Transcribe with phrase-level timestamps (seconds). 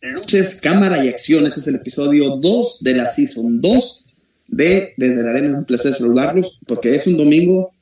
[0.00, 1.44] Luces, cámara y acción.
[1.46, 4.04] Este es el episodio 2 de la Season 2
[4.46, 5.48] de Desde la Arena.
[5.48, 7.72] Es un placer saludarlos porque es un domingo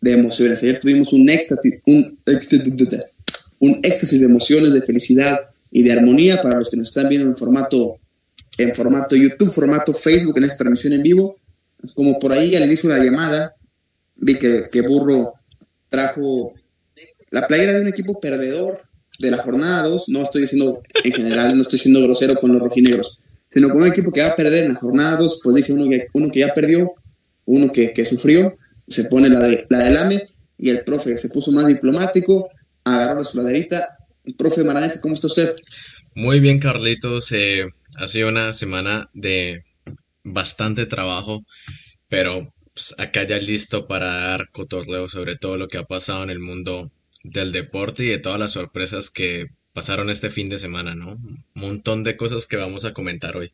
[0.00, 0.62] de emociones.
[0.62, 5.38] Ayer tuvimos un éxtasis, un, éxtasis de emociones, de felicidad
[5.70, 7.98] y de armonía para los que nos están viendo en formato,
[8.56, 11.36] en formato YouTube, formato Facebook, en esta transmisión en vivo.
[11.94, 13.54] Como por ahí al inicio de la llamada,
[14.16, 15.34] vi que Burro
[15.90, 16.54] trajo
[17.30, 18.87] la playera de un equipo perdedor
[19.18, 22.60] de la jornada 2, no estoy diciendo en general, no estoy siendo grosero con los
[22.60, 25.72] rojinegros, sino con un equipo que va a perder en la jornada 2, pues dije
[25.72, 26.92] uno que, uno que ya perdió,
[27.46, 31.52] uno que, que sufrió, se pone la, la del AME y el profe se puso
[31.52, 32.50] más diplomático,
[32.84, 33.96] agarró la soladerita.
[34.36, 35.52] Profe Maranés, ¿cómo está usted?
[36.14, 37.32] Muy bien, Carlitos.
[37.32, 37.66] Eh,
[37.96, 39.62] ha sido una semana de
[40.24, 41.44] bastante trabajo,
[42.08, 46.30] pero pues, acá ya listo para dar cotorreo sobre todo lo que ha pasado en
[46.30, 46.90] el mundo
[47.24, 51.12] del deporte y de todas las sorpresas que pasaron este fin de semana, ¿no?
[51.12, 53.52] Un montón de cosas que vamos a comentar hoy.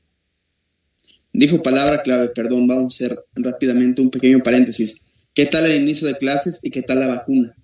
[1.32, 5.06] Dijo palabra clave, perdón, vamos a hacer rápidamente un pequeño paréntesis.
[5.34, 7.54] ¿Qué tal el inicio de clases y qué tal la vacuna?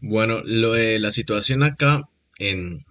[0.00, 2.08] Bueno, lo de la situación acá
[2.38, 2.84] en,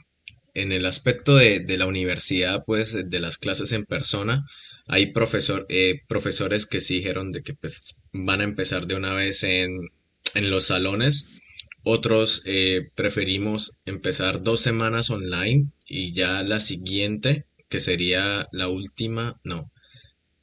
[0.53, 4.45] en el aspecto de, de, la universidad, pues de las clases en persona,
[4.85, 9.13] hay profesor, eh, profesores que sí dijeron de que pues, van a empezar de una
[9.13, 9.89] vez en,
[10.35, 11.40] en los salones
[11.83, 19.39] otros eh, preferimos empezar dos semanas online y ya la siguiente, que sería la última,
[19.43, 19.71] no,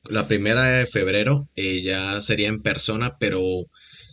[0.09, 3.43] la primera de febrero eh, ya sería en persona, pero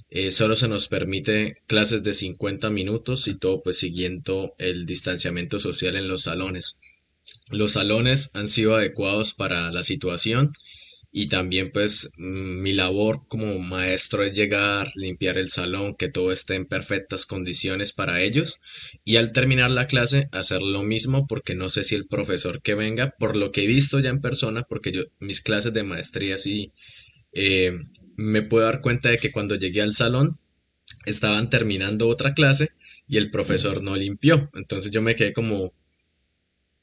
[0.10, 5.60] eh, solo se nos permite clases de 50 minutos y todo pues siguiendo el distanciamiento
[5.60, 6.80] social en los salones.
[7.50, 10.52] Los salones han sido adecuados para la situación
[11.18, 16.30] y también pues mm, mi labor como maestro es llegar, limpiar el salón, que todo
[16.34, 18.60] esté en perfectas condiciones para ellos
[19.06, 22.76] y al terminar la clase hacer lo mismo porque no sé si el profesor que
[22.76, 26.38] venga, por lo que he visto ya en persona, porque yo mis clases de maestría
[26.38, 26.74] sí
[27.32, 27.80] eh,
[28.18, 30.38] me puedo dar cuenta de que cuando llegué al salón
[31.06, 32.72] estaban terminando otra clase
[33.08, 35.72] y el profesor no limpió, entonces yo me quedé como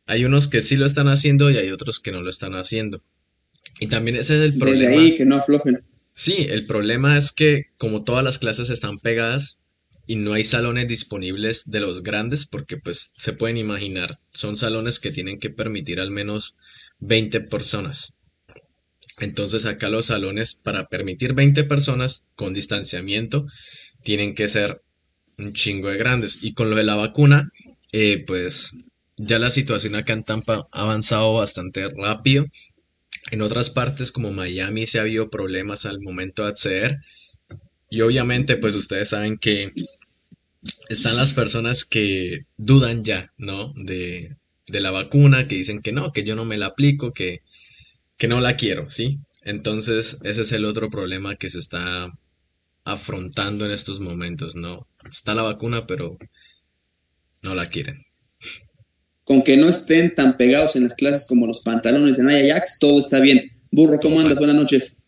[0.06, 3.02] hay unos que sí lo están haciendo y hay otros que no lo están haciendo.
[3.82, 4.90] Y también ese es el problema.
[4.90, 5.82] Desde ahí que no aflojen.
[6.12, 9.58] Sí, el problema es que como todas las clases están pegadas
[10.06, 15.00] y no hay salones disponibles de los grandes, porque pues se pueden imaginar, son salones
[15.00, 16.58] que tienen que permitir al menos
[17.00, 18.14] 20 personas.
[19.18, 23.46] Entonces acá los salones para permitir 20 personas con distanciamiento
[24.04, 24.80] tienen que ser
[25.38, 26.44] un chingo de grandes.
[26.44, 27.50] Y con lo de la vacuna,
[27.90, 28.76] eh, pues
[29.16, 32.46] ya la situación acá en Tampa ha avanzado bastante rápido
[33.30, 37.00] en otras partes como Miami se ha habido problemas al momento de acceder.
[37.88, 39.72] Y obviamente pues ustedes saben que
[40.88, 43.72] están las personas que dudan ya, ¿no?
[43.76, 47.42] De, de la vacuna, que dicen que no, que yo no me la aplico, que,
[48.16, 49.18] que no la quiero, ¿sí?
[49.42, 52.12] Entonces ese es el otro problema que se está
[52.84, 54.88] afrontando en estos momentos, ¿no?
[55.08, 56.18] Está la vacuna, pero
[57.42, 58.04] no la quieren
[59.32, 62.78] con que no estén tan pegados en las clases como los pantalones de Naya Jax,
[62.78, 63.50] todo está bien.
[63.70, 64.36] Burro, ¿cómo andas?
[64.36, 64.98] Buenas noches.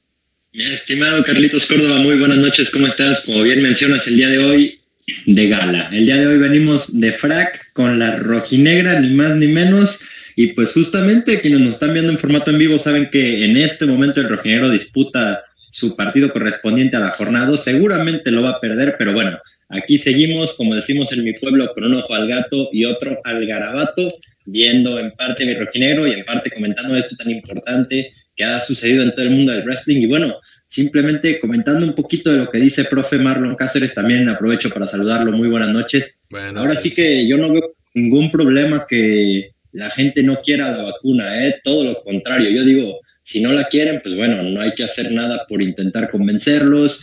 [0.55, 3.27] Estimado Carlitos Córdoba, muy buenas noches, ¿cómo estás?
[3.27, 4.81] Como bien mencionas, el día de hoy
[5.27, 5.91] de gala.
[5.93, 10.01] El día de hoy venimos de frac con la rojinegra, ni más ni menos.
[10.37, 13.85] Y pues justamente quienes nos están viendo en formato en vivo saben que en este
[13.85, 17.59] momento el rojinegro disputa su partido correspondiente a la jornada.
[17.59, 19.39] Seguramente lo va a perder, pero bueno,
[19.75, 23.47] Aquí seguimos, como decimos en mi pueblo, con un ojo al gato y otro al
[23.47, 24.13] garabato,
[24.47, 29.03] viendo en parte mi rojinegro y en parte comentando esto tan importante que ha sucedido
[29.03, 30.03] en todo el mundo del wrestling.
[30.03, 30.37] Y bueno,
[30.67, 35.33] simplemente comentando un poquito de lo que dice profe Marlon Cáceres, también aprovecho para saludarlo.
[35.33, 36.25] Muy buenas noches.
[36.55, 41.47] Ahora sí que yo no veo ningún problema que la gente no quiera la vacuna,
[41.47, 41.57] ¿eh?
[41.65, 42.51] todo lo contrario.
[42.51, 46.11] Yo digo, si no la quieren, pues bueno, no hay que hacer nada por intentar
[46.11, 47.03] convencerlos,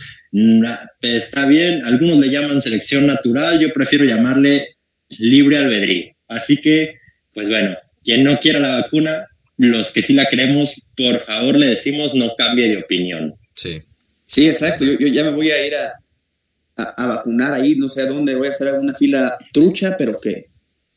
[1.02, 4.74] está bien, algunos le llaman selección natural, yo prefiero llamarle
[5.10, 6.12] libre albedrío.
[6.28, 6.96] Así que,
[7.34, 9.26] pues bueno, quien no quiera la vacuna,
[9.58, 13.34] los que sí la queremos, por favor le decimos no cambie de opinión.
[13.54, 13.82] Sí.
[14.24, 14.84] Sí, exacto.
[14.84, 15.92] Yo, ya me voy a ir a,
[16.76, 20.46] a, vacunar ahí, no sé a dónde, voy a hacer alguna fila trucha, pero que,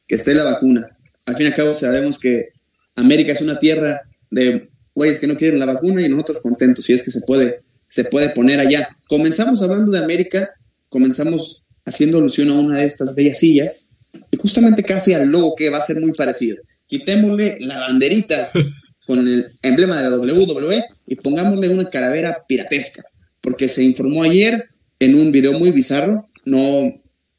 [0.07, 0.87] que esté la vacuna.
[1.25, 2.49] Al fin y al cabo sabemos que
[2.95, 4.01] América es una tierra
[4.31, 7.59] de güeyes que no quieren la vacuna y nosotros contentos, si es que se puede
[7.87, 8.89] se puede poner allá.
[9.07, 10.51] Comenzamos hablando de América,
[10.89, 13.91] comenzamos haciendo alusión a una de estas bellas sillas,
[14.31, 16.57] y justamente casi al logo que va a ser muy parecido.
[16.87, 18.49] Quitémosle la banderita
[19.05, 23.03] con el emblema de la WWE y pongámosle una calavera piratesca,
[23.41, 26.93] porque se informó ayer en un video muy bizarro, no,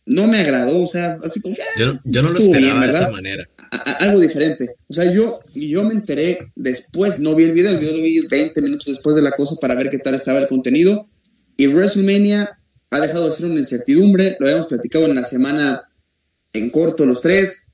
[0.05, 3.47] no me agradó, o sea, así como yo, yo no lo esperaba de esa manera.
[3.77, 4.77] Algo diferente.
[4.89, 8.63] O sea, yo, yo me enteré después, no vi el video, yo lo vi 20
[8.63, 11.09] minutos después de la cosa para ver qué tal estaba el contenido.
[11.57, 12.59] Y WrestleMania
[12.91, 15.89] ha dejado de ser una incertidumbre, lo habíamos platicado en la semana
[16.53, 17.69] en corto los tres.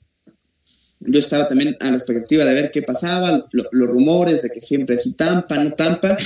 [1.01, 4.97] Yo estaba también a la expectativa de ver qué pasaba, los rumores de que siempre
[4.97, 6.17] es Tampa, no Tampa.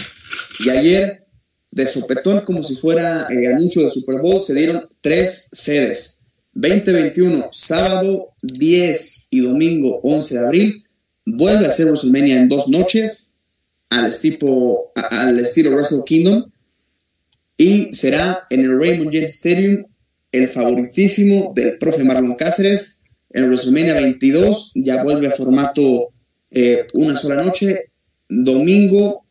[0.61, 1.25] Y ayer,
[1.70, 6.25] de sopetón, como si fuera el anuncio de Super Bowl, se dieron tres sedes.
[6.56, 10.85] 2021, sábado 10 y domingo 11 de abril.
[11.26, 13.35] Vuelve a ser WrestleMania en dos noches,
[13.91, 14.11] al
[14.94, 16.50] al estilo Wrestle Kingdom.
[17.58, 19.85] Y será en el Raymond James Stadium
[20.32, 23.02] el favoritísimo del profe Marlon Cáceres.
[23.31, 26.09] En WrestleMania 22 ya vuelve a formato
[26.50, 27.91] eh, una sola noche,
[28.31, 29.26] domingo,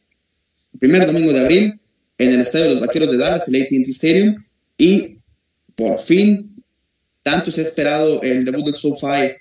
[0.79, 1.81] primer domingo de abril,
[2.19, 4.35] en el Estadio de los Vaqueros de Dallas, el AT&T Stadium,
[4.77, 5.17] y
[5.75, 6.54] por fin,
[7.25, 9.33] tanto se ha esperado el debut del SoFi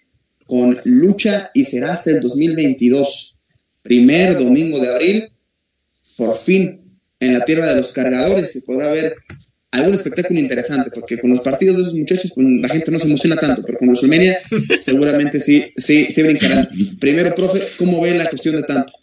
[0.46, 3.36] con lucha y será hasta el 2022,
[3.82, 5.28] primer domingo de abril,
[6.16, 6.80] por fin
[7.20, 9.14] en la tierra de los cargadores se podrá ver
[9.70, 13.08] algún espectáculo interesante, porque con los partidos de esos muchachos pues, la gente no se
[13.08, 14.38] emociona tanto, pero con WrestleMania
[14.80, 16.70] seguramente sí, sí, sí brincarán.
[16.98, 18.94] Primero, profe, ¿cómo ve la cuestión de tanto?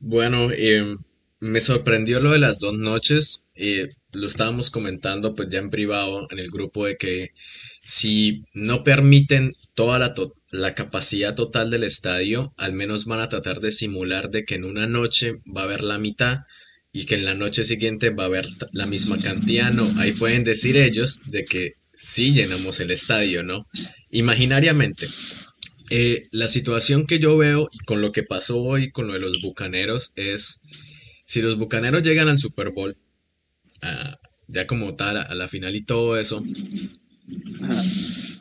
[0.00, 0.96] Bueno, eh,
[1.38, 6.26] me sorprendió lo de las dos noches, eh, lo estábamos comentando pues ya en privado
[6.30, 7.30] en el grupo de que
[7.82, 10.14] si no permiten toda la,
[10.50, 14.64] la capacidad total del estadio, al menos van a tratar de simular de que en
[14.64, 16.40] una noche va a haber la mitad
[16.92, 20.44] y que en la noche siguiente va a haber la misma cantidad, no, ahí pueden
[20.44, 23.66] decir ellos de que sí llenamos el estadio, ¿no?
[24.10, 25.06] Imaginariamente,
[25.90, 29.40] eh, la situación que yo veo con lo que pasó hoy con lo de los
[29.40, 30.60] bucaneros es,
[31.24, 32.96] si los bucaneros llegan al Super Bowl,
[34.48, 36.44] ya como tal, a la final y todo eso,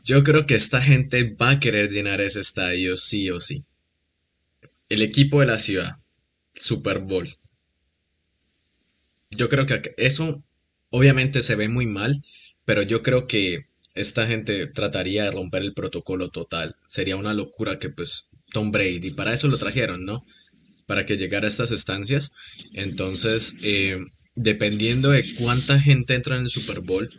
[0.04, 3.64] yo creo que esta gente va a querer llenar ese estadio sí o sí.
[4.90, 5.98] El equipo de la ciudad,
[6.54, 7.30] Super Bowl,
[9.32, 10.44] yo creo que eso
[10.90, 12.24] obviamente se ve muy mal,
[12.66, 13.66] pero yo creo que
[13.96, 16.76] esta gente trataría de romper el protocolo total.
[16.86, 20.24] Sería una locura que pues Tom Brady, para eso lo trajeron, ¿no?
[20.86, 22.34] Para que llegara a estas estancias.
[22.74, 24.00] Entonces, eh,
[24.36, 27.10] dependiendo de cuánta gente entra en el Super Bowl,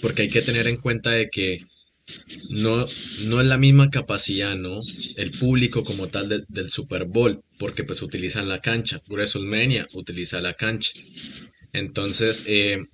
[0.00, 1.62] porque hay que tener en cuenta de que
[2.50, 2.86] no,
[3.26, 4.82] no es la misma capacidad, ¿no?
[5.16, 9.00] El público como tal del Super Bowl, porque pues utilizan la cancha.
[9.08, 10.92] WrestleMania utiliza la cancha.
[11.72, 12.84] Entonces, eh,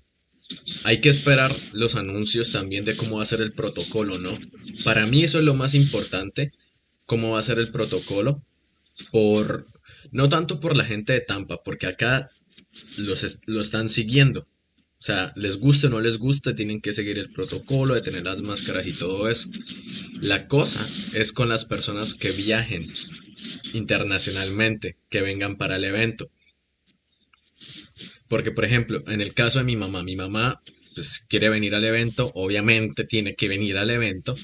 [0.85, 4.37] hay que esperar los anuncios también de cómo va a ser el protocolo, ¿no?
[4.85, 6.53] Para mí eso es lo más importante,
[7.07, 8.43] cómo va a ser el protocolo,
[9.11, 9.67] por,
[10.13, 12.31] no tanto por la gente de Tampa, porque acá
[12.99, 14.49] los lo están siguiendo,
[15.01, 18.23] o sea, les guste o no les guste, tienen que seguir el protocolo de tener
[18.23, 19.49] las máscaras y todo eso.
[20.21, 20.79] La cosa
[21.19, 22.87] es con las personas que viajen
[23.73, 26.31] internacionalmente, que vengan para el evento.
[28.29, 30.61] Porque, por ejemplo, en el caso de mi mamá, mi mamá
[30.95, 34.37] pues, quiere venir al evento, obviamente tiene que venir al evento,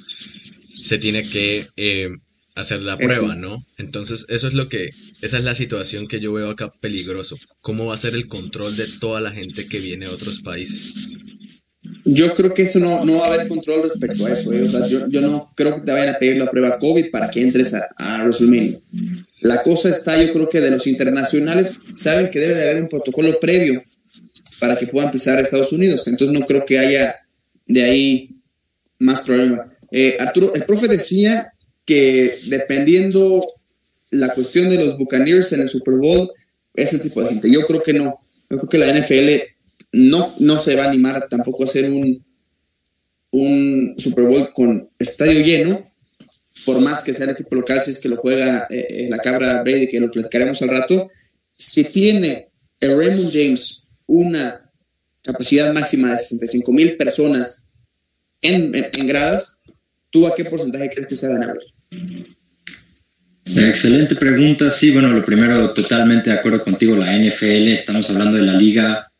[0.81, 2.09] se tiene que eh,
[2.57, 3.63] hacer la prueba, ¿no?
[3.79, 7.37] Entonces, eso es lo que, esa es la situación que yo veo acá peligroso.
[7.61, 11.11] ¿Cómo va a ser el control de toda la gente que viene de otros países?
[12.05, 14.53] Yo creo que eso no, no va a haber control respecto a eso.
[14.53, 14.63] ¿eh?
[14.63, 17.31] O sea, yo, yo, no creo que te vayan a pedir la prueba COVID para
[17.31, 18.79] que entres a, a WrestleMania.
[19.41, 22.89] La cosa está, yo creo que de los internacionales saben que debe de haber un
[22.89, 23.83] protocolo previo
[24.59, 26.07] para que puedan pisar a Estados Unidos.
[26.09, 27.17] Entonces no creo que haya
[27.67, 28.31] de ahí
[28.99, 29.71] más problema.
[29.91, 31.53] Eh, Arturo, el profe decía
[31.87, 33.47] que dependiendo
[34.11, 36.31] la cuestión de los Buccaneers en el Super Bowl,
[36.75, 37.51] ese tipo de gente.
[37.51, 38.21] Yo creo que no.
[38.51, 39.43] Yo creo que la NFL
[39.93, 42.25] no, no se va a animar tampoco a hacer un,
[43.31, 45.91] un Super Bowl con estadio lleno,
[46.65, 49.63] por más que sea el equipo local, si es que lo juega eh, la cabra
[49.63, 51.11] Brady, que lo platicaremos al rato.
[51.57, 52.51] Si tiene
[52.81, 54.71] el Raymond James una
[55.23, 57.69] capacidad máxima de 65 mil personas
[58.43, 59.61] en, en, gradas,
[60.11, 61.63] ¿tú a qué porcentaje crees que se van a ver?
[63.55, 64.73] Excelente pregunta.
[64.73, 69.11] Sí, bueno, lo primero, totalmente de acuerdo contigo, la NFL, estamos hablando de la liga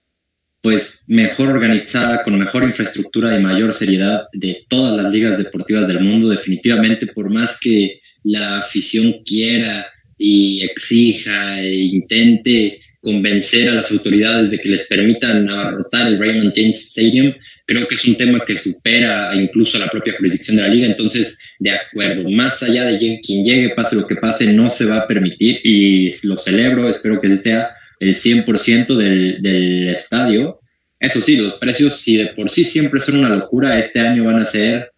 [0.61, 6.01] pues mejor organizada, con mejor infraestructura y mayor seriedad de todas las ligas deportivas del
[6.01, 6.29] mundo.
[6.29, 9.87] Definitivamente, por más que la afición quiera
[10.19, 16.53] y exija e intente convencer a las autoridades de que les permitan abarrotar el Raymond
[16.53, 17.33] James Stadium,
[17.67, 20.87] creo que es un tema que supera incluso a la propia jurisdicción de la liga.
[20.87, 24.99] Entonces, de acuerdo, más allá de quien llegue, pase lo que pase, no se va
[24.99, 30.61] a permitir y lo celebro, espero que sea el 100% del, del estadio.
[31.01, 34.41] Eso sí, los precios, si de por sí siempre son una locura, este año van
[34.41, 34.93] a ser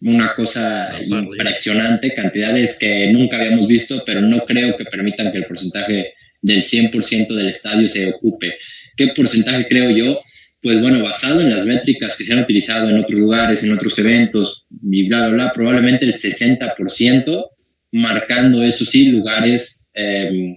[0.00, 5.44] una cosa impresionante, cantidades que nunca habíamos visto, pero no creo que permitan que el
[5.44, 8.54] porcentaje del 100% del estadio se ocupe.
[8.96, 10.20] ¿Qué porcentaje creo yo?
[10.62, 13.98] Pues bueno, basado en las métricas que se han utilizado en otros lugares, en otros
[13.98, 17.44] eventos, y bla, bla, bla, probablemente el 60%,
[17.92, 20.56] marcando, eso sí, lugares em,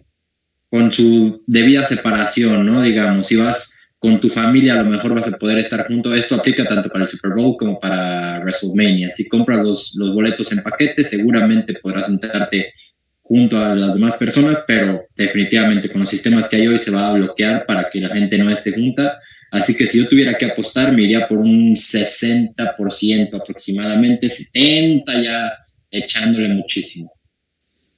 [0.70, 2.82] con su debida separación, ¿no?
[2.84, 6.14] Digamos, si vas con tu familia a lo mejor vas a poder estar junto.
[6.14, 9.10] Esto aplica tanto para el Super Bowl como para WrestleMania.
[9.10, 12.74] Si compras los, los boletos en paquete, seguramente podrás sentarte
[13.22, 17.08] junto a las demás personas, pero definitivamente con los sistemas que hay hoy se va
[17.08, 19.18] a bloquear para que la gente no esté junta.
[19.56, 25.54] Así que si yo tuviera que apostar, me iría por un 60% aproximadamente, 70% ya
[25.90, 27.12] echándole muchísimo.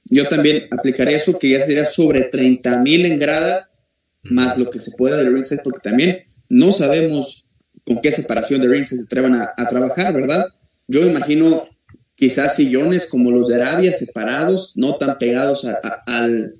[0.04, 3.70] Yo también aplicaría eso, que ya sería sobre 30 mil en grada,
[4.22, 7.48] más lo que se pueda del ringside, porque también no sabemos
[7.84, 10.46] con qué separación de ringside se atrevan a, trabajar, ¿verdad?
[10.86, 11.68] Yo imagino
[12.14, 15.66] quizás sillones como los de Arabia separados, no tan pegados
[16.06, 16.54] al,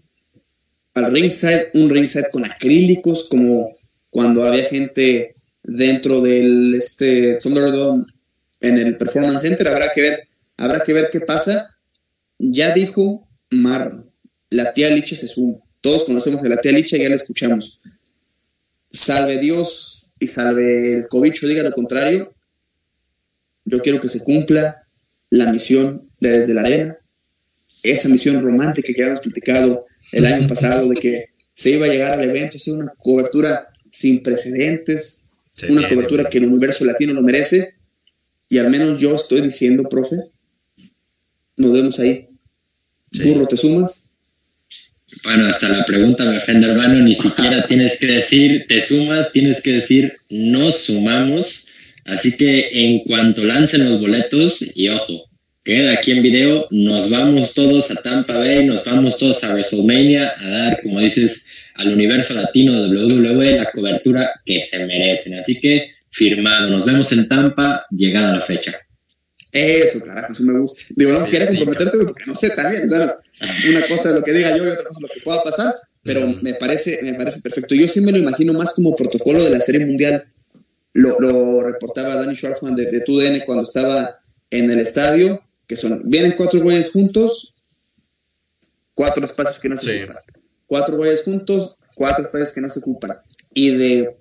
[0.95, 3.78] al ringside, un ringside con acrílicos, como
[4.11, 8.07] cuando había gente dentro del este Thunderdome
[8.61, 11.77] en el Performance Center, habrá que ver, habrá que ver qué pasa.
[12.39, 14.05] Ya dijo Mar,
[14.51, 15.59] la tía Liche se suma.
[15.81, 17.81] Todos conocemos a la tía Licha, ya la escuchamos.
[18.91, 22.35] Salve Dios y salve el cobicho, diga lo contrario.
[23.65, 24.83] Yo quiero que se cumpla
[25.31, 26.97] la misión de Desde la Arena,
[27.83, 32.13] esa misión romántica que habíamos platicado el año pasado de que se iba a llegar
[32.13, 35.25] al evento, hacer una cobertura sin precedentes,
[35.69, 37.75] una cobertura que el universo latino lo merece,
[38.49, 40.17] y al menos yo estoy diciendo, profe,
[41.57, 42.29] nos vemos ahí.
[43.25, 44.11] Burro, ¿te sumas?
[45.25, 47.01] Bueno, hasta la pregunta me ofende, hermano.
[47.01, 51.69] Ni siquiera tienes que decir te sumas, tienes que decir nos sumamos.
[52.05, 55.27] Así que en cuanto lancen los boletos, y ojo,
[55.65, 60.33] queda aquí en video, nos vamos todos a Tampa Bay, nos vamos todos a WrestleMania
[60.39, 61.47] a dar, como dices,
[61.79, 65.39] al universo latino de WWE la cobertura que se merecen.
[65.39, 68.77] Así que firmado, nos vemos en Tampa, llegada la fecha.
[69.53, 70.83] Eso, claro, eso me gusta.
[70.97, 72.83] Digo, no quiero comprometerte porque no sé también,
[73.69, 75.75] una cosa es lo que diga yo y otra cosa es lo que pueda pasar,
[76.03, 77.75] pero me parece, me parece perfecto.
[77.77, 80.27] Yo sí me lo imagino más como protocolo de la Serie Mundial.
[80.95, 84.19] Lo, lo reportaba Danny Schwartzman de, de TUDN cuando estaba
[84.51, 87.55] en el estadio, que son, vienen cuatro güeyes juntos,
[88.95, 90.23] cuatro espacios que no se ocupan.
[90.69, 93.19] Cuatro güeyes juntos, cuatro espacios que no se ocupan.
[93.53, 94.17] Y de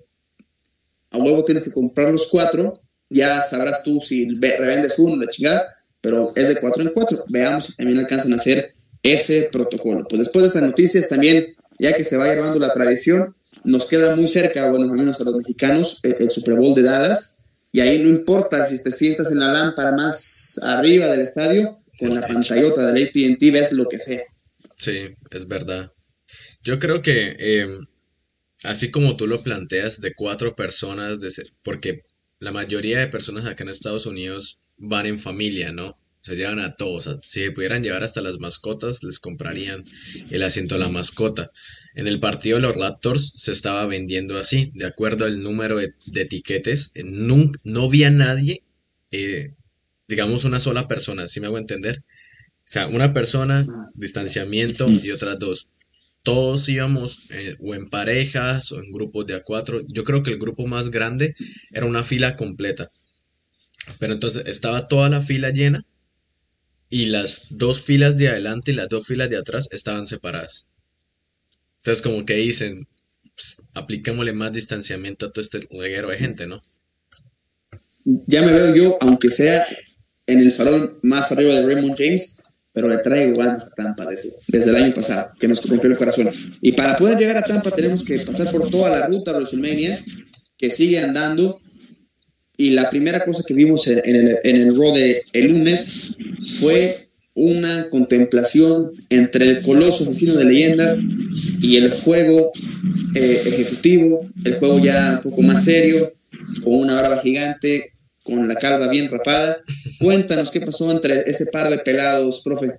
[1.10, 5.76] a huevo tienes que comprar los cuatro ya sabrás tú si revendes uno, la chingada,
[6.00, 7.24] pero es de cuatro en cuatro.
[7.28, 10.06] Veamos si también alcanzan a hacer ese protocolo.
[10.08, 14.14] Pues después de estas noticias también, ya que se va llevando la tradición, nos queda
[14.14, 17.38] muy cerca, bueno, al menos a los mexicanos, el, Super Bowl de Dallas,
[17.72, 22.14] y ahí no importa si te sientas en la lámpara más arriba del estadio, con
[22.14, 24.22] la pantallota del ATT ves lo que sea.
[24.76, 25.90] Sí, es verdad.
[26.62, 27.86] Yo creo que, em,
[28.64, 31.30] así como tú lo planteas, de cuatro personas, de
[31.62, 32.02] porque
[32.40, 35.98] la mayoría de personas acá en Estados Unidos van en familia, ¿no?
[36.20, 37.08] Se llevan a todos.
[37.22, 39.84] Si se pudieran llevar hasta las mascotas, les comprarían
[40.30, 41.52] el asiento a la mascota.
[41.94, 45.94] En el partido de los Raptors se estaba vendiendo así, de acuerdo al número de,
[46.14, 46.92] etiquetes.
[47.04, 48.64] No, no vi a nadie,
[49.10, 49.54] eh,
[50.08, 52.04] digamos una sola persona, si me hago entender.
[52.58, 55.70] O sea, una persona, distanciamiento y otras dos
[56.22, 59.82] todos íbamos eh, o en parejas o en grupos de a cuatro.
[59.88, 61.34] Yo creo que el grupo más grande
[61.70, 62.90] era una fila completa.
[63.98, 65.86] Pero entonces estaba toda la fila llena
[66.90, 70.68] y las dos filas de adelante y las dos filas de atrás estaban separadas.
[71.78, 72.88] Entonces como que dicen,
[73.34, 73.62] pues,
[74.34, 76.60] más distanciamiento a todo este reguero de gente, ¿no?
[78.26, 79.66] Ya me veo yo, aunque sea
[80.26, 82.42] en el farol más arriba de Raymond James,
[82.78, 85.96] pero le traigo ganas a Tampa desde, desde, el año pasado, que nos rompió el
[85.96, 86.30] corazón.
[86.60, 89.98] Y para poder llegar a Tampa tenemos que pasar por toda la ruta de WrestleMania,
[90.56, 91.60] que sigue andando.
[92.56, 96.18] Y la primera cosa que vimos en, el, en el Raw de el lunes
[96.60, 96.96] fue
[97.34, 101.00] una contemplación entre el coloso asesino de leyendas
[101.60, 102.52] y el juego
[103.16, 106.12] eh, ejecutivo, el juego ya un poco más serio,
[106.62, 107.90] con una barba gigante,
[108.28, 109.62] con la calva bien rapada.
[109.98, 112.74] Cuéntanos qué pasó entre ese par de pelados, profe.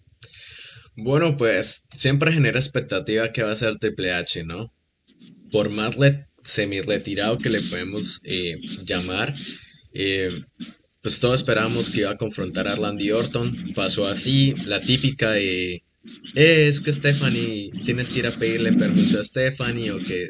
[0.96, 4.72] Bueno, pues siempre genera expectativa que va a ser Triple H, ¿no?
[5.52, 5.96] Por más
[6.44, 9.34] semi-retirado que le podemos eh, llamar,
[9.94, 10.32] eh,
[11.02, 13.74] pues todos esperábamos que iba a confrontar a Randy Orton.
[13.76, 15.84] Pasó así, la típica de,
[16.36, 20.30] eh, es que Stephanie, tienes que ir a pedirle permiso a Stephanie o que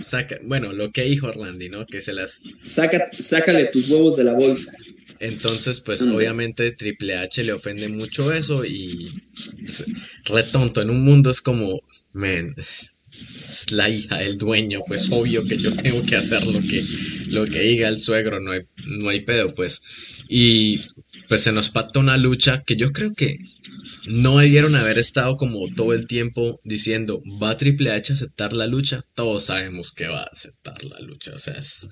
[0.00, 1.86] saca, bueno, lo que dijo Orlandi, ¿no?
[1.86, 2.40] Que se las...
[2.64, 4.72] Saca, sácale tus huevos de la bolsa.
[5.20, 9.08] Entonces, pues obviamente Triple H le ofende mucho eso y
[9.64, 9.86] es
[10.24, 10.82] retonto.
[10.82, 11.80] En un mundo es como,
[12.22, 16.82] es la hija del dueño, pues obvio que yo tengo que hacer lo que,
[17.28, 19.82] lo que diga el suegro, no hay, no hay pedo, pues.
[20.28, 20.80] Y
[21.28, 23.38] pues se nos pata una lucha que yo creo que
[24.06, 28.66] no debieron haber estado como todo el tiempo diciendo, ¿va Triple H a aceptar la
[28.66, 29.04] lucha?
[29.14, 31.88] Todos sabemos que va a aceptar la lucha, o sea, es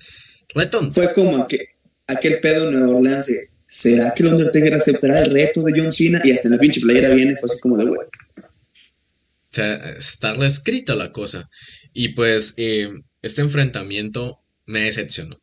[0.53, 0.93] retonto.
[0.93, 1.69] Fue como que
[2.07, 3.29] aquel pedo en Nueva Orleans
[3.65, 6.21] ¿será que el Undertaker aceptará el reto de John Cena?
[6.23, 7.99] Y hasta en la pinche playera viene, fue así como de, güey.
[7.99, 11.49] O sea, está escrita la cosa.
[11.93, 12.89] Y pues eh,
[13.21, 15.41] este enfrentamiento me decepcionó.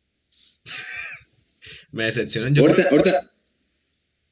[1.91, 2.47] me decepcionó.
[2.49, 3.31] Yo ahorita, ahorita,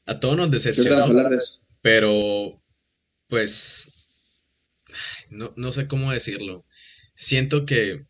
[0.06, 0.92] a todos nos decepcionó.
[0.92, 1.62] vamos a hablar de eso.
[1.82, 2.62] Pero,
[3.28, 4.44] pues,
[5.30, 6.66] no, no sé cómo decirlo.
[7.14, 8.06] Siento que,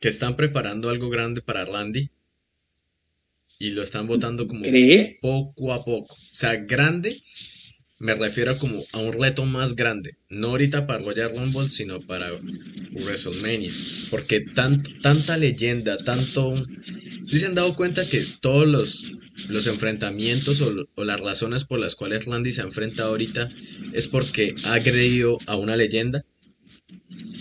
[0.00, 2.10] que están preparando algo grande para Randy
[3.58, 5.18] y lo están votando como ¿Cree?
[5.20, 6.14] poco a poco.
[6.14, 7.16] O sea, grande,
[7.98, 10.16] me refiero como a un reto más grande.
[10.28, 12.30] No ahorita para Royal Rumble, sino para
[12.92, 13.70] WrestleMania.
[14.10, 16.54] Porque tan, tanta leyenda, tanto...
[17.26, 19.12] ¿Sí se han dado cuenta que todos los,
[19.48, 23.50] los enfrentamientos o, o las razones por las cuales Randy se enfrenta ahorita
[23.92, 26.24] es porque ha agredido a una leyenda?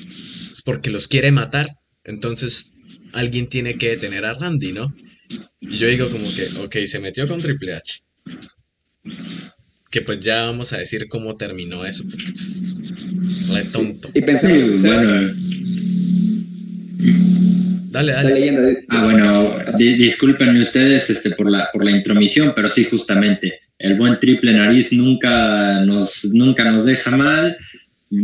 [0.07, 1.77] Es porque los quiere matar.
[2.03, 2.73] Entonces,
[3.13, 4.95] alguien tiene que detener a Randy, ¿no?
[5.61, 8.01] Y yo digo como que, ok, se metió con Triple H.
[9.89, 14.09] Que pues ya vamos a decir cómo terminó eso, porque pues, re tonto.
[14.13, 15.33] Y pensamos que Sí, bueno,
[17.93, 18.35] Dale, la dale.
[18.35, 18.85] leyenda de...
[18.89, 23.95] Ah, bueno, di- discúlpenme ustedes este, por, la, por la intromisión, pero sí, justamente, el
[23.97, 27.57] buen triple nariz nunca nos, nunca nos deja mal.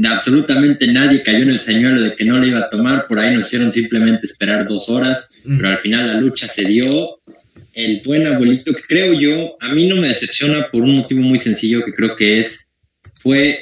[0.08, 3.36] Absolutamente nadie cayó en el señuelo de que no le iba a tomar, por ahí
[3.36, 5.58] nos hicieron simplemente esperar dos horas, Mm.
[5.58, 6.86] pero al final la lucha se dio.
[7.74, 11.40] El buen abuelito, que creo yo, a mí no me decepciona por un motivo muy
[11.40, 12.72] sencillo que creo que es,
[13.22, 13.58] fue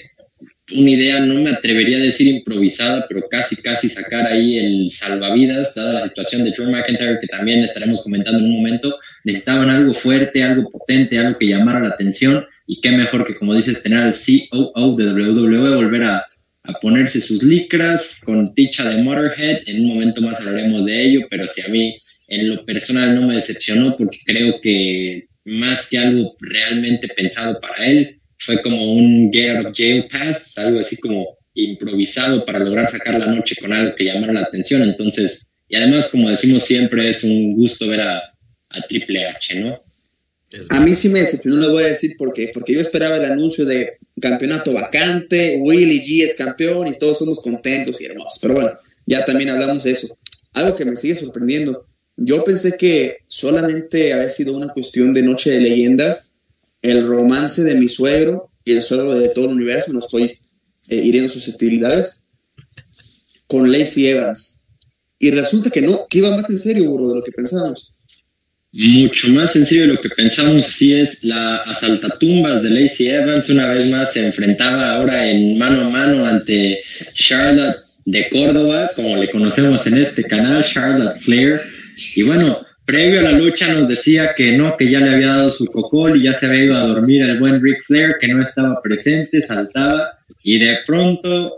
[0.76, 5.76] una idea, no me atrevería a decir improvisada, pero casi, casi sacar ahí el salvavidas,
[5.76, 8.98] dada la situación de Drew McIntyre, que también estaremos comentando en un momento.
[9.24, 13.54] Necesitaban algo fuerte, algo potente, algo que llamara la atención, y qué mejor que, como
[13.54, 16.26] dices, tener al COO de WWE, volver a,
[16.64, 19.62] a ponerse sus licras con ticha de Motorhead.
[19.68, 23.26] En un momento más hablaremos de ello, pero si a mí en lo personal no
[23.26, 29.32] me decepcionó, porque creo que más que algo realmente pensado para él, fue como un
[29.32, 33.74] get out of jail pass, algo así como improvisado para lograr sacar la noche con
[33.74, 34.84] algo que llamara la atención.
[34.84, 38.18] Entonces, y además, como decimos siempre, es un gusto ver a,
[38.70, 39.80] a Triple H, ¿no?
[40.50, 42.52] Es A mí sí me decepcionó, les voy a decir por qué.
[42.54, 47.40] Porque yo esperaba el anuncio de campeonato vacante, Willie G es campeón y todos somos
[47.40, 48.40] contentos y hermosos.
[48.42, 48.72] Pero bueno,
[49.06, 50.18] ya también hablamos de eso.
[50.54, 51.86] Algo que me sigue sorprendiendo.
[52.16, 56.37] Yo pensé que solamente había sido una cuestión de noche de leyendas,
[56.82, 60.40] el romance de mi suegro y el suegro de todo el universo, no estoy
[60.90, 62.26] eh, hiriendo susceptibilidades,
[63.48, 64.62] con Lacey Evans.
[65.20, 67.96] Y resulta que no, que iba más en serio, burro, de lo que pensábamos.
[68.74, 73.70] Mucho más sencillo de lo que pensamos, así es, la asaltatumbas de Lacey Evans una
[73.70, 76.80] vez más se enfrentaba ahora en mano a mano ante
[77.14, 81.60] Charlotte de Córdoba, como le conocemos en este canal, Charlotte Flair.
[82.16, 82.56] Y bueno,
[82.88, 86.16] previo a la lucha nos decía que no, que ya le había dado su cocol
[86.18, 89.46] y ya se había ido a dormir el buen Ric Flair, que no estaba presente,
[89.46, 91.58] saltaba, y de pronto,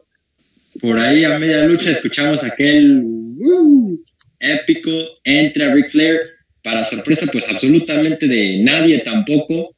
[0.81, 3.95] por ahí a media lucha, escuchamos aquel "Uh",
[4.39, 4.89] épico,
[5.23, 6.19] entra Ric Flair,
[6.63, 9.75] para sorpresa, pues absolutamente de nadie tampoco.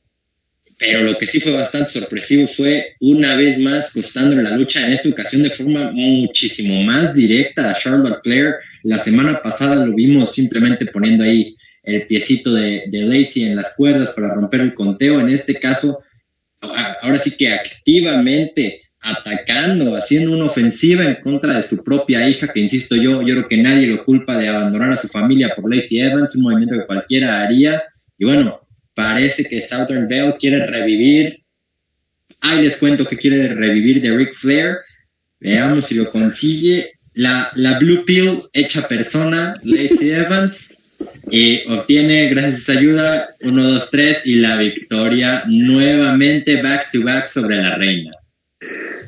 [0.82, 4.92] Pero lo que sí fue bastante sorpresivo fue una vez más costándole la lucha, en
[4.92, 8.56] esta ocasión de forma muchísimo más directa a Charlotte Flair.
[8.82, 13.76] La semana pasada lo vimos simplemente poniendo ahí el piecito de, de Lacey en las
[13.76, 15.20] cuerdas para romper el conteo.
[15.20, 16.00] En este caso,
[16.62, 22.60] ahora sí que activamente atacando, haciendo una ofensiva en contra de su propia hija, que
[22.60, 26.00] insisto yo, yo creo que nadie lo culpa de abandonar a su familia por Lacey
[26.00, 27.84] Evans, un movimiento que cualquiera haría.
[28.18, 28.61] Y bueno,
[28.94, 31.44] parece que Southern Bell quiere revivir.
[32.42, 34.78] Ahí les cuento que quiere revivir de Ric Flair.
[35.40, 36.94] Veamos si lo consigue.
[37.14, 40.82] La, la Blue Pill hecha persona, Lacey Evans,
[41.30, 47.04] y obtiene, gracias a esa ayuda, 1, 2, 3 y la victoria nuevamente back to
[47.04, 48.12] back sobre la reina.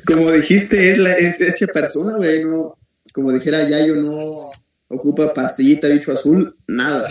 [0.06, 2.44] Como dijiste, es, la, es hecha persona, güey.
[2.44, 2.76] No,
[3.12, 4.50] como dijera Yayo, no
[4.88, 7.08] ocupa pastillita bicho azul, nada.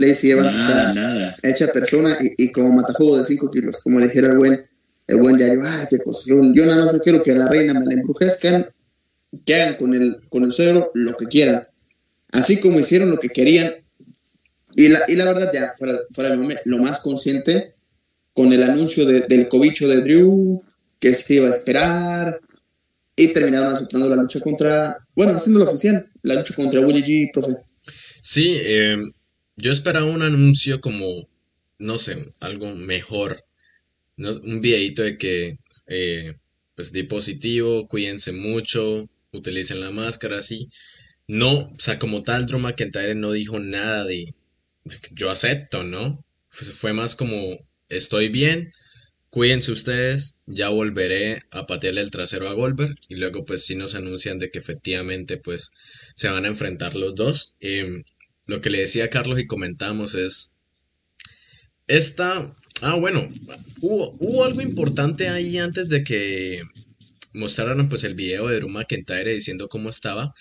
[0.00, 1.36] Lacey Evans Nada, está nada.
[1.42, 3.78] hecha persona y, y como matafuego de 5 kilos.
[3.82, 4.66] Como dijera el buen,
[5.06, 6.22] el buen Yayo, ay, qué cosa.
[6.26, 8.66] Yo, yo nada más no quiero que la reina me la embrujezcan,
[9.44, 11.66] que hagan con el, con el suegro lo que quieran.
[12.32, 13.72] así como hicieron lo que querían.
[14.74, 17.74] Y la, y la verdad, ya fuera, fuera lo más consciente
[18.32, 20.62] con el anuncio de- del cobicho de Drew,
[21.00, 22.38] que se iba a esperar,
[23.16, 27.56] y terminaron aceptando la lucha contra, bueno, haciéndolo oficial, la lucha contra Willie G, profe.
[28.22, 28.96] Sí, eh,
[29.56, 31.28] yo esperaba un anuncio como,
[31.78, 33.44] no sé, algo mejor.
[34.16, 35.58] No- un videito de que,
[35.88, 36.34] eh,
[36.76, 40.68] pues, di positivo, cuídense mucho, utilicen la máscara, así.
[41.28, 44.34] No, o sea, como tal, Drew McIntyre no dijo nada de,
[45.12, 46.24] yo acepto, ¿no?
[46.48, 47.56] Fue, fue más como,
[47.88, 48.72] estoy bien,
[49.30, 52.96] cuídense ustedes, ya volveré a patearle el trasero a Goldberg.
[53.08, 55.70] Y luego, pues, sí nos anuncian de que efectivamente, pues,
[56.14, 57.56] se van a enfrentar los dos.
[57.60, 58.04] Em,
[58.50, 60.56] lo que le decía Carlos y comentamos es,
[61.86, 63.28] esta, ah, bueno,
[63.80, 66.62] hubo, hubo algo importante ahí antes de que
[67.32, 70.34] mostraran pues el video de Drew McIntyre diciendo cómo estaba,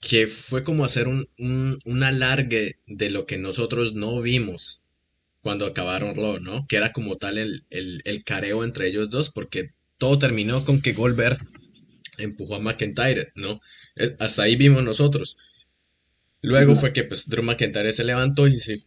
[0.00, 4.82] que fue como hacer un, un, un alargue de lo que nosotros no vimos
[5.40, 6.66] cuando acabaron Raw, ¿no?
[6.68, 10.82] Que era como tal el, el, el careo entre ellos dos, porque todo terminó con
[10.82, 11.38] que Goldberg
[12.18, 13.60] empujó a McIntyre, ¿no?
[13.96, 15.36] Eh, Hasta ahí vimos nosotros.
[16.42, 18.78] Luego fue que pues Drew McIntyre se levantó y sí,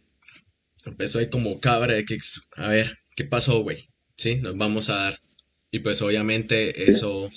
[0.86, 2.18] empezó ahí como cabra de que,
[2.56, 3.88] a ver, ¿qué pasó, güey?
[4.16, 5.20] Sí, nos vamos a dar.
[5.70, 7.30] Y pues obviamente eso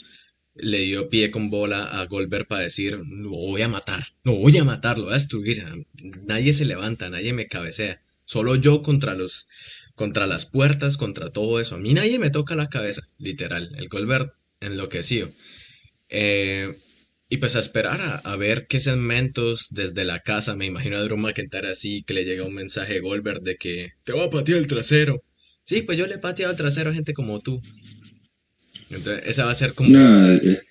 [0.55, 4.57] le dio pie con bola a Goldberg para decir, lo voy a matar, lo voy
[4.57, 5.63] a matar, lo voy a destruir.
[6.25, 8.01] Nadie se levanta, nadie me cabecea.
[8.25, 9.47] Solo yo contra los,
[9.95, 11.75] contra las puertas, contra todo eso.
[11.75, 13.71] A mí nadie me toca la cabeza, literal.
[13.77, 15.29] El Goldberg enloquecido.
[16.09, 16.75] Eh,
[17.29, 21.01] y pues a esperar a, a ver qué segmentos desde la casa, me imagino a
[21.01, 24.29] Drew McIntyre así, que le llega un mensaje de Goldberg de que te voy a
[24.29, 25.23] patear el trasero.
[25.63, 27.61] Sí, pues yo le he pateado el trasero a gente como tú.
[28.89, 30.61] Entonces, esa va a ser como No, de,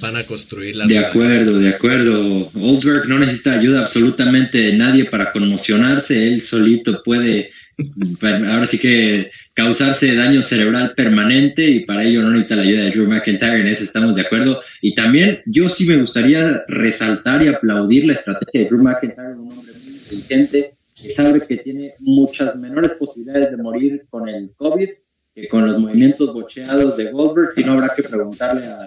[0.00, 2.50] van a construir la de acuerdo, de acuerdo.
[2.54, 6.28] Goldberg no necesita ayuda absolutamente de nadie para conmocionarse.
[6.28, 7.50] Él solito puede,
[8.22, 12.90] ahora sí que causarse daño cerebral permanente y para ello no necesita la ayuda de
[12.90, 14.60] Drew McIntyre, en eso estamos de acuerdo.
[14.80, 19.52] Y también yo sí me gustaría resaltar y aplaudir la estrategia de Drew McIntyre, un
[19.52, 24.88] hombre muy inteligente que sabe que tiene muchas menores posibilidades de morir con el COVID
[25.34, 28.86] que con los movimientos bocheados de Goldberg, si no habrá que preguntarle a,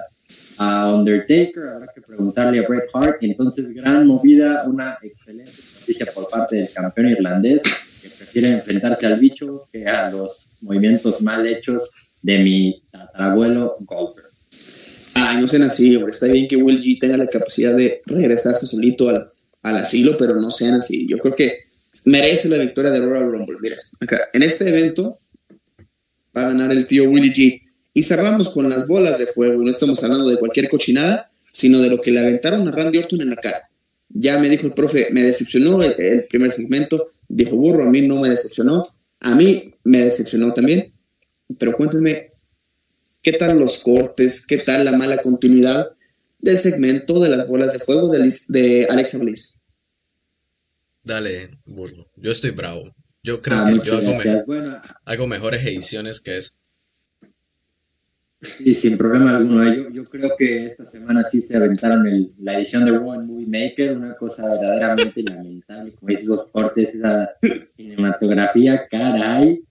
[0.60, 6.06] a Undertaker, habrá que preguntarle a Bret Hart, y entonces gran movida, una excelente estrategia
[6.14, 7.62] por parte del campeón irlandés,
[8.02, 11.90] que prefiere enfrentarse al bicho que a los movimientos mal hechos
[12.22, 14.28] de mi tatarabuelo Goldberg.
[15.16, 16.12] Ay, no sean así, hombre.
[16.12, 19.30] Está bien que Will G tenga la capacidad de regresarse solito al,
[19.64, 21.08] al asilo, pero no sean así.
[21.08, 21.60] Yo creo que
[22.06, 23.58] merece la victoria de Royal Rumble.
[23.62, 25.18] Mira, acá, en este evento
[26.36, 27.62] va a ganar el tío Willie G.
[27.94, 29.62] Y cerramos con las bolas de fuego.
[29.64, 33.22] No estamos hablando de cualquier cochinada, sino de lo que le aventaron a Randy Orton
[33.22, 33.70] en la cara.
[34.10, 37.10] Ya me dijo el profe, me decepcionó el, el primer segmento.
[37.28, 38.86] Dijo burro, a mí no me decepcionó.
[39.20, 40.94] A mí me decepcionó también.
[41.60, 42.30] Pero cuéntenme,
[43.24, 44.46] ¿qué tal los cortes?
[44.46, 45.88] ¿Qué tal la mala continuidad
[46.40, 49.60] del segmento de las bolas de fuego de, Liz- de Alexa Bliss?
[51.04, 52.12] Dale, burro.
[52.18, 52.94] Yo estoy bravo.
[53.24, 54.46] Yo creo Ah, que muchas yo hago, me- gracias.
[54.46, 56.52] Bueno, hago mejores ediciones que eso.
[58.42, 59.74] Sí, sin problema alguno.
[59.74, 63.48] Yo, yo creo que esta semana sí se aventaron el- la edición de en Movie
[63.48, 67.32] Maker, una cosa verdaderamente lamentable, como dices los cortes, esa
[67.76, 69.64] cinematografía, caray.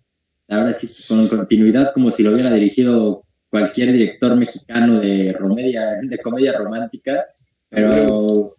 [0.49, 6.19] Ahora sí, con continuidad, como si lo hubiera dirigido cualquier director mexicano de, romedia, de
[6.19, 7.25] comedia romántica,
[7.69, 8.55] pero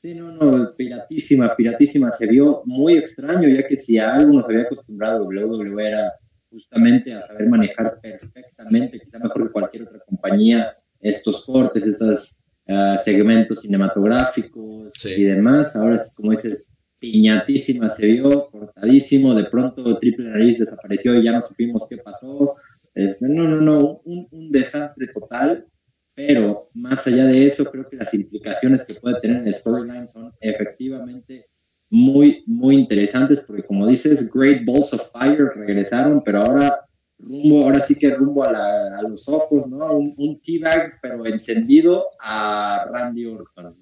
[0.00, 2.12] sí, no, no, piratísima, piratísima.
[2.12, 6.12] Se vio muy extraño, ya que si a algo nos había acostumbrado WWE era
[6.52, 12.96] justamente a saber manejar perfectamente, quizá mejor que cualquier otra compañía, estos cortes, estos ah,
[12.98, 15.14] segmentos cinematográficos Sí.
[15.16, 15.74] y demás.
[15.74, 16.64] Ahora, como dices,
[16.98, 22.54] piñatísima se vio, cortadísimo, de pronto Triple Nariz desapareció y ya no supimos qué pasó.
[22.94, 25.66] Este, no, no, no, un, un desastre total,
[26.14, 30.08] pero más allá de eso, creo que las implicaciones que puede tener en el storyline
[30.08, 31.46] son efectivamente
[31.94, 36.80] muy, muy interesantes, porque como dices, Great Balls of Fire regresaron, pero ahora
[37.18, 39.92] rumbo, ahora sí que rumbo a, la- a los ojos, ¿no?
[39.94, 43.76] Un, un teabag, pero encendido a Randy Orton.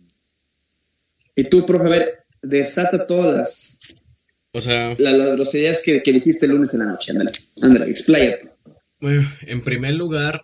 [1.36, 3.78] Y tú, profe, a ver, desata todas las,
[4.52, 7.12] O sea, la- las groserías que, que dijiste el lunes en la noche.
[7.12, 7.30] Ándale,
[7.62, 8.50] ándale, expláyate.
[9.00, 10.42] bueno, en primer lugar,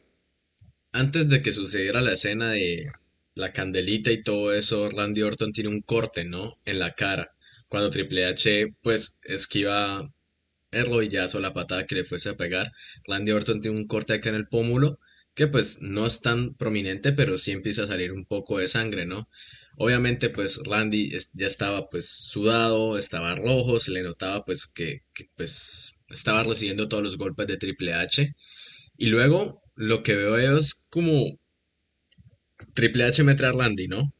[0.92, 2.86] antes de que sucediera la escena de
[3.34, 6.52] la candelita y todo eso, Randy Orton tiene un corte, ¿no?
[6.64, 7.32] En la cara.
[7.68, 10.08] Cuando Triple H, pues, esquiva
[10.70, 12.72] el rodillazo, la patada que le fuese a pegar,
[13.06, 14.98] Randy Orton tiene un corte acá en el pómulo,
[15.34, 19.04] que pues no es tan prominente, pero sí empieza a salir un poco de sangre,
[19.04, 19.28] ¿no?
[19.76, 25.02] Obviamente, pues Randy ya estaba pues sudado, estaba rojo, se le notaba pues que,
[25.36, 28.34] pues estaba recibiendo todos los golpes de Triple H.
[28.96, 31.38] Y luego lo que veo es como
[32.74, 34.14] Triple H mete a Randy, ¿no?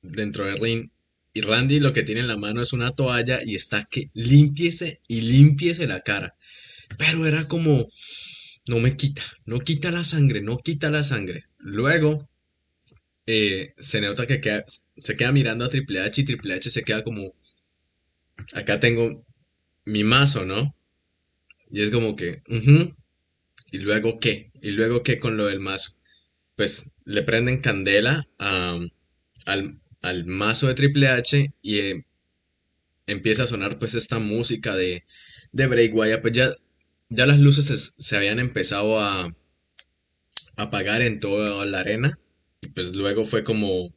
[0.00, 0.90] Dentro del ring.
[1.36, 5.02] Y Randy lo que tiene en la mano es una toalla y está que limpiese
[5.06, 6.34] y limpiese la cara.
[6.96, 7.86] Pero era como,
[8.68, 11.44] no me quita, no quita la sangre, no quita la sangre.
[11.58, 12.26] Luego
[13.26, 14.64] eh, se nota que
[14.96, 17.34] se queda mirando a Triple H y Triple H se queda como,
[18.54, 19.22] acá tengo
[19.84, 20.74] mi mazo, ¿no?
[21.70, 22.44] Y es como que,
[23.70, 24.52] ¿y luego qué?
[24.62, 25.98] ¿Y luego qué con lo del mazo?
[26.54, 28.90] Pues le prenden candela al,
[30.26, 32.06] mazo de Triple H y eh,
[33.06, 35.04] empieza a sonar pues esta música de,
[35.52, 36.50] de Bray Wyatt, pues ya,
[37.08, 39.34] ya las luces se, habían empezado a
[40.56, 42.18] apagar en toda la arena.
[42.74, 43.94] Pues luego fue como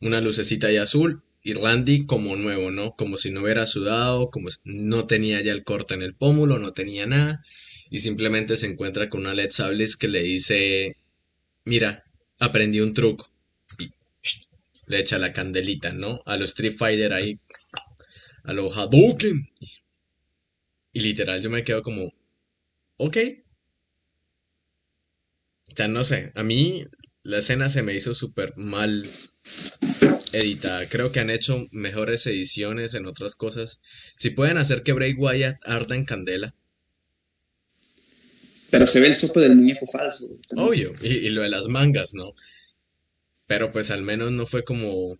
[0.00, 2.94] una lucecita ahí azul y Randy como nuevo, ¿no?
[2.96, 6.72] Como si no hubiera sudado, como no tenía ya el corte en el pómulo, no
[6.72, 7.42] tenía nada.
[7.90, 10.96] Y simplemente se encuentra con una Led Sables que le dice,
[11.64, 12.04] mira,
[12.38, 13.30] aprendí un truco
[13.78, 13.90] y
[14.88, 16.22] le echa la candelita, ¿no?
[16.26, 17.40] A los Street Fighter ahí,
[18.44, 19.50] a los Hadouken.
[20.92, 22.12] Y literal yo me quedo como,
[22.96, 23.16] ok.
[25.70, 26.84] O sea, no sé, a mí
[27.22, 29.06] la escena se me hizo súper mal
[30.32, 30.88] editada.
[30.88, 33.80] Creo que han hecho mejores ediciones en otras cosas.
[34.16, 36.54] Si pueden hacer que Bray Wyatt arda en candela.
[38.70, 40.26] Pero se ve el sope del muñeco falso.
[40.56, 42.34] Obvio, y, lo de las mangas, ¿no?
[43.48, 45.16] Pero pues al menos no fue como...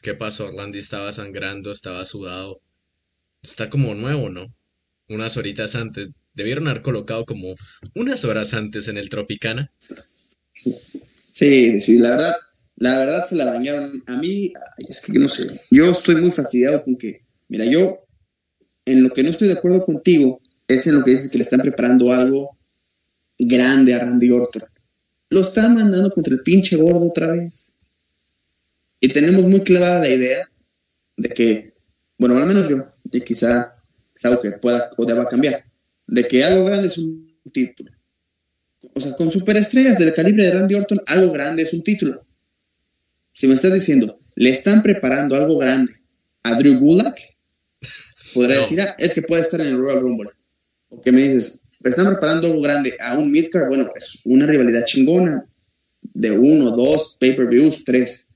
[0.00, 0.52] ¿Qué pasó?
[0.56, 2.60] Randy estaba sangrando, estaba sudado.
[3.42, 4.54] Está como nuevo, ¿no?
[5.08, 6.10] Unas horitas antes.
[6.34, 7.56] Debieron haber colocado como
[7.96, 9.72] unas horas antes en el Tropicana.
[10.52, 12.34] Sí, sí, la verdad,
[12.76, 14.02] la verdad se la bañaron.
[14.06, 14.52] A mí,
[14.88, 18.04] es que no sé, yo estoy muy fastidiado con que, mira, yo
[18.84, 21.42] en lo que no estoy de acuerdo contigo es en lo que dices que le
[21.42, 22.56] están preparando algo
[23.38, 24.62] grande a Randy Orton.
[25.30, 27.74] Lo están mandando contra el pinche gordo otra vez.
[29.00, 30.50] Y tenemos muy clara la idea
[31.16, 31.74] de que,
[32.16, 33.74] bueno, al menos yo, y quizá
[34.42, 35.64] que pueda o deba cambiar,
[36.06, 37.92] de que algo grande es un título
[38.94, 42.24] o sea, con superestrellas del calibre de Randy Orton, algo grande es un título.
[43.32, 45.92] Si me estás diciendo, le están preparando algo grande
[46.42, 47.18] a Drew Gulak,
[48.34, 50.30] podría decir, ah, es que puede estar en el Royal Rumble.
[50.88, 54.84] O que me dices, están preparando algo grande a un midcard, bueno, es una rivalidad
[54.84, 55.44] chingona
[56.02, 58.28] de uno, dos pay-per-views, tres.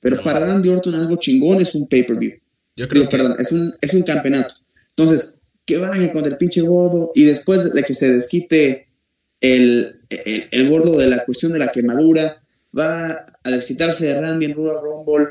[0.00, 2.38] Pero para Randy Orton algo chingón es un pay-per-view.
[2.76, 3.16] Yo creo que...
[3.16, 4.54] Perdón, es un, es un campeonato.
[4.90, 8.88] Entonces, que vaya con el pinche gordo y después de que se desquite
[9.40, 12.42] el, el, gordo de la cuestión de la quemadura,
[12.76, 15.26] va a desquitarse de Randy en Royal Rumble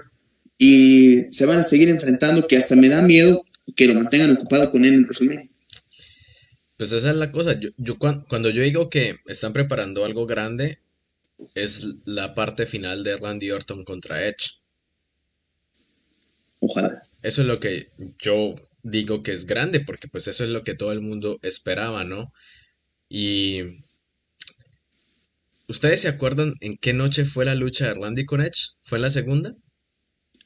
[0.57, 3.43] y se van a seguir enfrentando que hasta me da miedo
[3.75, 5.49] que lo mantengan ocupado con él en WrestleMania.
[6.77, 7.59] Pues esa es la cosa.
[7.59, 10.79] Yo, yo cuando, yo digo que están preparando algo grande,
[11.55, 14.61] es la parte final de Randy Orton contra Edge.
[16.59, 17.03] Ojalá.
[17.21, 17.87] Eso es lo que
[18.19, 22.03] yo digo que es grande, porque pues eso es lo que todo el mundo esperaba,
[22.03, 22.33] ¿no?
[23.09, 23.61] Y
[25.67, 28.75] ¿Ustedes se acuerdan en qué noche fue la lucha de Randy con Edge?
[28.81, 29.55] ¿Fue en la segunda?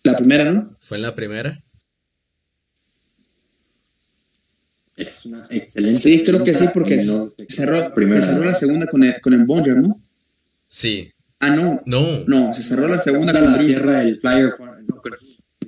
[0.04, 0.78] La primera, ¿no?
[0.80, 1.60] ¿Fue en la primera?
[4.98, 6.00] Es una excelente.
[6.00, 10.02] Sí, creo que sí, porque cerró, cerró la segunda con el, con el Bonjour, ¿no?
[10.68, 11.12] Sí.
[11.40, 11.84] Ah, no.
[11.86, 12.24] No.
[12.26, 13.68] No, se cerró la segunda con Drew.
[13.68, 15.02] Cierra el Flyer no,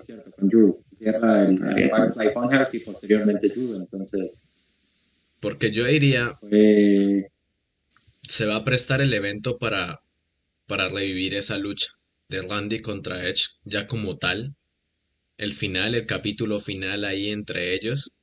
[0.03, 0.83] cierto, con Drew.
[0.97, 4.31] Cierra el, Firefly Funhouse y posteriormente Drew, entonces.
[5.39, 6.35] Porque yo diría
[8.29, 10.01] se va a prestar el evento para,
[10.67, 11.89] para revivir esa lucha
[12.29, 14.55] de Randy contra Edge ya como tal.
[15.37, 18.15] El final, el capítulo final ahí entre ellos.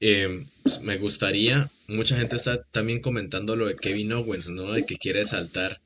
[0.00, 0.46] Em,
[0.82, 4.72] me gustaría, mucha gente está también comentando lo de Kevin Owens, ¿no?
[4.72, 5.80] De que quiere saltar.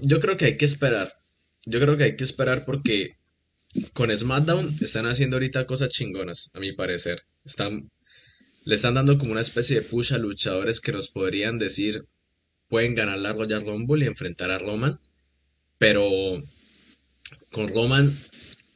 [0.00, 1.14] Yo creo que hay que esperar.
[1.66, 3.16] Yo creo que hay que esperar porque
[3.92, 7.26] con SmackDown están haciendo ahorita cosas chingonas, a mi parecer.
[7.44, 7.90] Están,
[8.64, 12.06] le están dando como una especie de push a luchadores que nos podrían decir,
[12.68, 15.00] pueden ganar la Royal Rumble y enfrentar a Roman.
[15.78, 16.08] Pero
[17.50, 18.12] con Roman, o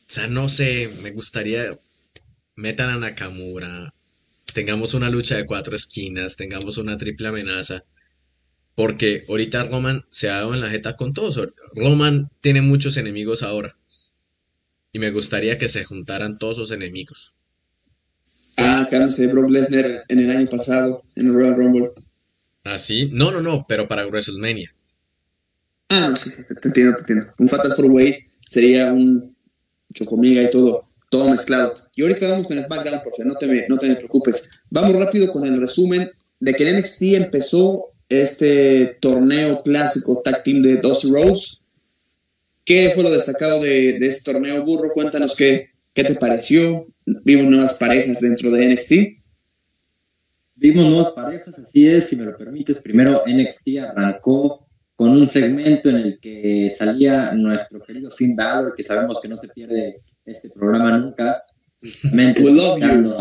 [0.06, 1.70] sea, no sé, me gustaría
[2.56, 3.94] metan a Nakamura,
[4.52, 7.84] tengamos una lucha de cuatro esquinas, tengamos una triple amenaza.
[8.74, 11.38] Porque ahorita Roman se ha dado en la jeta con todos.
[11.74, 13.76] Roman tiene muchos enemigos ahora.
[14.92, 17.36] Y me gustaría que se juntaran todos los enemigos.
[18.56, 21.90] Ah, de Brock Lesnar en el año pasado, en el Royal Rumble.
[22.64, 23.10] ¿Ah, sí?
[23.12, 24.72] No, no, no, pero para WrestleMania.
[25.88, 27.32] Ah, sí, sí, te entiendo, te entiendo.
[27.38, 29.34] Un Fatal Four Way sería un
[29.94, 31.74] chocomiga y todo, todo mezclado.
[31.94, 34.48] Y ahorita vamos con SmackDown, por favor, no te, me, no te me preocupes.
[34.70, 40.62] Vamos rápido con el resumen de que el NXT empezó este torneo clásico tag team
[40.62, 41.58] de Dusty Rose.
[42.64, 44.92] ¿Qué fue lo destacado de, de este torneo, Burro?
[44.92, 46.86] Cuéntanos qué, qué te pareció.
[47.04, 48.92] Vimos nuevas parejas dentro de NXT.
[50.54, 52.78] Vimos nuevas parejas, así es, si me lo permites.
[52.78, 58.84] Primero NXT arrancó con un segmento en el que salía nuestro querido Finn Balor, que
[58.84, 59.96] sabemos que no se pierde
[60.30, 61.42] este programa nunca.
[61.82, 63.14] we love you.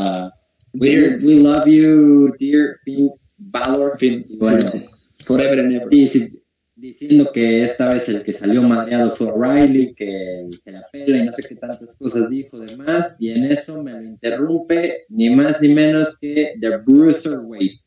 [0.73, 3.97] we, we, love you, dear Finn Balor.
[3.97, 4.59] Finn, bueno,
[5.23, 5.89] forever and ever.
[6.79, 11.25] diciendo que esta vez el que salió madreado fue Riley, que se la pela y
[11.25, 15.59] no sé qué tantas cosas dijo demás, y en eso me lo interrumpe ni más
[15.61, 17.81] ni menos que The Bruiserweight.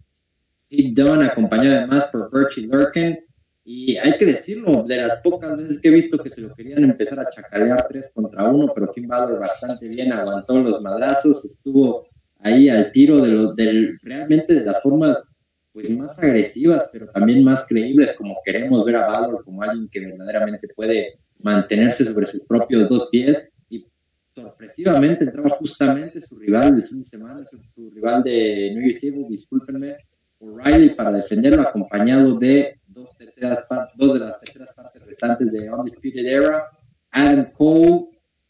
[0.68, 3.18] Pete Dunne, acompañado además por Bertie Lurkin,
[3.64, 6.82] y hay que decirlo, de las pocas veces que he visto que se lo querían
[6.82, 12.06] empezar a chacalear tres contra uno, pero Finn Balor bastante bien, aguantó los madrazos, estuvo
[12.40, 15.30] ahí al tiro de los, del, realmente de las formas
[15.72, 20.00] pues más agresivas, pero también más creíbles, como queremos ver a Balor como alguien que
[20.00, 23.54] verdaderamente puede mantenerse sobre sus propios dos pies.
[23.70, 23.86] Y
[24.34, 29.26] sorpresivamente entraba justamente su rival del fin de semana, su, rival de New Year's Eve,
[29.28, 29.96] discúlpenme,
[30.40, 36.26] O'Reilly, para defenderlo, acompañado de dos, terceras dos de las terceras partes restantes de Undisputed
[36.26, 36.64] Era,
[37.10, 38.08] Adam Cole,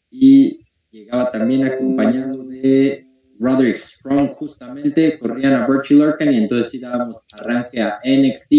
[0.09, 0.59] y
[0.91, 3.07] llegaba también acompañado de
[3.39, 8.49] Roderick Strong justamente, corrían a Virtual Lurkin y entonces sí dábamos arranque a NXT,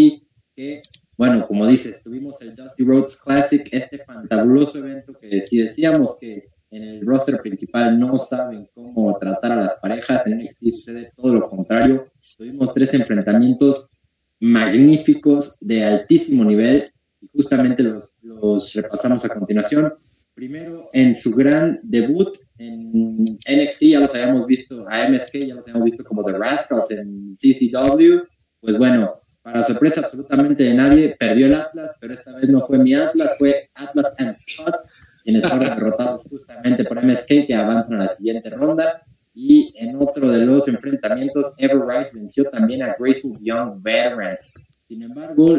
[0.55, 0.83] que
[1.16, 6.49] bueno, como dices, tuvimos el Dusty Rhodes Classic, este fantabuloso evento que si decíamos que
[6.70, 11.33] en el roster principal no saben cómo tratar a las parejas, en NXT sucede todo
[11.33, 12.11] lo contrario.
[12.37, 13.92] Tuvimos tres enfrentamientos
[14.40, 16.85] magníficos de altísimo nivel
[17.20, 19.94] y justamente los, los repasamos a continuación.
[20.35, 25.64] Primero, en su gran debut en NXT, ya los habíamos visto, a MSK ya los
[25.66, 28.27] habíamos visto como The Rascals en CCW.
[28.61, 32.79] Pues bueno, para sorpresa absolutamente de nadie, perdió el Atlas, pero esta vez no fue
[32.79, 34.75] mi Atlas, fue Atlas and Scott,
[35.23, 39.03] quienes fueron derrotados justamente por MSK, que avanzan a la siguiente ronda.
[39.35, 44.53] Y en otro de los enfrentamientos, Ever Rise venció también a Graceful Young Veterans.
[44.87, 45.59] Sin embargo,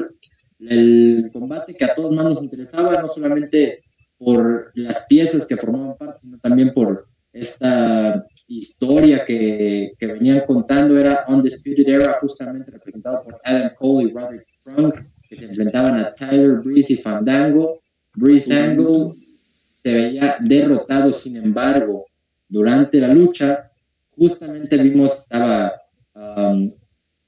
[0.60, 3.80] el combate que a todos más nos interesaba, no solamente
[4.18, 10.98] por las piezas que formaban parte, sino también por esta historia que, que venían contando.
[10.98, 14.94] Era Undisputed Era, justamente representado por Adam Cole y Roderick Strong,
[15.28, 17.82] que se enfrentaban a Tyler Breeze y Fandango.
[18.16, 19.12] Breeze Angle
[19.84, 22.06] se veía derrotado, sin embargo,
[22.48, 23.72] durante la lucha,
[24.12, 25.74] justamente vimos estaba
[26.14, 26.72] um,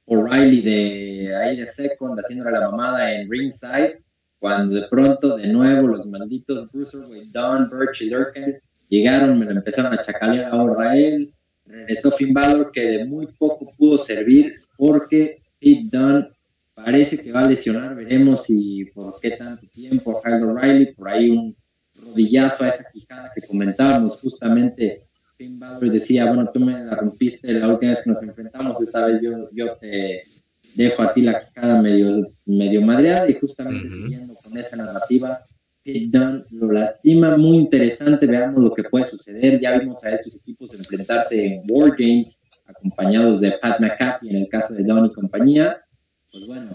[0.06, 4.02] O'Reilly de ahí de second haciéndole la mamada en ringside
[4.40, 8.56] cuando de pronto, de nuevo, los malditos Bruiserweight, Don, Birch y Lurkin
[8.88, 11.34] llegaron, me lo empezaron a chacalear a él.
[11.66, 16.30] Regresó Finn Balor, que de muy poco pudo servir porque Pete Dunne
[16.74, 17.96] parece que va a lesionar.
[17.96, 20.22] Veremos si por qué tanto tiempo.
[20.24, 21.56] Kyle O'Reilly, por ahí un
[22.06, 25.07] rodillazo a esa quijada que comentábamos justamente.
[25.38, 29.06] Finn Balor decía, bueno, tú me la rompiste la última vez que nos enfrentamos, esta
[29.06, 30.24] vez yo, yo te
[30.76, 35.40] dejo a ti la quijada medio, medio madreada y justamente siguiendo con esa narrativa,
[35.84, 40.36] Pete Dunne lo lastima, muy interesante, veamos lo que puede suceder, ya vimos a estos
[40.36, 45.14] equipos enfrentarse en War Games, acompañados de Pat McAfee en el caso de Don y
[45.14, 45.82] compañía,
[46.32, 46.72] pues bueno,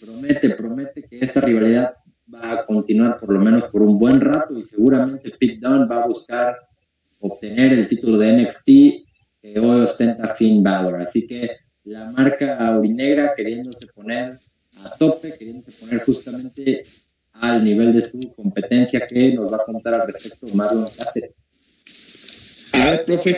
[0.00, 1.94] promete, promete que esta rivalidad
[2.32, 6.04] va a continuar por lo menos por un buen rato y seguramente Pete Dunne va
[6.04, 6.56] a buscar
[7.26, 8.66] obtener el título de NXT
[9.40, 11.50] que hoy ostenta Finn Balor, así que
[11.84, 14.38] la marca aurinegra queriéndose poner
[14.78, 16.84] a tope, queriéndose poner justamente
[17.32, 21.30] al nivel de su competencia que nos va a contar al respecto Mario Cáceres.
[22.72, 23.36] A ver, profe,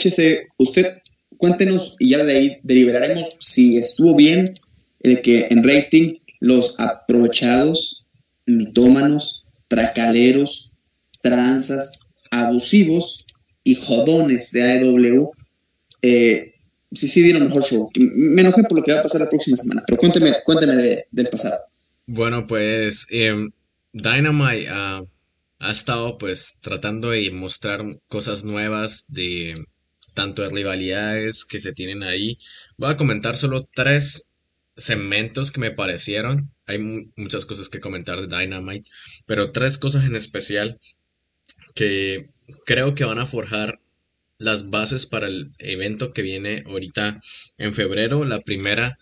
[0.59, 0.99] usted
[1.37, 4.55] cuéntenos y ya de ahí deliberaremos si estuvo bien
[5.01, 8.07] el que en rating los aprovechados,
[8.47, 10.73] mitómanos, tracaleros,
[11.21, 11.99] tranzas,
[12.31, 13.26] abusivos
[13.67, 15.33] y jodones de AEW
[16.01, 16.55] eh,
[16.93, 17.91] sí, sí dieron mejor show.
[17.97, 21.27] Me enojé por lo que va a pasar la próxima semana, pero cuénteme, cuénteme del
[21.27, 21.59] pasado.
[22.07, 23.51] Bueno, pues em,
[23.93, 29.55] Dynamite ha estado pues tratando de mostrar cosas nuevas de
[30.15, 32.39] tanto de rivalidades que se tienen ahí.
[32.77, 34.29] Voy a comentar solo tres
[34.77, 36.53] segmentos que me parecieron.
[36.67, 36.79] Hay
[37.17, 38.89] muchas cosas que comentar de Dynamite,
[39.27, 40.79] pero tres cosas en especial
[41.75, 42.31] que
[42.65, 43.81] creo que van a forjar
[44.39, 47.21] las bases para el evento que viene ahorita
[47.59, 48.25] en febrero.
[48.25, 48.99] La primera,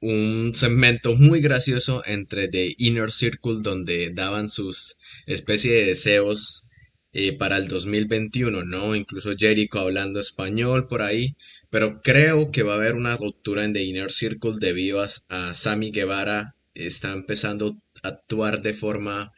[0.00, 6.66] un segmento muy gracioso entre The Inner Circle donde daban sus especie de deseos
[7.12, 8.94] eh, para el 2021, ¿no?
[8.94, 11.36] Incluso Jericho hablando español por ahí,
[11.70, 15.54] pero creo que va a haber una ruptura en The Inner Circle debido a, a
[15.54, 19.32] Sammy Guevara está empezando a actuar de forma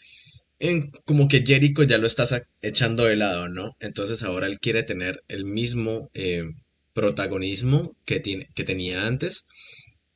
[1.04, 3.76] como que Jericho ya lo estás echando de lado, ¿no?
[3.80, 6.44] Entonces ahora él quiere tener el mismo eh,
[6.94, 9.46] protagonismo que, tiene, que tenía antes.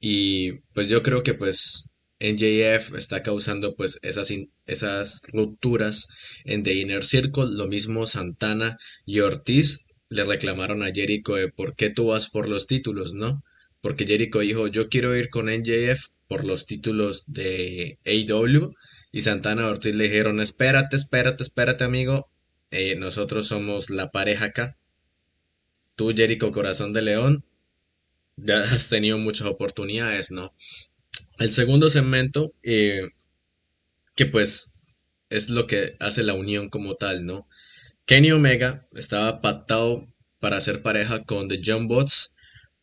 [0.00, 4.32] Y pues yo creo que pues NJF está causando pues esas,
[4.66, 6.06] esas rupturas
[6.44, 7.50] en The Inner Circle.
[7.50, 12.48] Lo mismo Santana y Ortiz le reclamaron a Jericho de por qué tú vas por
[12.48, 13.42] los títulos, ¿no?
[13.80, 18.72] Porque Jericho dijo yo quiero ir con NJF por los títulos de AEW
[19.12, 22.30] y Santana Ortiz le dijeron espérate, espérate, espérate amigo,
[22.70, 24.76] eh, nosotros somos la pareja acá.
[25.96, 27.44] Tú, Jericho Corazón de León,
[28.36, 30.54] ya has tenido muchas oportunidades, ¿no?
[31.38, 33.02] El segundo segmento, eh,
[34.14, 34.74] que pues
[35.30, 37.48] es lo que hace la unión como tal, ¿no?
[38.06, 40.08] Kenny Omega estaba pactado
[40.38, 42.34] para hacer pareja con The John Bots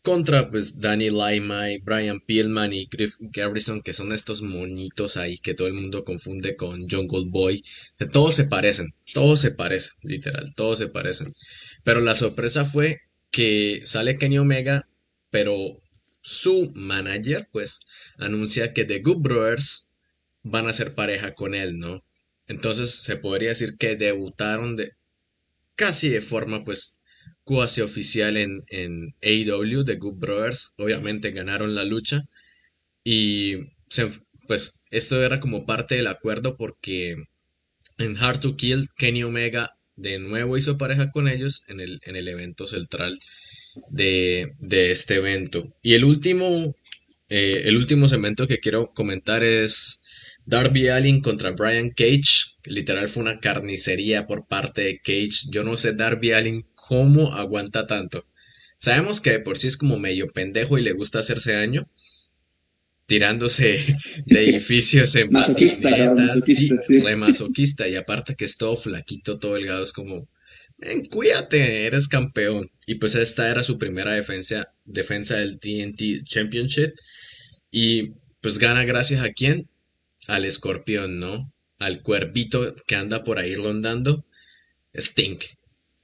[0.08, 5.54] contra pues Danny Limey, Brian Pillman y Griff Garrison, que son estos monitos ahí que
[5.54, 7.62] todo el mundo confunde con Jungle Boy.
[8.14, 11.34] Todos se parecen, todos se parecen, literal, todos se parecen.
[11.84, 13.02] Pero la sorpresa fue
[13.32, 14.88] que sale Kenny Omega,
[15.30, 15.82] pero
[16.22, 17.82] su manager pues
[18.18, 19.90] anuncia que The Good Brothers
[20.42, 22.06] van a ser pareja con él, ¿no?
[22.48, 24.94] Entonces se podría decir que debutaron de
[25.76, 26.98] casi de forma pues
[27.48, 30.74] cuasi oficial en, en AEW, The Good Brothers.
[30.78, 32.26] Obviamente ganaron la lucha.
[33.04, 33.56] Y
[34.48, 37.16] pues esto era como parte del acuerdo porque
[37.98, 42.18] en Hard to Kill, Kenny Omega de nuevo hizo pareja con ellos en el, en
[42.18, 43.18] el evento central
[43.90, 45.68] de, este evento.
[45.82, 46.76] Y el último,
[47.30, 50.02] eh, el último segmento que quiero comentar es
[50.46, 52.58] Darby Allin contra Brian Cage.
[52.66, 55.50] Literal fue una carnicería por parte de Cage.
[55.50, 58.26] Yo no sé Darby Allin cómo aguanta tanto.
[58.78, 61.90] Sabemos que por sí es como medio pendejo y le gusta hacerse daño.
[63.06, 63.80] Tirándose
[64.26, 67.88] de edificios en masoquista, masoquista, masoquista.
[67.90, 70.30] Y aparte que es todo flaquito, todo delgado, es como,
[70.78, 72.72] ven, cuídate, eres campeón.
[72.86, 76.94] Y pues esta era su primera defensa, defensa del TNT Championship.
[77.70, 79.68] Y pues gana gracias a quién?
[80.28, 81.52] Al escorpión, ¿no?
[81.80, 84.26] Al cuervito que anda por ahí rondando.
[84.96, 85.57] Stink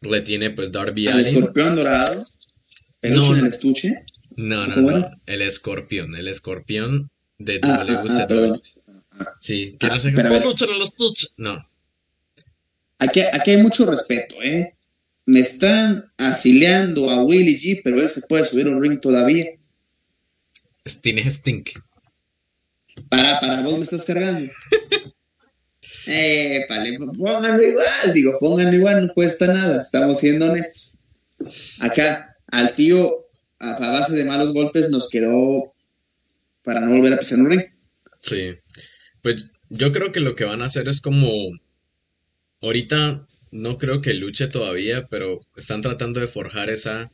[0.10, 2.26] le tiene pues Darby ¿El escorpión dorado?
[3.02, 4.06] ¿El no, el estuche?
[4.36, 8.54] No, no, no, el escorpión, el escorpión de ah, WCW.
[8.54, 10.96] Ah, ah, sí, que no sé cómo en los
[11.38, 11.66] No.
[13.00, 14.76] Aquí, aquí hay mucho respeto, ¿eh?
[15.26, 19.46] Me están asileando a Willy G, pero él se puede subir un ring todavía.
[21.02, 21.72] Tiene stink.
[23.10, 24.50] Para, para, vos me estás cargando.
[26.06, 31.00] Eh, vale, pónganlo igual, digo, pónganlo igual, no cuesta nada, estamos siendo honestos.
[31.80, 33.28] Acá, al tío,
[33.60, 35.74] a, base de malos golpes, nos quedó
[36.64, 37.64] para no volver a pisar un ring.
[38.20, 38.56] Sí,
[39.22, 41.30] pues yo creo que lo que van a hacer es como,
[42.62, 47.10] ahorita no creo que luche todavía, pero están tratando de forjar esa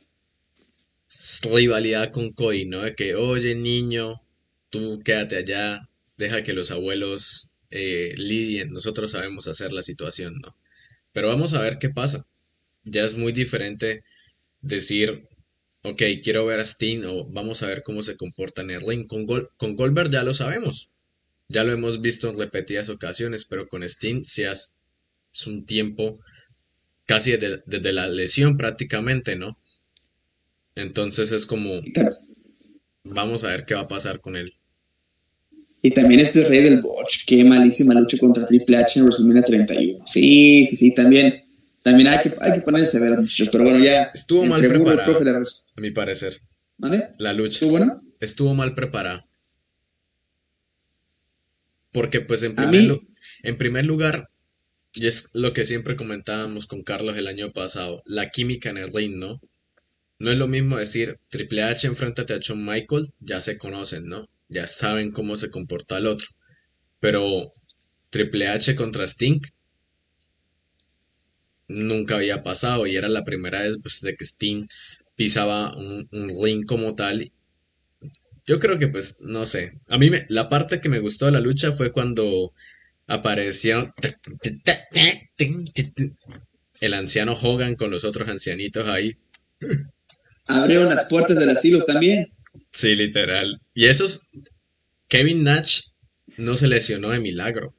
[1.42, 2.82] rivalidad con Koi, ¿no?
[2.82, 4.22] De que, oye, niño,
[4.68, 10.54] tú quédate allá, deja que los abuelos eh, lidien, nosotros sabemos hacer la situación, ¿no?
[11.12, 12.26] Pero vamos a ver qué pasa.
[12.84, 14.04] Ya es muy diferente
[14.60, 15.28] decir,
[15.82, 19.06] ok, quiero ver a Steen o vamos a ver cómo se comporta en el ring.
[19.06, 20.90] Con, con Goldberg ya lo sabemos.
[21.48, 24.72] Ya lo hemos visto en repetidas ocasiones, pero con Steen se hace
[25.46, 26.20] un tiempo
[27.06, 29.58] casi desde la lesión prácticamente, ¿no?
[30.76, 31.80] Entonces es como,
[33.02, 34.59] vamos a ver qué va a pasar con él.
[35.82, 40.04] Y también este rey del botch, qué malísima lucha contra Triple H en WrestleMania 31.
[40.06, 41.42] Sí, sí, sí, también,
[41.82, 43.48] también hay que, hay que ponerse ver, muchachos.
[43.50, 44.10] Pero bueno, ya.
[44.14, 45.46] Estuvo mal preparado.
[45.76, 46.40] A mi parecer.
[46.76, 47.08] ¿Mande?
[47.18, 47.54] La lucha.
[47.54, 48.02] ¿Estuvo bueno?
[48.20, 49.26] Estuvo mal preparada.
[51.92, 53.00] Porque, pues, en primer,
[53.42, 54.30] en primer lugar,
[54.92, 58.92] y es lo que siempre comentábamos con Carlos el año pasado, la química en el
[58.92, 59.40] ring, ¿no?
[60.18, 64.28] No es lo mismo decir Triple H enfréntate a Shawn Michael, ya se conocen, ¿no?
[64.50, 66.28] Ya saben cómo se comporta el otro.
[66.98, 67.52] Pero
[68.10, 69.40] Triple H contra Sting
[71.68, 74.66] nunca había pasado y era la primera vez pues, de que Sting
[75.14, 76.08] pisaba un,
[76.42, 77.32] ring como tal.
[78.44, 79.78] Yo creo que pues, no sé.
[79.86, 82.52] A mí me, la parte que me gustó de la lucha fue cuando
[83.06, 83.94] apareció
[86.80, 89.16] el anciano Hogan con los otros ancianitos ahí.
[90.46, 92.32] Abrieron las puertas del asilo también.
[92.72, 93.60] Sí, literal.
[93.74, 94.28] Y esos.
[95.08, 95.80] Kevin Nash
[96.36, 97.74] no se lesionó de milagro.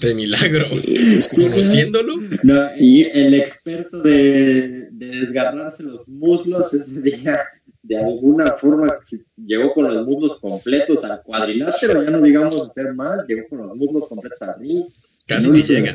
[0.00, 0.64] De milagro,
[1.36, 2.16] conociéndolo.
[2.42, 7.40] No, y el experto de, de desgarrarse los muslos ese día,
[7.82, 8.98] de alguna forma,
[9.36, 13.76] llegó con los muslos completos al cuadrilátero, ya no digamos hacer mal, llegó con los
[13.76, 14.84] muslos completos al ring.
[15.26, 15.94] Casi no llega.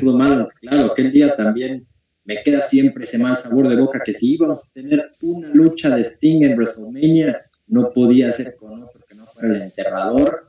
[0.60, 1.86] Claro, aquel día también
[2.28, 5.96] me queda siempre ese mal sabor de boca que si íbamos a tener una lucha
[5.96, 10.46] de Sting en WrestleMania, no podía ser con otro que no fuera el enterrador.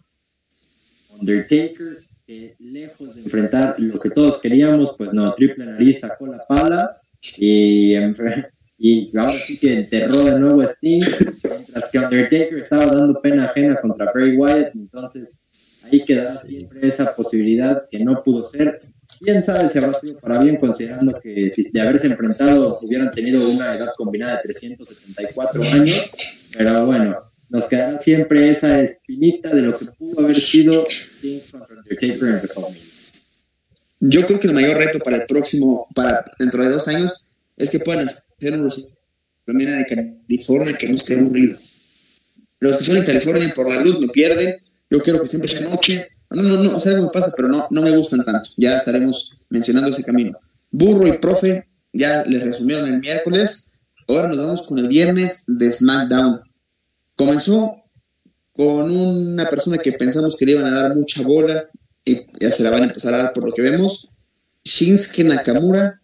[1.18, 6.46] Undertaker, que lejos de enfrentar lo que todos queríamos, pues no, triple nariz sacó la
[6.46, 6.98] pala
[7.38, 7.96] y,
[8.78, 13.46] y ahora sí que enterró de nuevo a Sting, mientras que Undertaker estaba dando pena
[13.46, 15.30] ajena contra Bray Wyatt, entonces
[15.86, 18.82] ahí quedaba siempre esa posibilidad que no pudo ser.
[19.20, 23.76] Quién sabe si habrá sido para bien, considerando que de haberse enfrentado hubieran tenido una
[23.76, 26.12] edad combinada de 374 años,
[26.58, 27.18] pero bueno,
[27.50, 30.86] nos quedará siempre esa espinita de lo que pudo haber sido.
[34.00, 37.70] Yo creo que el mayor reto para el próximo, para dentro de dos años, es
[37.70, 41.58] que puedan hacer un WrestleMania de California que no esté aburrido.
[42.60, 44.56] Los que son en California por la luz lo pierden.
[44.90, 46.08] Yo quiero que siempre sea noche.
[46.32, 48.50] No, no, no, o sea, me pasa, pero no, no me gustan tanto.
[48.58, 50.38] Ya estaremos mencionando ese camino.
[50.72, 53.72] Burro y profe ya les resumieron el miércoles.
[54.08, 56.42] Ahora nos vamos con el viernes de SmackDown.
[57.16, 57.76] Comenzó
[58.54, 61.70] con una persona que pensamos que le iban a dar mucha bola
[62.06, 64.10] y ya se la van a empezar a dar por lo que vemos.
[64.64, 66.02] Shinsuke Nakamura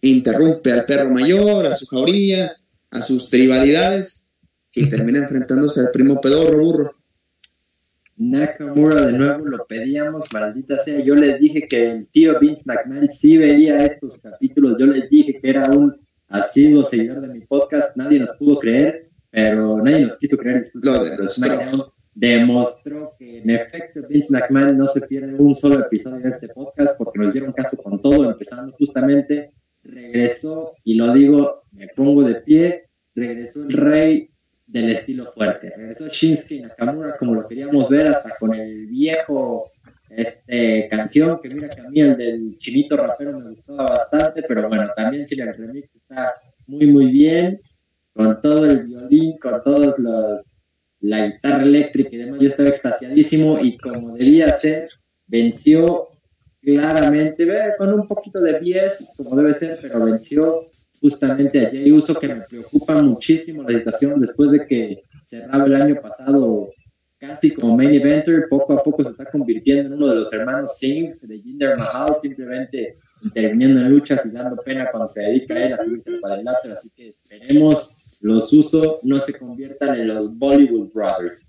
[0.00, 2.56] interrumpe al perro mayor, a su jauría,
[2.90, 4.26] a sus tribalidades
[4.74, 6.96] y termina enfrentándose al primo pedorro burro.
[8.16, 11.00] Nakamura de nuevo lo pedíamos, maldita sea.
[11.00, 14.76] Yo les dije que el tío Vince McMahon sí veía estos capítulos.
[14.78, 15.94] Yo les dije que era un
[16.28, 17.96] asiduo seguidor de mi podcast.
[17.96, 20.62] Nadie nos pudo creer pero nadie nos quiso creer.
[20.80, 21.82] pero SmackDown
[22.14, 26.96] demostró que en efecto Vince McMahon no se pierde un solo episodio de este podcast
[26.96, 29.50] porque nos hicieron caso con todo, empezando justamente,
[29.82, 32.84] regresó, y lo digo, me pongo de pie,
[33.16, 34.30] regresó el rey
[34.66, 39.70] del estilo fuerte, regresó Shinsuke Nakamura como lo queríamos ver, hasta con el viejo
[40.08, 44.68] este, canción, que mira que a mí el del chinito rapero me gustaba bastante, pero
[44.68, 46.34] bueno, también si el remix está
[46.66, 47.60] muy muy bien,
[48.12, 50.56] con todo el violín, con todos los
[51.00, 54.88] la guitarra eléctrica y demás, yo estaba extasiadísimo y como debía ser,
[55.26, 56.08] venció
[56.62, 57.46] claramente,
[57.76, 60.62] con un poquito de pies, como debe ser, pero venció
[61.04, 65.74] justamente a Jay Uso, que me preocupa muchísimo la situación después de que cerraba el
[65.74, 66.70] año pasado
[67.18, 70.78] casi como main eventer, poco a poco se está convirtiendo en uno de los hermanos
[70.78, 75.64] Singh de Jinder Mahal, simplemente interviniendo en luchas y dando pena cuando se dedica a
[75.64, 80.38] él a subirse al cuadrilátero, así que esperemos los usos no se conviertan en los
[80.38, 81.46] Bollywood Brothers.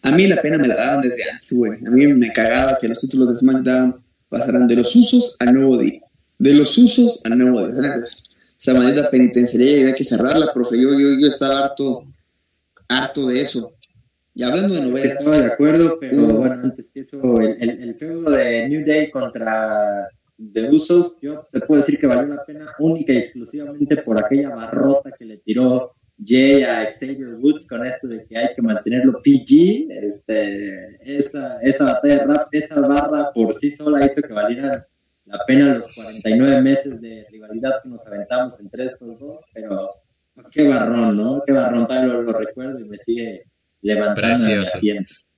[0.00, 1.78] A mí la pena me la daban desde antes, güey.
[1.86, 5.76] A mí me cagaba que los títulos de SmackDown pasaran de los usos al nuevo
[5.76, 6.00] día.
[6.38, 8.02] De los usos al nuevo día.
[8.58, 10.80] Esa manera penitenciaria había que cerrarla, profe.
[10.80, 12.04] Yo, yo, yo estaba harto,
[12.88, 13.74] harto de eso.
[14.34, 15.18] Y hablando de novelas.
[15.18, 19.10] Estaba de acuerdo, pero bueno, antes que eso, el, el, el feudo de New Day
[19.10, 20.08] contra
[20.38, 24.54] de usos, yo te puedo decir que valió la pena única y exclusivamente por aquella
[24.54, 25.92] barrota que le tiró
[26.24, 29.88] Jay a Xavier Woods con esto de que hay que mantenerlo PG.
[29.90, 34.86] Este, esa, esa batalla rap, esa barra por sí sola hizo que valiera
[35.26, 39.90] la pena los 49 meses de rivalidad que nos aventamos entre estos dos, pero
[40.50, 41.42] qué barrón, ¿no?
[41.46, 43.44] Qué barrón, todavía lo, recuerdo y me sigue
[43.82, 44.64] levantando.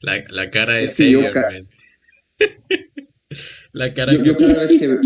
[0.01, 1.33] La, la, cara de Xavier,
[3.73, 4.99] La cara yo, cada vez que...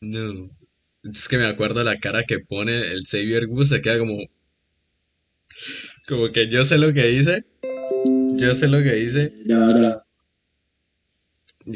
[0.00, 0.50] No.
[1.02, 4.18] Es que me acuerdo la cara que pone el Xavier Gus, se queda como...
[6.06, 7.46] Como que yo sé lo que hice.
[8.34, 9.32] Yo sé lo que hice.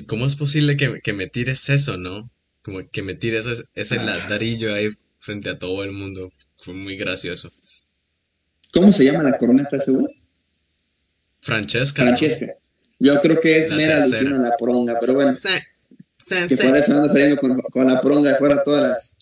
[0.07, 2.31] ¿Cómo es posible que, que, me tires eso, no?
[2.63, 4.05] Como que me tires ese, ese ah.
[4.05, 6.31] ladrillo ahí frente a todo el mundo.
[6.59, 7.51] Fue muy gracioso.
[8.73, 10.13] ¿Cómo se llama la corneta seguro?
[11.41, 12.03] Francesca.
[12.03, 12.55] Francesca.
[12.99, 15.35] Yo creo que es mera alusión a la pronga, pero bueno.
[16.49, 17.41] que por eso anda saliendo
[17.73, 19.19] con, la pronga fuera todas las,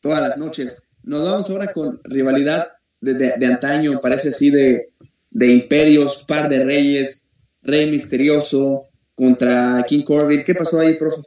[0.00, 0.82] todas las noches.
[1.02, 2.68] Nos vamos ahora con rivalidad
[3.00, 4.88] de, de, antaño, parece así de,
[5.30, 7.28] de imperios, par de reyes,
[7.62, 8.87] rey misterioso
[9.18, 10.44] contra King Corbin.
[10.44, 11.22] ¿Qué pasó ahí, profe?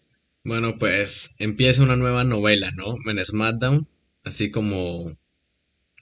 [0.46, 2.96] Bueno, pues empieza una nueva novela, ¿no?
[3.06, 3.86] En SmackDown,
[4.24, 5.12] así como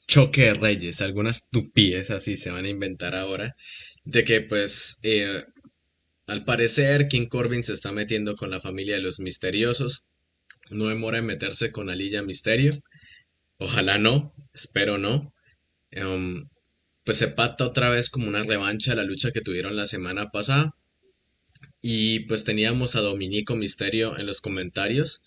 [0.07, 3.55] choque de reyes, algunas estupidez así se van a inventar ahora,
[4.05, 5.43] de que pues eh,
[6.27, 10.05] al parecer, King Corbin se está metiendo con la familia de los misteriosos.
[10.69, 12.71] No demora en meterse con Alilla Misterio.
[13.57, 15.33] Ojalá no, espero no.
[15.89, 16.47] Em,
[17.03, 20.29] pues se pata otra vez como una revancha a la lucha que tuvieron la semana
[20.29, 20.75] pasada.
[21.81, 25.23] Y pues teníamos a Dominico Misterio en los comentarios.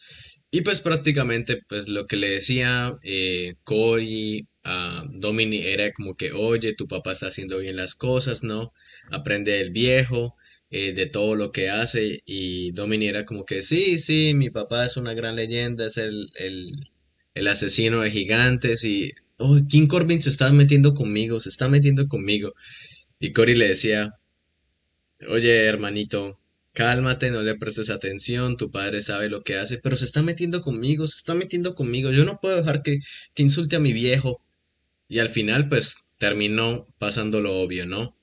[0.50, 6.32] Y pues prácticamente pues lo que le decía eh, Cory a Dominic era como que,
[6.32, 8.72] oye, tu papá está haciendo bien las cosas, ¿no?
[9.10, 10.36] Aprende del viejo,
[10.70, 12.20] eh, de todo lo que hace.
[12.26, 16.28] Y Dominic era como que, sí, sí, mi papá es una gran leyenda, es el,
[16.36, 16.72] el,
[17.34, 18.84] el asesino de gigantes.
[18.84, 22.52] Y, oh, King Corbin se está metiendo conmigo, se está metiendo conmigo.
[23.20, 24.12] Y Cory le decía,
[25.28, 26.38] oye, hermanito,
[26.72, 30.62] cálmate, no le prestes atención, tu padre sabe lo que hace, pero se está metiendo
[30.62, 32.98] conmigo, se está metiendo conmigo, yo no puedo dejar que,
[33.34, 34.42] que insulte a mi viejo.
[35.08, 38.14] Y al final, pues, terminó pasando lo obvio, ¿no?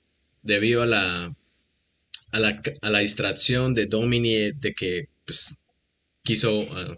[0.42, 1.36] Debido a la,
[2.32, 5.64] a la, a la distracción de Domini de que, pues,
[6.24, 6.98] quiso ah,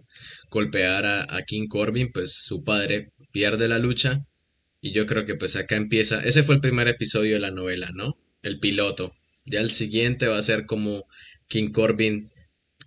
[0.50, 4.26] golpear a, a King Corbin, pues su padre pierde la lucha.
[4.82, 7.92] Y yo creo que pues acá empieza, ese fue el primer episodio de la novela,
[7.94, 8.18] ¿no?
[8.42, 9.14] El piloto.
[9.46, 11.08] Ya el siguiente va a ser como
[11.48, 12.32] King Corbin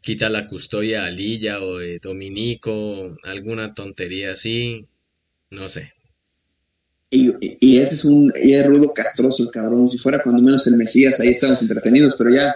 [0.03, 4.89] quita la custodia a Lilla o de Dominico, alguna tontería así,
[5.51, 5.93] no sé.
[7.11, 9.89] Y, y, ese es un y es rudo castroso el cabrón.
[9.89, 12.55] Si fuera cuando menos el Mesías, ahí estamos entretenidos, pero ya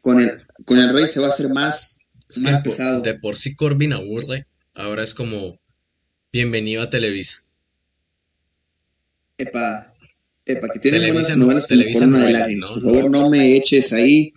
[0.00, 2.00] con el, con el rey se va a hacer más,
[2.36, 3.02] más por- pesado.
[3.02, 5.60] de por sí Corbin aburre, ahora es como
[6.32, 7.44] bienvenido a Televisa.
[9.44, 9.91] Epa,
[10.44, 12.70] epa, que tiene Televisa buenas no- novelas como Televisa Corona de no, Lágrimas.
[12.70, 13.30] no, Por favor, no.
[13.30, 14.32] me eches ahí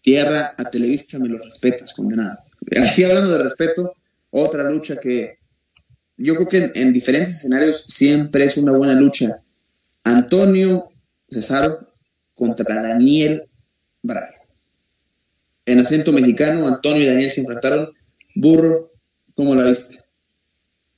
[0.00, 2.38] tierra a Televisa, me lo respetas, condenado.
[2.80, 3.94] Así hablando de respeto,
[4.30, 5.38] otra lucha que
[6.16, 9.40] yo creo que en, en diferentes escenarios siempre es una buena lucha.
[10.04, 10.90] Antonio
[11.28, 11.86] Cesaro
[12.34, 13.44] contra Daniel
[14.02, 14.30] Bryan.
[15.66, 17.90] En acento mexicano, Antonio y Daniel se enfrentaron.
[18.34, 18.90] Burro,
[19.34, 19.98] ¿cómo la viste?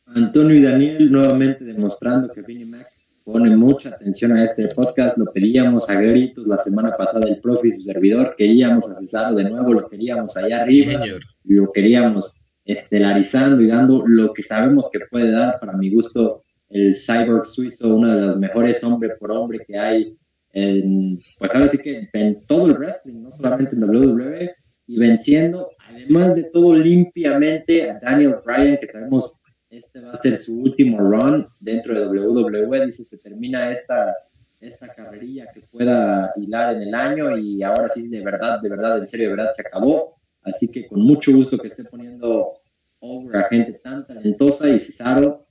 [0.07, 2.87] Antonio y Daniel nuevamente demostrando que Vinnie Mac
[3.25, 5.17] pone mucha atención a este podcast.
[5.17, 8.35] Lo pedíamos a gritos la semana pasada el profe y su servidor.
[8.37, 10.93] Queríamos a de nuevo, lo queríamos allá arriba.
[10.93, 11.21] Señor.
[11.45, 16.97] lo queríamos estelarizando y dando lo que sabemos que puede dar, para mi gusto, el
[16.97, 20.17] Cyborg suizo, uno de los mejores hombre por hombre que hay
[20.53, 24.55] en, pues ahora sí que en todo el wrestling, no solamente en WWE,
[24.87, 29.41] y venciendo, además de todo, limpiamente a Daniel Bryan, que sabemos
[29.73, 34.15] este va a ser su último run dentro de WWE, dice se termina esta,
[34.61, 38.99] esta carrerilla que pueda hilar en el año y ahora sí, de verdad, de verdad,
[38.99, 40.17] en serio, de verdad, se acabó.
[40.43, 42.53] Así que con mucho gusto que esté poniendo
[43.01, 45.47] over a gente tan talentosa y Cesaro,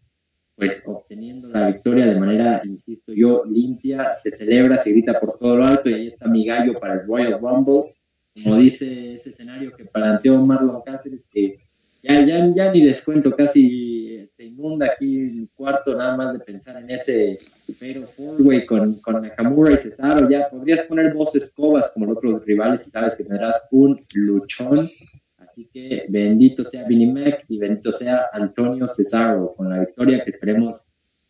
[0.56, 5.56] pues obteniendo la victoria de manera, insisto yo, limpia, se celebra, se grita por todo
[5.56, 7.96] lo alto y ahí está mi gallo para el Royal Rumble.
[8.44, 11.58] Como dice ese escenario que planteó Marlon Cáceres, que
[12.04, 16.40] ya, ya, ya ni les cuento, casi se inunda aquí el cuarto nada más de
[16.40, 17.38] pensar en ese
[17.80, 22.46] pero four-way con, con Nakamura y Cesaro, ya podrías poner dos escobas como los otros
[22.46, 24.90] rivales y sabes que tendrás un luchón.
[25.38, 30.32] Así que bendito sea Vinnie Mac y bendito sea Antonio Cesaro con la victoria que
[30.32, 30.84] esperemos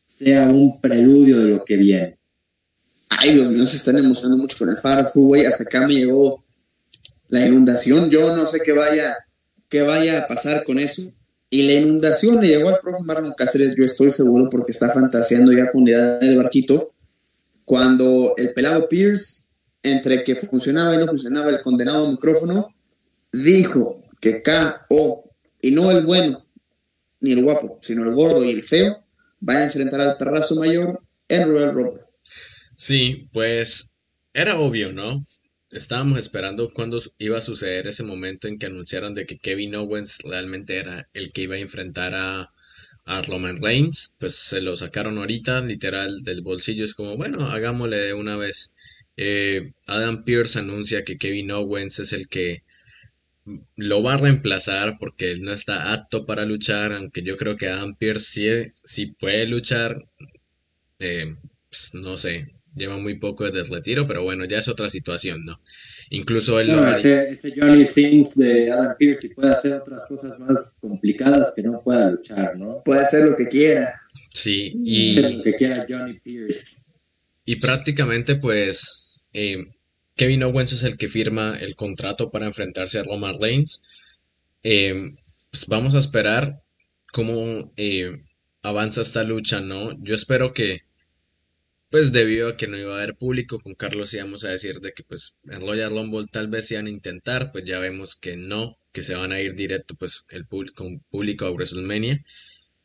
[0.06, 2.18] sea un preludio de lo que viene.
[3.10, 5.46] Ay, Dios mío, están emocionando mucho con el Faro güey.
[5.46, 6.44] Hasta acá me llegó
[7.30, 8.10] la inundación.
[8.10, 9.16] Yo no sé qué vaya,
[9.72, 11.12] qué vaya a pasar con eso.
[11.50, 15.52] Y la inundación le llegó al profe Marlon Cáceres, yo estoy seguro, porque está fantaseando
[15.52, 16.94] ya con la idea del barquito.
[17.66, 19.46] Cuando el pelado Pierce,
[19.82, 22.68] entre que funcionaba y no funcionaba el condenado micrófono,
[23.32, 25.32] dijo que K.O.
[25.62, 26.46] y no el bueno,
[27.22, 29.04] ni el guapo, sino el gordo y el feo,
[29.40, 32.04] van a enfrentar al terrazo mayor en Royal Rumble.
[32.76, 33.94] Sí, pues
[34.34, 35.24] era obvio, ¿no?
[35.72, 40.20] Estábamos esperando cuándo iba a suceder ese momento en que anunciaron de que Kevin Owens
[40.24, 42.52] realmente era el que iba a enfrentar a,
[43.06, 44.16] a Roman Reigns.
[44.20, 46.84] Pues se lo sacaron ahorita, literal, del bolsillo.
[46.84, 48.76] Es como, bueno, hagámosle de una vez.
[49.18, 52.64] Eh, Adam Pearce anuncia que Kevin Owens es el que
[53.76, 57.70] lo va a reemplazar porque él no está apto para luchar, aunque yo creo que
[57.70, 60.06] Adam Pearce sí, sí puede luchar.
[61.00, 61.36] Eh,
[61.70, 65.44] pues, no sé, lleva muy poco desde el retiro, pero bueno, ya es otra situación,
[65.46, 65.62] ¿no?
[66.10, 69.74] Incluso él lo No, ha- ese, ese Johnny Sins de Adam Pearce y puede hacer
[69.74, 72.82] otras cosas más complicadas que no pueda luchar, ¿no?
[72.84, 73.94] Puede hacer lo que quiera.
[74.34, 76.84] Sí, Hacer y, lo que quiera Johnny Pierce.
[77.46, 79.66] y prácticamente pues eh,
[80.16, 83.84] Kevin Owens es el que firma el contrato para enfrentarse a Roman Reigns.
[84.64, 85.12] Eh,
[85.50, 86.62] pues vamos a esperar
[87.12, 88.12] cómo eh,
[88.64, 89.92] avanza esta lucha, ¿no?
[90.04, 90.82] Yo espero que,
[91.92, 94.94] pues debido a que no iba a haber público, con Carlos íbamos a decir de
[94.94, 98.78] que pues en Royal Rumble tal vez iban a intentar, pues ya vemos que no,
[98.94, 102.24] que se van a ir directo pues el público, público a WrestleMania.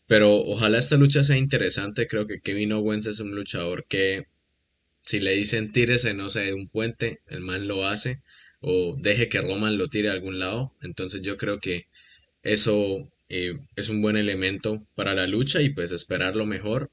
[0.07, 4.27] Pero ojalá esta lucha sea interesante, creo que Kevin Owens es un luchador que
[5.03, 8.23] si le dicen tírese, no sé, de un puente, el man lo hace.
[8.61, 10.75] o deje que Roman lo tire a algún lado.
[10.83, 11.87] Entonces yo creo que
[12.43, 16.91] eso eh, es un buen elemento para la lucha y pues esperar lo mejor.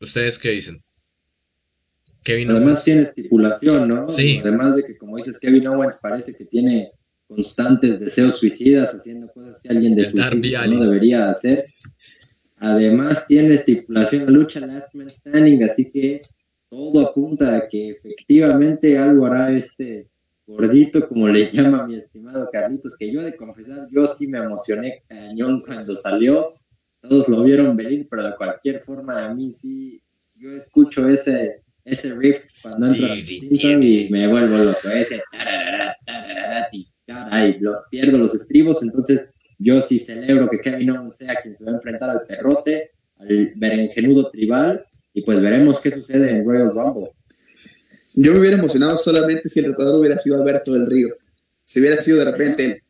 [0.00, 0.82] ¿Ustedes qué dicen?
[2.22, 4.10] Kevin Además tiene estipulación, ¿no?
[4.10, 4.40] Sí.
[4.42, 6.92] Además de que, como dices, Kevin Owens parece que tiene
[7.26, 11.64] constantes deseos suicidas haciendo cosas que alguien de su no debería hacer.
[12.56, 16.20] Además tiene estipulación la lucha Last Man Standing, así que
[16.68, 20.08] todo apunta a que efectivamente algo hará este
[20.46, 25.02] gordito, como le llama mi estimado Carlitos, que yo de confesar, yo sí me emocioné
[25.08, 26.54] cañón cuando salió,
[27.00, 30.02] todos lo vieron venir, pero de cualquier forma a mí sí,
[30.34, 35.22] yo escucho ese, ese riff cuando entra y me vuelvo loco, ese
[37.46, 39.26] y lo, pierdo los estribos, entonces
[39.58, 43.52] yo sí celebro que Kevin Owens sea quien se va a enfrentar al perrote, al
[43.56, 47.10] berenjenudo tribal, y pues veremos qué sucede en Royal Rumble.
[48.14, 51.08] Yo me hubiera emocionado solamente si el retador hubiera sido Alberto del Río.
[51.64, 52.82] Si hubiera sido de repente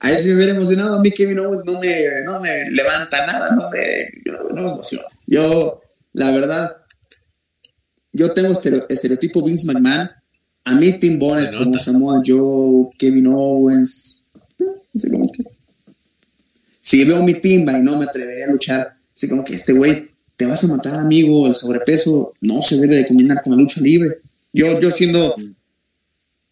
[0.00, 0.96] Ahí sí me hubiera emocionado.
[0.96, 5.06] A mí Kevin Owens no me, no me levanta nada, no me, no me emociona.
[5.26, 5.80] Yo,
[6.12, 6.76] la verdad,
[8.12, 8.52] yo tengo
[8.88, 10.10] estereotipo Vince McMahon.
[10.64, 14.26] A mí Tim Bones como Samoa Joe, Kevin Owens.
[14.58, 15.44] No sé cómo que.
[16.80, 20.08] Si veo mi timba y no me atrevería a luchar, así como que este güey
[20.36, 23.80] te vas a matar, amigo, el sobrepeso no se debe de combinar con la lucha
[23.80, 24.18] libre.
[24.52, 25.34] Yo, yo siendo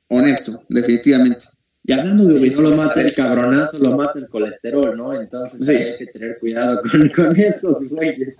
[0.08, 1.46] honesto, definitivamente.
[1.84, 2.62] Y hablando de obesidad.
[2.62, 5.18] no lo mata el cabronazo, lo mata el colesterol, ¿no?
[5.18, 8.34] Entonces hay que tener cuidado con, con esos güeyes.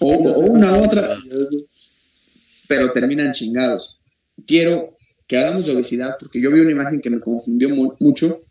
[0.00, 1.18] O, una otra.
[2.68, 4.00] Pero terminan chingados.
[4.46, 4.94] Quiero
[5.26, 7.68] que hagamos de obesidad, porque yo vi una imagen que me confundió
[8.00, 8.42] mucho.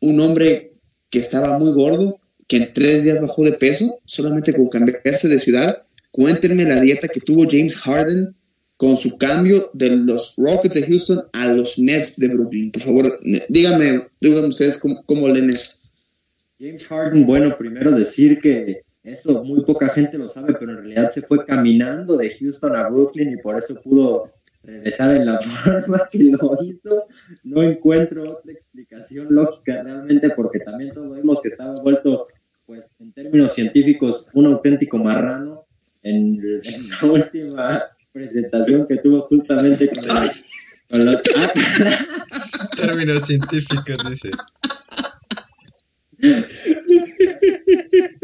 [0.00, 0.72] Un hombre
[1.10, 5.38] que estaba muy gordo que en tres días bajó de peso solamente con cambiarse de
[5.38, 5.82] ciudad.
[6.10, 8.34] Cuéntenme la dieta que tuvo James Harden
[8.76, 12.72] con su cambio de los Rockets de Houston a los Nets de Brooklyn.
[12.72, 15.74] Por favor, díganme, díganme ustedes cómo, cómo leen eso.
[16.58, 21.10] James Harden, bueno, primero decir que eso muy poca gente lo sabe, pero en realidad
[21.10, 24.30] se fue caminando de Houston a Brooklyn y por eso pudo
[24.62, 27.04] regresar en la forma que lo hizo.
[27.44, 32.26] No encuentro otra explicación lógica realmente porque también todos vimos que estaba vuelto
[32.66, 35.64] pues en términos científicos, un auténtico marrano
[36.02, 37.82] en, la última
[38.12, 40.06] presentación que tuvo justamente con,
[41.04, 41.16] los...
[41.36, 41.52] Ah,
[42.76, 44.30] términos científicos, dice.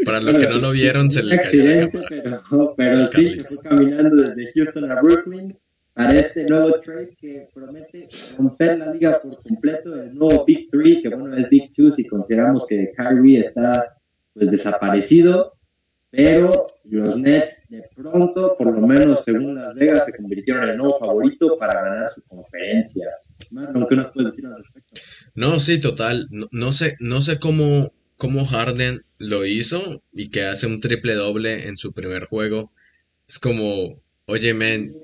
[0.05, 3.57] Para los que no lo vieron, se le cayó la Pero, pero sí, se fue
[3.63, 5.53] caminando desde Houston a Brooklyn
[5.97, 11.01] para este nuevo trade que promete romper la liga por completo, el nuevo Big Three,
[11.01, 13.97] que bueno, es Big Two si consideramos que Kyrie está
[14.31, 15.53] pues desaparecido,
[16.11, 20.77] pero los Nets de pronto, por lo menos según Las Vegas, se convirtieron en el
[20.77, 23.07] nuevo favorito para ganar su conferencia.
[25.35, 26.27] No, sí, total.
[26.51, 31.67] No, sé, no sé cómo, cómo Harden lo hizo y que hace un triple doble
[31.67, 32.71] en su primer juego.
[33.27, 34.95] Es como, oye, men,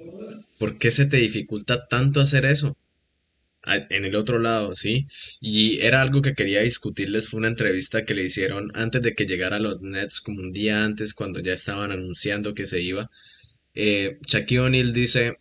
[0.59, 2.77] ¿por qué se te dificulta tanto hacer eso?
[3.65, 5.07] en el otro lado, ¿sí?
[5.39, 9.25] Y era algo que quería discutirles, fue una entrevista que le hicieron antes de que
[9.25, 13.09] llegara a los Nets, como un día antes, cuando ya estaban anunciando que se iba.
[13.73, 15.37] Eh, Shaquille O'Neal dice,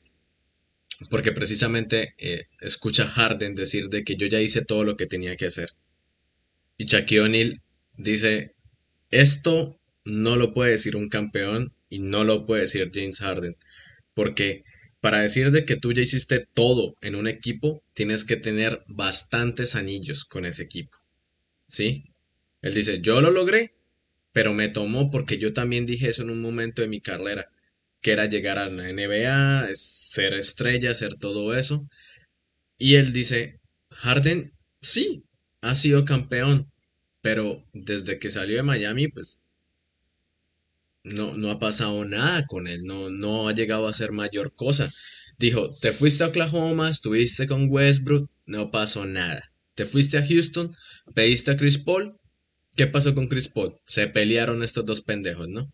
[1.11, 5.37] porque precisamente eh, escucha Harden decir de que yo ya hice todo lo que tenía
[5.37, 5.71] que hacer.
[6.77, 7.63] Y Shaquille O'Neal
[7.99, 8.53] dice,
[9.11, 13.57] esto no lo puede decir un campeón y no lo puede decir James Harden,
[14.15, 14.65] porque
[15.01, 19.75] para decir de que tú ya hiciste todo en un equipo, tienes que tener bastantes
[19.75, 20.97] anillos con ese equipo.
[21.67, 22.05] ¿Sí?
[22.63, 23.75] Él dice, yo lo logré,
[24.33, 27.51] pero me tomó porque yo también dije eso en un momento de mi carrera,
[28.03, 31.89] que era llegar a la NBA, ser estrella, ser todo eso.
[32.77, 35.25] Y él dice, Harden, sí,
[35.61, 36.71] ha sido campeón,
[37.21, 39.41] pero desde que salió de Miami, pues
[41.05, 44.91] no, no ha pasado nada con él, no, no ha llegado a ser mayor cosa.
[45.39, 49.53] Dijo, te fuiste a Oklahoma, estuviste con Westbrook, no pasó nada.
[49.75, 50.75] Te fuiste a Houston,
[51.15, 52.17] pediste a Chris Paul.
[52.77, 53.77] ¿Qué pasó con Chris Paul?
[53.87, 55.73] Se pelearon estos dos pendejos, ¿no?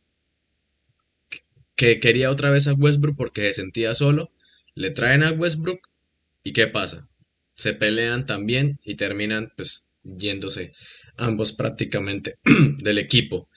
[1.79, 4.33] Que quería otra vez a Westbrook porque se sentía solo.
[4.75, 5.79] Le traen a Westbrook
[6.43, 7.09] y ¿qué pasa?
[7.55, 10.73] Se pelean también y terminan pues yéndose
[11.17, 12.35] ambos prácticamente
[12.79, 13.49] del equipo.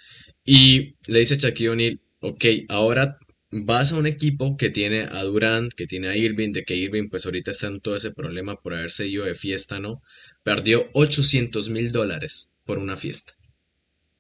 [0.46, 3.18] Y le dice Shaquille O'Neal, ok, ahora
[3.50, 7.10] vas a un equipo que tiene a Durant, que tiene a Irving, de que Irving
[7.10, 10.04] pues ahorita está en todo ese problema por haberse ido de fiesta, ¿no?
[10.44, 13.34] Perdió 800 mil dólares por una fiesta.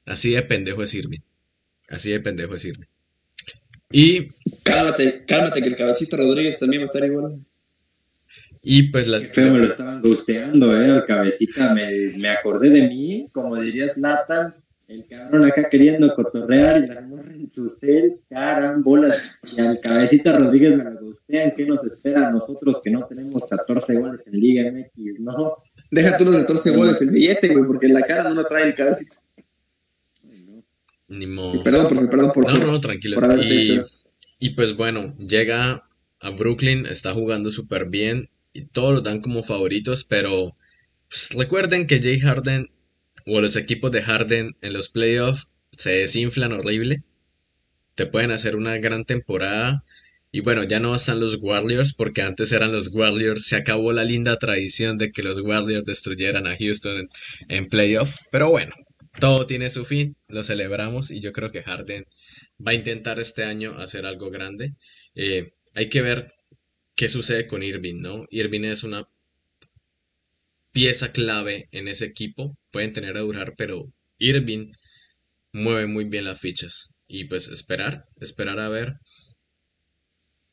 [0.05, 1.21] Así de pendejo es Irving.
[1.87, 2.90] Así de pendejo es Irving.
[3.91, 4.27] Y...
[4.63, 7.39] Cálmate, cálmate, que el cabecito Rodríguez también va a estar igual.
[8.63, 9.23] Y pues las...
[9.35, 11.73] Me lo estaban gusteando, eh, al cabecita.
[11.73, 11.89] Me,
[12.19, 14.53] me acordé de mí, como dirías Nathan,
[14.91, 19.39] el cabrón acá queriendo cotorrear y la morra en su cel, carambolas.
[19.55, 21.53] Y al cabecita Rodríguez me lo gustean.
[21.55, 25.55] ¿Qué nos espera a nosotros que no tenemos 14 goles en Liga MX, no?
[25.89, 28.65] Deja tú los 14 goles el billete, güey, porque en la cara no lo trae
[28.65, 29.15] el cabecita.
[31.17, 31.63] Ni modo.
[31.63, 32.47] Perdón, profe, perdón por...
[32.47, 33.19] No, no, tranquilo.
[33.43, 33.81] Y,
[34.39, 35.87] y pues bueno, llega
[36.19, 40.53] a Brooklyn, está jugando súper bien y todos lo dan como favoritos, pero
[41.09, 42.69] pues, recuerden que Jay Harden
[43.25, 47.03] o los equipos de Harden en los playoffs se desinflan horrible.
[47.95, 49.83] Te pueden hacer una gran temporada.
[50.31, 53.45] Y bueno, ya no están los Warriors porque antes eran los Warriors.
[53.45, 57.09] Se acabó la linda tradición de que los Warriors destruyeran a Houston en,
[57.49, 58.15] en playoff.
[58.31, 58.73] Pero bueno,
[59.19, 60.15] todo tiene su fin.
[60.27, 62.05] Lo celebramos y yo creo que Harden
[62.65, 64.71] va a intentar este año hacer algo grande.
[65.15, 66.27] Eh, hay que ver
[66.95, 68.25] qué sucede con Irving, ¿no?
[68.29, 69.07] Irving es una
[70.71, 72.57] pieza clave en ese equipo.
[72.71, 74.71] Pueden tener a durar, pero Irving
[75.51, 76.93] mueve muy bien las fichas.
[77.07, 78.99] Y pues esperar, esperar a ver.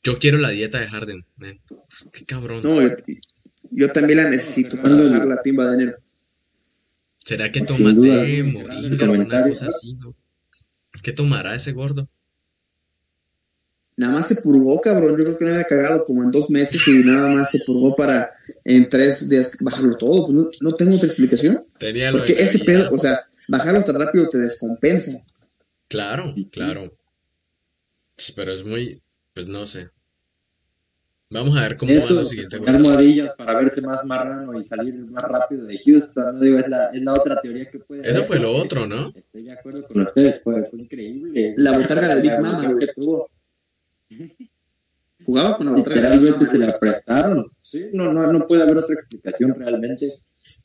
[0.02, 1.26] Yo quiero la dieta de Harden.
[2.12, 2.62] Qué cabrón.
[2.62, 2.80] No,
[3.70, 5.94] yo, también la necesito para la timba de.
[7.28, 10.16] ¿Será que Sin toma duda, té, sin moringa, duda, una cosa así, no?
[11.02, 12.08] ¿Qué tomará ese gordo?
[13.98, 15.10] Nada más se purgó, cabrón.
[15.10, 17.94] Yo creo que no había cagado como en dos meses y nada más se purgó
[17.94, 18.30] para
[18.64, 20.32] en tres días bajarlo todo.
[20.32, 21.60] No, no tengo otra explicación.
[21.78, 25.22] Tenía Porque ese pedo, o sea, bajarlo tan rápido te descompensa.
[25.88, 26.96] Claro, claro.
[28.16, 29.02] Pues, Pero es muy,
[29.34, 29.90] pues no sé.
[31.30, 32.76] Vamos a ver cómo van Eso, los siguientes juegos.
[32.76, 36.86] almohadillas para verse más marrano y salir más rápido de Houston, no digo, es la,
[36.88, 38.24] es la otra teoría que puede Eso haber.
[38.24, 39.12] fue lo otro, ¿no?
[39.14, 41.54] Estoy de acuerdo con ustedes, fue, fue increíble.
[41.58, 43.28] La botarga de Big Mama, que tuvo.
[45.26, 45.94] Jugaba con la otra.
[45.96, 47.52] Literalmente se la prestaron.
[47.60, 50.06] Sí, no, no, no puede haber otra explicación realmente.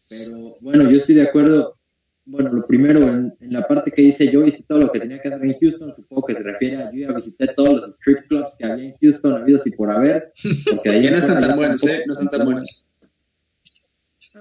[0.07, 1.78] Pero bueno, yo estoy de acuerdo.
[2.26, 5.21] Bueno, lo primero, en, en la parte que dice yo hice todo lo que tenía
[5.21, 8.28] que hacer en Houston, supongo que se refiere a yo ya visité todos los strip
[8.28, 10.32] clubs que había en Houston, habidos y por haber.
[10.74, 12.03] Porque ahí Que no están tan buenos, ¿eh?
[12.07, 12.86] No están tan buenos.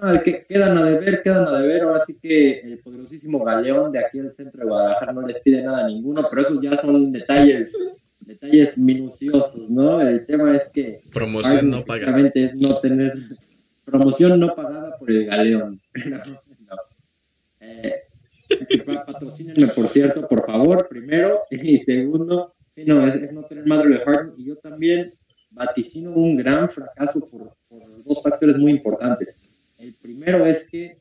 [0.00, 1.82] Ah, que quedan a deber, quedan a deber.
[1.82, 5.62] Ahora sí que el poderosísimo galeón de aquí del centro de Guadalajara no les pide
[5.62, 7.76] nada a ninguno, pero esos ya son detalles,
[8.20, 10.00] detalles minuciosos, ¿no?
[10.00, 12.30] El tema es que Promoción no pagada.
[12.54, 13.14] No tener
[13.84, 15.80] promoción no pagada por el galeón.
[15.92, 16.51] Pero, no.
[19.06, 21.40] Patrocínenme, por cierto, por favor, primero.
[21.50, 24.34] Y segundo, sí, no, es, es no tener madre de Harden.
[24.36, 25.10] Y yo también
[25.50, 29.40] vaticino un gran fracaso por, por dos factores muy importantes.
[29.78, 30.98] El primero es que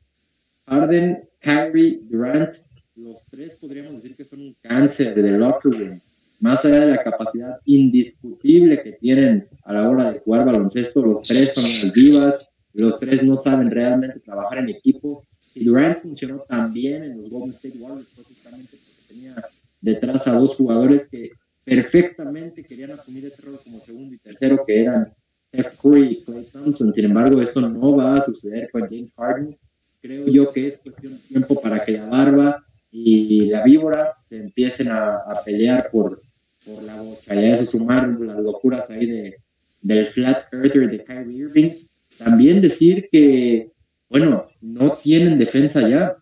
[0.68, 2.56] Harden, Kyrie, Durant,
[2.96, 6.02] los tres podríamos decir que son un cáncer del locker room
[6.42, 11.22] más allá de la capacidad indiscutible que tienen a la hora de jugar baloncesto, los
[11.22, 15.24] tres son unas divas, los tres no saben realmente trabajar en equipo.
[15.56, 19.36] Y Durant funcionó tan bien en los Golden State Warriors justamente porque tenía
[19.82, 21.32] detrás a dos jugadores que
[21.64, 25.12] perfectamente querían asumir ese rol como segundo y tercero, que eran
[25.54, 26.94] Steph Curry y Clay Thompson.
[26.94, 29.56] Sin embargo, esto no va a suceder con James Harden.
[30.02, 34.38] Creo yo que es cuestión de tiempo para que la barba y la víbora se
[34.38, 36.22] empiecen a, a pelear por,
[36.66, 37.36] por la bocha.
[37.36, 39.36] Y a eso sumar las locuras ahí de,
[39.82, 41.72] del Flat Earther de Kyrie Irving.
[42.18, 43.72] También decir que,
[44.12, 46.18] bueno, no tienen defensa ya.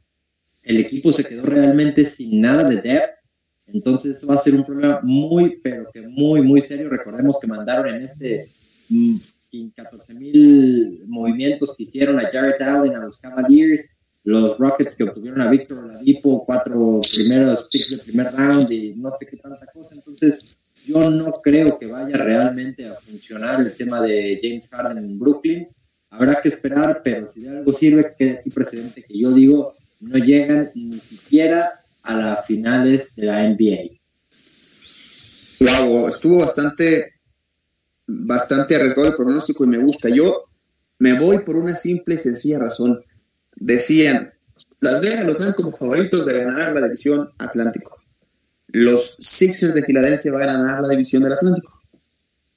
[0.61, 3.15] El equipo se quedó realmente sin nada de depth.
[3.65, 6.87] Entonces eso va a ser un problema muy, pero que muy, muy serio.
[6.87, 8.45] Recordemos que mandaron en este
[8.89, 9.15] mm,
[9.75, 15.41] 14 mil movimientos que hicieron a Jared Allen, a los Cavaliers, los Rockets que obtuvieron
[15.41, 19.95] a Víctor Oladipo, cuatro primeros picks del primer round y no sé qué tanta cosa.
[19.95, 25.17] Entonces, yo no creo que vaya realmente a funcionar el tema de James Harden en
[25.17, 25.67] Brooklyn.
[26.09, 30.17] Habrá que esperar, pero si de algo sirve, que aquí precedente que yo digo, no
[30.17, 31.71] llegan ni siquiera
[32.03, 33.99] a las finales de la NBA.
[35.59, 37.13] Wow, estuvo bastante,
[38.07, 40.09] bastante arriesgado el pronóstico y me gusta.
[40.09, 40.45] Yo
[40.97, 43.03] me voy por una simple y sencilla razón.
[43.55, 44.33] Decían,
[44.79, 48.01] Las Vegas los dan como favoritos de ganar la división Atlántico.
[48.67, 51.81] Los Sixers de Filadelfia van a ganar la división del Atlántico.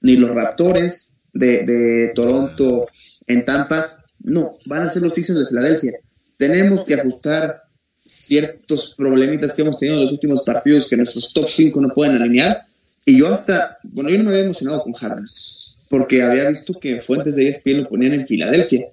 [0.00, 2.86] Ni los Raptors de, de Toronto
[3.26, 5.92] en Tampa, no, van a ser los Sixers de Filadelfia.
[6.36, 7.62] Tenemos que ajustar
[7.98, 12.20] ciertos problemitas que hemos tenido en los últimos partidos que nuestros top 5 no pueden
[12.20, 12.62] alinear.
[13.04, 15.24] Y yo hasta, bueno, yo no me había emocionado con Harden,
[15.88, 18.86] porque había visto que fuentes de ESPN lo ponían en Filadelfia.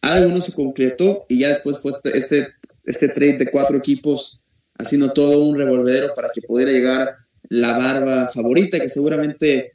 [0.00, 2.48] Algo no se concretó y ya después fue este, este,
[2.84, 4.42] este trade de cuatro equipos
[4.78, 7.16] haciendo todo un revolvedero para que pudiera llegar
[7.48, 9.72] la barba favorita, que seguramente,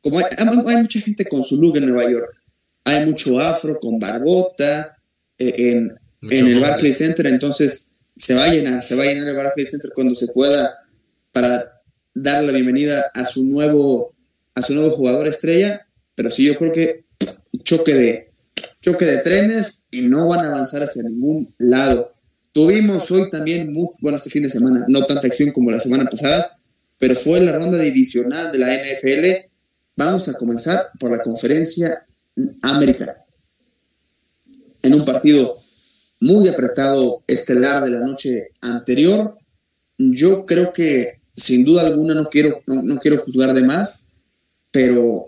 [0.00, 2.43] como hay, hay mucha gente con su look en Nueva York,
[2.84, 4.96] hay mucho afro con barbota
[5.38, 5.92] eh, en,
[6.30, 9.70] en el Barclays Center, entonces se va a llenar, se va a llenar el Barclays
[9.70, 10.72] Center cuando se pueda
[11.32, 11.64] para
[12.14, 14.14] dar la bienvenida a su nuevo,
[14.54, 17.04] a su nuevo jugador estrella, pero sí yo creo que
[17.64, 18.28] choque de,
[18.80, 22.12] choque de trenes y no van a avanzar hacia ningún lado.
[22.52, 26.04] Tuvimos hoy también, muy, bueno, este fin de semana, no tanta acción como la semana
[26.08, 26.56] pasada,
[26.98, 29.50] pero fue la ronda divisional de la NFL.
[29.96, 32.03] Vamos a comenzar por la conferencia
[32.62, 33.14] americana.
[34.82, 35.56] En un partido
[36.20, 39.36] muy apretado estelar de la noche anterior,
[39.98, 44.08] yo creo que sin duda alguna no quiero, no, quiero juzgar de más,
[44.70, 45.26] pero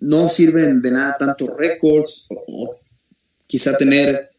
[0.00, 2.76] no sirven de nada tantos récords o,
[3.46, 4.30] quizá tener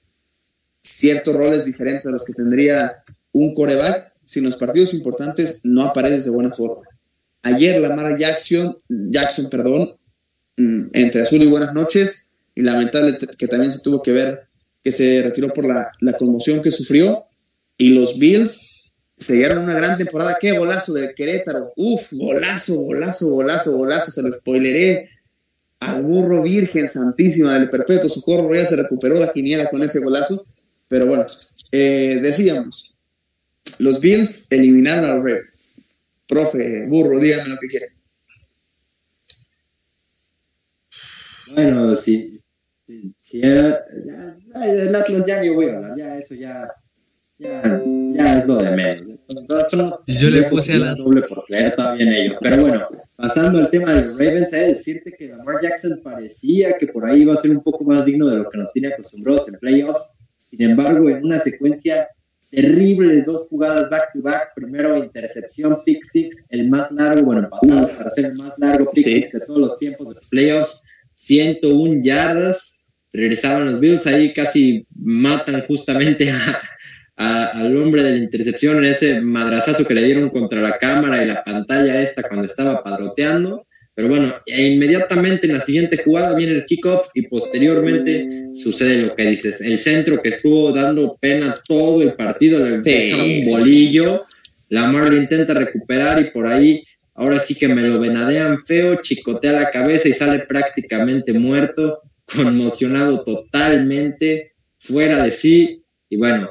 [0.81, 3.03] ciertos roles diferentes a los que tendría
[3.33, 6.83] un coreback si en los partidos importantes no apareces de buena forma.
[7.41, 9.95] Ayer Lamar Jackson, Jackson perdón,
[10.93, 14.43] entre azul y buenas noches, y lamentable que también se tuvo que ver
[14.83, 17.25] que se retiró por la, la conmoción que sufrió,
[17.77, 18.79] y los Bills
[19.19, 20.37] se dieron una gran temporada.
[20.39, 21.73] Qué golazo de Querétaro.
[21.75, 24.11] Uf, golazo, golazo, golazo, golazo.
[24.11, 25.09] Se lo spoileré
[25.81, 28.55] al burro virgen santísima del perpetuo socorro.
[28.55, 30.45] Ya se recuperó la quiniela con ese golazo.
[30.87, 31.25] Pero bueno,
[31.71, 32.95] eh, decíamos,
[33.77, 35.81] los Bills eliminaron a los Ravens.
[36.25, 37.89] Profe, burro, dígame lo que quieren.
[41.53, 42.39] Bueno, sí,
[42.85, 43.85] sí, sí ya,
[44.63, 46.69] el Atlas ya ni voy a hablar, ya eso ya
[47.39, 47.81] ya,
[48.13, 49.19] ya es lo de menos.
[50.05, 52.37] Y yo le puse a la doble por creer bien ellos.
[52.41, 56.87] Pero bueno, pasando al tema de los Ravens, hay decirte que Lamar Jackson parecía que
[56.87, 59.47] por ahí iba a ser un poco más digno de lo que nos tiene acostumbrados
[59.47, 60.15] en playoffs.
[60.49, 62.09] Sin embargo, en una secuencia
[62.49, 67.47] terrible de dos jugadas back to back, primero intercepción, pick six, el más largo, bueno,
[67.49, 70.83] para ser el más largo pick six de todos los tiempos de los playoffs,
[71.29, 76.31] 101 yardas, regresaron los Bills, ahí casi matan justamente
[77.17, 81.23] a, al hombre de la intercepción en ese madrazazo que le dieron contra la cámara
[81.23, 83.67] y la pantalla esta cuando estaba padroteando.
[83.93, 89.15] Pero bueno, e inmediatamente en la siguiente jugada viene el kickoff y posteriormente sucede lo
[89.15, 89.61] que dices.
[89.61, 94.19] El centro que estuvo dando pena todo el partido, le echa un bolillo.
[94.69, 96.81] Lamar lo intenta recuperar y por ahí
[97.19, 103.25] ahora sí que me lo venadean feo, chicotea la cabeza y sale prácticamente muerto, conmocionado
[103.25, 105.83] totalmente, fuera de sí.
[106.09, 106.49] Y bueno,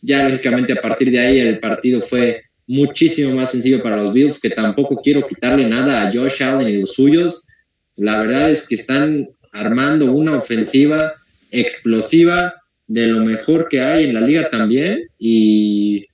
[0.00, 4.40] ya lógicamente a partir de ahí el partido fue muchísimo más sencillo para los Bills,
[4.40, 7.48] que tampoco quiero quitarle nada a Josh Allen y los suyos.
[7.96, 11.14] La verdad es que están armando una ofensiva
[11.50, 12.54] explosiva
[12.86, 16.06] de lo mejor que hay en la liga también y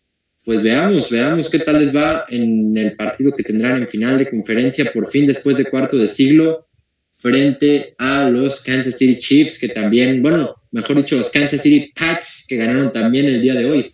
[0.44, 4.28] pues veamos, veamos qué tal les va en el partido que tendrán en final de
[4.28, 6.66] conferencia por fin después de cuarto de siglo
[7.16, 12.46] frente a los Kansas City Chiefs que también, bueno, mejor dicho, los Kansas City Pats,
[12.48, 13.92] que ganaron también el día de hoy.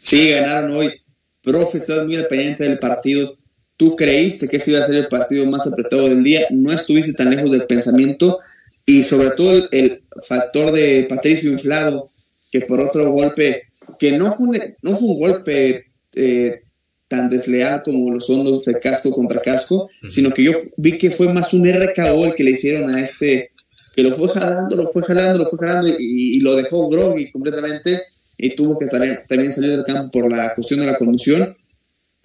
[0.00, 0.92] Sí, ganaron hoy.
[1.40, 3.38] Profe, muy dependiente del partido.
[3.76, 7.12] Tú creíste que ese iba a ser el partido más apretado del día, no estuviste
[7.12, 8.40] tan lejos del pensamiento
[8.84, 12.10] y sobre todo el, factor de Patricio Inflado,
[12.50, 13.67] que por otro golpe,
[13.98, 16.62] que no fue un, no fue un golpe eh,
[17.08, 21.10] tan desleal como lo son los de casco contra casco, sino que yo vi que
[21.10, 23.50] fue más un RKO el que le hicieron a este
[23.94, 28.04] que lo fue jalando, lo fue jalando, lo fue jalando y, lo dejó groggy completamente
[28.36, 31.56] y tuvo que también salir del campo por la cuestión de la conmoción.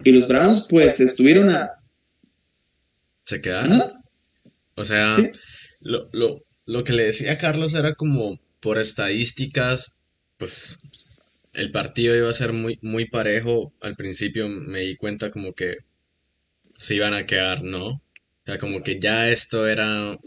[0.04, 1.72] Y los Browns pues estuvieron a...
[3.24, 3.92] Se quedaron.
[4.76, 5.16] O sea,
[5.80, 9.94] lo, lo, lo que le decía a Carlos era como por estadísticas,
[10.38, 10.78] pues
[11.54, 13.72] el partido iba a ser muy, muy parejo.
[13.80, 15.78] Al principio me di cuenta como que
[16.76, 17.86] se iban a quedar, ¿no?
[17.86, 18.02] O
[18.46, 20.18] sea, como que ya esto era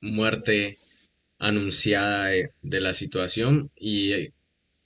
[0.00, 0.76] muerte
[1.38, 4.30] anunciada de, la situación y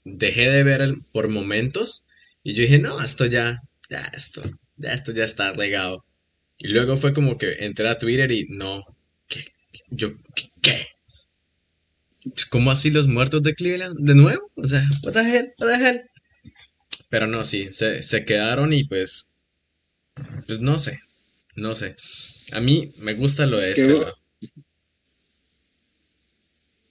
[0.03, 2.05] dejé de ver por momentos
[2.43, 4.41] y yo dije, no, esto ya, ya, esto,
[4.77, 6.03] ya, esto ya está regado.
[6.57, 8.83] Y luego fue como que entré a Twitter y no,
[9.27, 9.45] ¿qué?
[9.89, 10.09] Yo,
[10.61, 10.87] ¿qué?
[12.49, 13.97] ¿Cómo así los muertos de Cleveland?
[13.99, 14.51] ¿De nuevo?
[14.55, 16.01] O sea, what the hell, what the hell?
[17.09, 19.31] Pero no, sí, se, se quedaron y pues,
[20.47, 20.99] pues no sé,
[21.55, 21.95] no sé.
[22.53, 24.05] A mí me gusta lo de este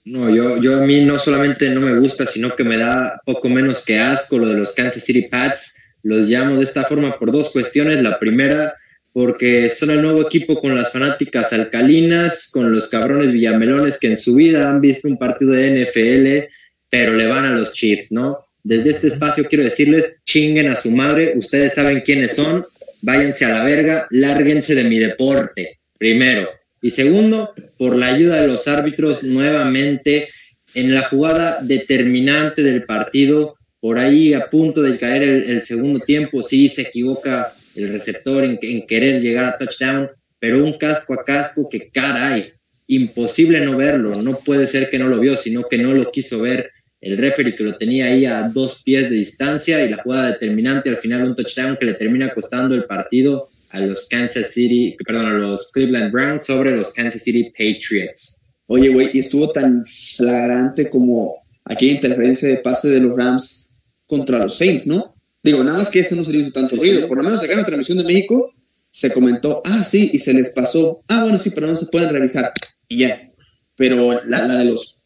[0.03, 3.49] no, yo, yo a mí no solamente no me gusta, sino que me da poco
[3.49, 5.77] menos que asco lo de los Kansas City Pats.
[6.01, 8.01] Los llamo de esta forma por dos cuestiones.
[8.01, 8.73] La primera,
[9.13, 14.17] porque son el nuevo equipo con las fanáticas alcalinas, con los cabrones villamelones que en
[14.17, 16.53] su vida han visto un partido de NFL,
[16.89, 18.45] pero le van a los Chiefs, ¿no?
[18.63, 22.65] Desde este espacio quiero decirles, chinguen a su madre, ustedes saben quiénes son,
[23.01, 26.47] váyanse a la verga, lárguense de mi deporte, primero.
[26.81, 30.29] Y segundo, por la ayuda de los árbitros nuevamente
[30.73, 36.41] en la jugada determinante del partido, por ahí a punto de caer el, segundo tiempo,
[36.43, 40.09] sí se equivoca el receptor en, querer llegar a touchdown,
[40.39, 42.51] pero un casco a casco que caray,
[42.87, 46.41] imposible no verlo, no puede ser que no lo vio, sino que no lo quiso
[46.41, 50.31] ver el referee que lo tenía ahí a dos pies de distancia y la jugada
[50.31, 54.95] determinante al final un touchdown que le termina costando el partido a los Kansas City,
[55.05, 58.45] perdón, a los Cleveland Browns sobre los Kansas City Patriots.
[58.67, 64.39] Oye, güey, y estuvo tan flagrante como aquella interferencia de pase de los Rams contra
[64.39, 65.15] los Saints, ¿no?
[65.43, 67.07] Digo, nada más que este no se le hizo tanto ruido.
[67.07, 68.53] Por lo menos acá en la transmisión de México
[68.89, 71.03] se comentó, ah, sí, y se les pasó.
[71.07, 72.51] Ah, bueno, sí, pero no se pueden revisar.
[72.87, 73.31] Y ya.
[73.75, 75.01] Pero la, la de los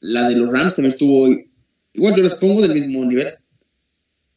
[0.00, 1.28] la de los Rams también estuvo
[1.92, 3.28] igual, yo las pongo del mismo nivel.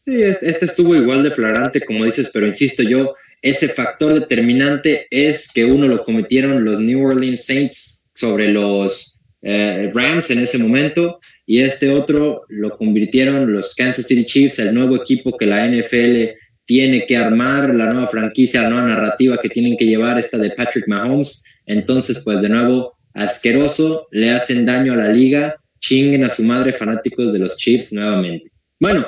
[0.06, 5.50] Sí, este estuvo igual de flagrante, como dices, pero insisto yo, ese factor determinante es
[5.52, 11.20] que uno lo cometieron los New Orleans Saints sobre los eh, Rams en ese momento
[11.46, 16.38] y este otro lo convirtieron los Kansas City Chiefs, el nuevo equipo que la NFL
[16.66, 20.52] tiene que armar, la nueva franquicia, la nueva narrativa que tienen que llevar, esta de
[20.52, 21.44] Patrick Mahomes.
[21.66, 26.72] Entonces, pues de nuevo, asqueroso, le hacen daño a la liga, chinguen a su madre
[26.72, 28.50] fanáticos de los Chiefs nuevamente.
[28.80, 29.04] Bueno,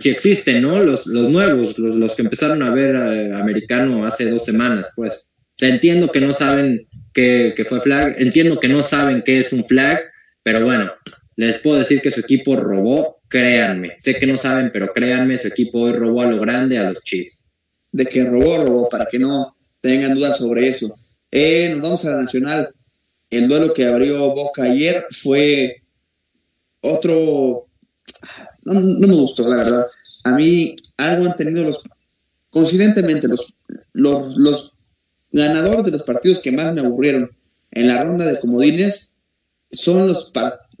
[0.00, 0.80] si existen, ¿no?
[0.82, 5.32] Los, los nuevos, los, que empezaron a ver eh, americano hace dos semanas, pues.
[5.60, 10.00] Entiendo que no saben qué, fue flag, entiendo que no saben qué es un flag,
[10.44, 10.92] pero bueno,
[11.38, 13.92] les puedo decir que su equipo robó, créanme.
[13.98, 17.00] Sé que no saben, pero créanme, su equipo hoy robó a lo grande a los
[17.00, 17.46] Chiefs.
[17.92, 20.98] De que robó, robó, para que no tengan dudas sobre eso.
[21.30, 22.68] Eh, nos vamos a la Nacional.
[23.30, 25.82] El duelo que abrió Boca ayer fue
[26.80, 27.68] otro
[28.64, 29.84] no, me gustó, la verdad.
[30.24, 31.82] A mí algo han tenido los,
[32.50, 33.54] coincidentemente, los,
[33.92, 34.72] los, los
[35.30, 37.30] ganadores de los partidos que más me aburrieron
[37.70, 39.14] en la ronda de comodines
[39.70, 40.32] son los,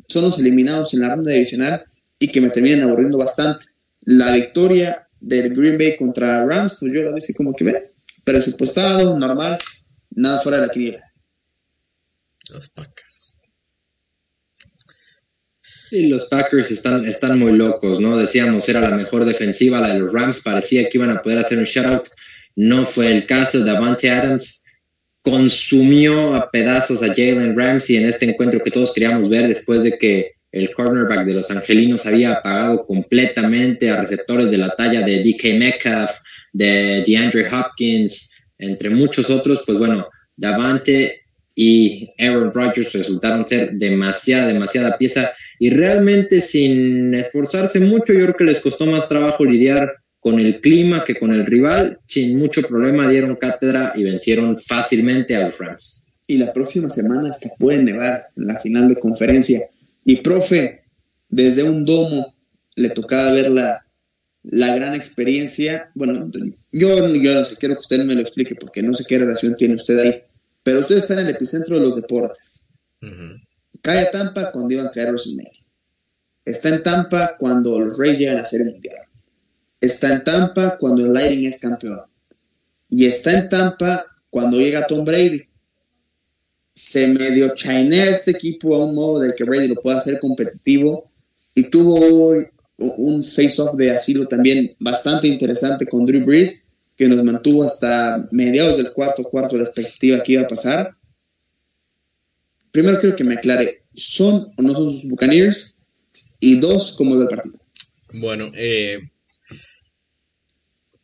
[0.08, 1.84] son los eliminados en la ronda divisional
[2.18, 3.66] y que me terminan aburriendo bastante.
[4.02, 7.90] La victoria del Green Bay contra Rams, pues yo la vi como que ve,
[8.24, 9.58] presupuestado, normal,
[10.10, 11.04] nada fuera de la quiniela.
[12.50, 13.36] Los Packers.
[15.90, 18.16] Sí, los Packers están, están muy locos, ¿no?
[18.16, 21.58] Decíamos, era la mejor defensiva, la de los Rams, parecía que iban a poder hacer
[21.58, 22.08] un shutout.
[22.56, 23.64] No fue el caso.
[23.64, 24.64] Davante Adams
[25.22, 29.98] consumió a pedazos a Jalen Ramsey en este encuentro que todos queríamos ver después de
[29.98, 35.22] que el cornerback de los angelinos había apagado completamente a receptores de la talla de
[35.22, 36.10] DK Metcalf,
[36.52, 39.62] de DeAndre Hopkins, entre muchos otros.
[39.66, 40.06] Pues bueno,
[40.36, 41.22] Davante
[41.54, 48.36] y Aaron Rodgers resultaron ser demasiada, demasiada pieza y realmente sin esforzarse mucho, yo creo
[48.36, 51.98] que les costó más trabajo lidiar con el clima que con el rival.
[52.06, 56.06] Sin mucho problema dieron cátedra y vencieron fácilmente a los Rams.
[56.26, 59.66] Y la próxima semana hasta puede nevar la final de conferencia.
[60.04, 60.82] Y profe,
[61.28, 62.34] desde un domo
[62.74, 63.86] le tocaba ver la,
[64.42, 65.90] la gran experiencia.
[65.94, 66.30] Bueno,
[66.72, 69.56] yo, yo no sé, quiero que usted me lo explique porque no sé qué relación
[69.56, 70.22] tiene usted ahí.
[70.62, 72.68] Pero usted está en el epicentro de los deportes.
[73.80, 75.50] Cae a Tampa cuando iban a caer los medio.
[76.44, 78.96] Está en Tampa cuando los Reyes llegan a ser mundial.
[79.80, 82.00] Está en Tampa cuando el Lightning es campeón.
[82.90, 85.42] Y está en Tampa cuando llega Tom Brady.
[86.74, 91.10] Se medio chainea este equipo a un modo de que Brady lo pueda hacer competitivo.
[91.54, 92.34] Y tuvo
[92.76, 98.76] un face-off de asilo también bastante interesante con Drew Brees, que nos mantuvo hasta mediados
[98.76, 100.98] del cuarto cuarto de la expectativa que iba a pasar
[102.70, 105.78] primero quiero que me aclare, ¿son o no son sus Buccaneers?
[106.40, 107.58] Y dos, ¿cómo es el partido?
[108.12, 109.10] Bueno, eh,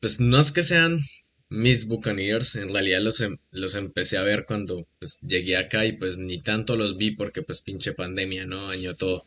[0.04, 1.00] pues no es que sean
[1.48, 5.92] mis Buccaneers, en realidad los, em, los empecé a ver cuando pues, llegué acá y
[5.92, 8.68] pues ni tanto los vi porque pues pinche pandemia, ¿no?
[8.68, 9.24] Año todo.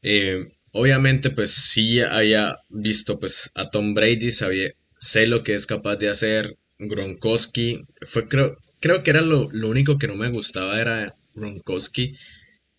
[0.00, 5.66] Eh, obviamente pues sí había visto pues a Tom Brady, sabía, sé lo que es
[5.66, 10.30] capaz de hacer Gronkowski, fue creo, creo que era lo, lo único que no me
[10.30, 12.16] gustaba era Gronkowski,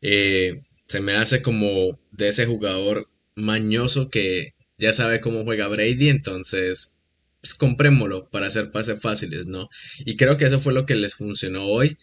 [0.01, 6.09] eh, se me hace como de ese jugador mañoso que ya sabe cómo juega Brady,
[6.09, 6.95] entonces
[7.41, 9.69] pues comprémoslo para hacer pases fáciles, ¿no?
[9.99, 11.97] Y creo que eso fue lo que les funcionó hoy.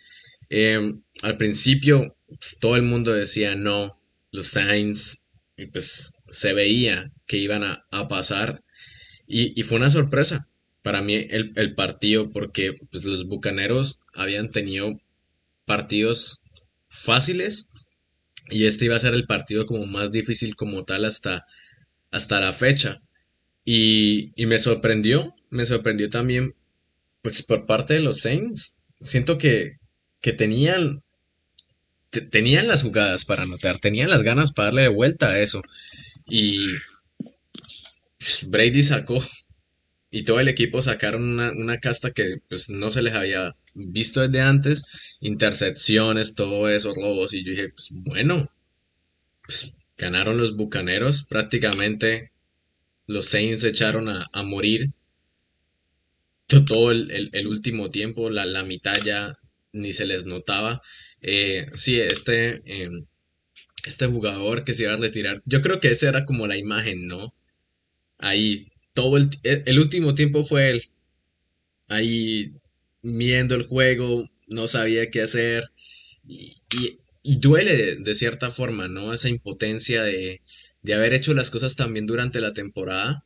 [0.48, 4.00] Em, al principio pues, todo el mundo decía no,
[4.30, 5.26] los Saints,
[5.56, 8.62] y pues se veía que iban a, pasar.
[9.26, 10.48] Y, fue una sorpresa
[10.82, 15.00] para mí el, el partido porque pues, los Bucaneros habían tenido
[15.64, 16.42] partidos
[16.88, 17.70] fáciles
[18.50, 21.46] y este iba a ser el partido como más difícil como tal hasta,
[22.10, 23.02] hasta la fecha.
[23.68, 26.55] Y, me sorprendió, me sorprendió también,
[27.20, 28.78] pues por parte de los Saints.
[29.01, 29.78] Siento que,
[30.20, 31.02] que tenían,
[32.30, 35.62] tenían las jugadas para anotar, tenían las ganas para darle de vuelta a eso.
[36.26, 36.68] Y
[38.18, 39.18] pues, Brady sacó
[40.12, 44.43] y todo el equipo sacaron una, casta que pues no se les había visto desde
[44.43, 48.51] antes, intercepciones, todo eso, robos, y yo dije, pues bueno,
[49.44, 52.30] pues, ganaron los Bucaneros, prácticamente
[53.07, 54.91] los Saints echaron a, morir
[56.47, 59.39] todo el, último tiempo, la, la, mitad ya
[59.73, 60.83] ni se les notaba.
[61.20, 63.07] Eh, sí, este, em,
[63.85, 67.07] este jugador que se iba a retirar, yo creo que esa era como la imagen,
[67.09, 67.35] ¿no?
[68.19, 70.83] Ahí todo el, el último tiempo fue él
[71.89, 72.53] ahí
[73.03, 75.70] viendo el juego, no sabía qué hacer
[76.27, 76.57] y,
[77.39, 79.12] duele de, cierta forma, ¿no?
[79.12, 80.43] Esa impotencia de,
[80.86, 83.24] de haber hecho las cosas también durante la temporada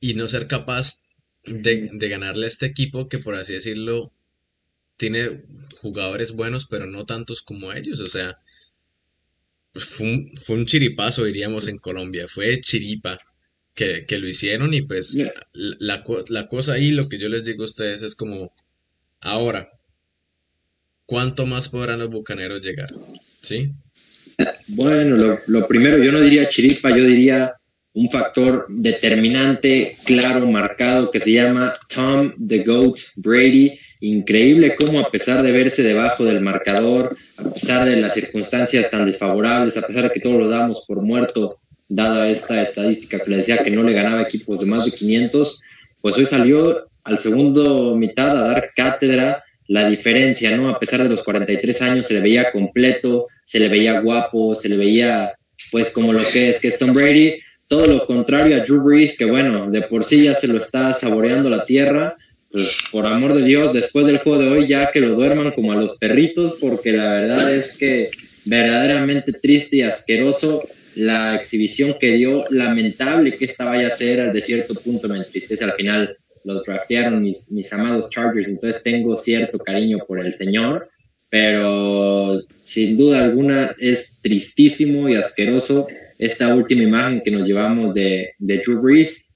[0.00, 1.02] y no ser capaz
[1.44, 4.10] de, de, ganarle a este equipo que por así decirlo
[4.96, 5.44] tiene
[5.82, 8.38] jugadores buenos pero no tantos como ellos, o sea,
[9.74, 13.18] fue un, fue un chiripazo diríamos en Colombia, fue chiripa
[13.74, 15.18] que, lo hicieron y pues
[15.52, 18.54] la, la, cosa ahí, lo que yo les digo a ustedes es como,
[19.20, 19.68] ahora,
[21.04, 22.90] ¿cuánto más podrán los bucaneros llegar?
[23.42, 23.74] ¿Sí?
[24.68, 27.54] Bueno, lo, lo primero, yo no diría chiripa, yo diría
[27.94, 33.78] un factor determinante, claro, marcado, que se llama Tom the Goat Brady.
[34.00, 39.06] Increíble cómo a pesar de verse debajo del marcador, a pesar de las circunstancias tan
[39.06, 43.36] desfavorables, a pesar de que todos lo damos por muerto, dada esta estadística que le
[43.38, 45.62] decía que no le ganaba equipos de más de 500,
[46.00, 50.68] pues hoy salió al segundo mitad a dar cátedra la diferencia, ¿no?
[50.68, 54.68] A pesar de los 43 años se le veía completo, se le veía guapo, se
[54.68, 55.34] le veía
[55.70, 59.16] pues como lo que es que es Tom Brady, todo lo contrario a Drew Brees,
[59.16, 62.16] que bueno, de por sí ya se lo está saboreando la tierra,
[62.50, 65.72] pues por amor de Dios, después del juego de hoy ya que lo duerman como
[65.72, 68.10] a los perritos, porque la verdad es que
[68.44, 70.62] verdaderamente triste y asqueroso
[70.96, 75.64] la exhibición que dio, lamentable que esta vaya a ser, de cierto punto me entristece,
[75.64, 80.88] al final los draftearon mis, mis amados Chargers, entonces tengo cierto cariño por el señor,
[81.30, 85.86] pero sin duda alguna es tristísimo y asqueroso
[86.18, 89.34] esta última imagen que nos llevamos de, de Drew Brees,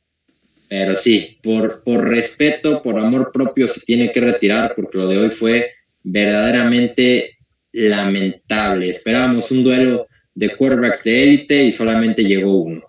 [0.68, 5.18] pero sí, por, por respeto, por amor propio se tiene que retirar porque lo de
[5.18, 5.72] hoy fue
[6.04, 7.38] verdaderamente
[7.72, 8.90] lamentable.
[8.90, 12.82] Esperábamos un duelo de quarterbacks de élite y solamente llegó uno.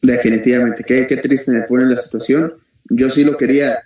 [0.00, 2.54] Definitivamente, qué, qué triste me pone la situación.
[2.90, 3.78] Yo sí lo quería,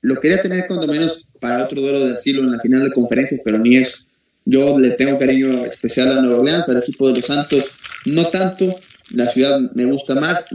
[0.00, 3.40] lo quería tener cuando menos para otro duelo de asilo en la final de conferencias,
[3.44, 3.98] pero ni eso.
[4.44, 8.74] Yo le tengo cariño especial a Nueva Orleans, al equipo de los Santos, no tanto.
[9.14, 10.46] La ciudad me gusta más,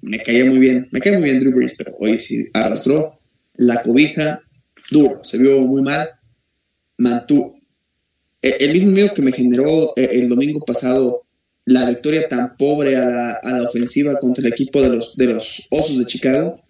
[0.00, 3.18] me caía muy bien, me cae muy bien Drew Brees, pero hoy sí arrastró
[3.56, 4.40] la cobija
[4.90, 6.08] duro, se vio muy mal,
[6.96, 7.58] mantuvo.
[8.40, 11.24] E, el mismo miedo que me generó eh, el domingo pasado
[11.66, 15.26] la victoria tan pobre a la, a la, ofensiva contra el equipo de los, de
[15.26, 16.62] los Osos de Chicago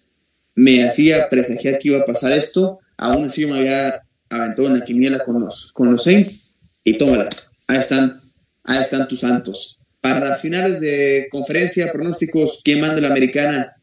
[0.59, 2.79] me hacía presagiar que iba a pasar esto.
[2.97, 6.97] Aún así yo me había aventado en la quiniela con los, con los Saints y
[6.97, 7.29] tómala,
[7.67, 8.19] ahí están,
[8.65, 9.79] ahí están tus santos.
[10.01, 13.73] Para las finales de conferencia, pronósticos, ¿quién manda la americana?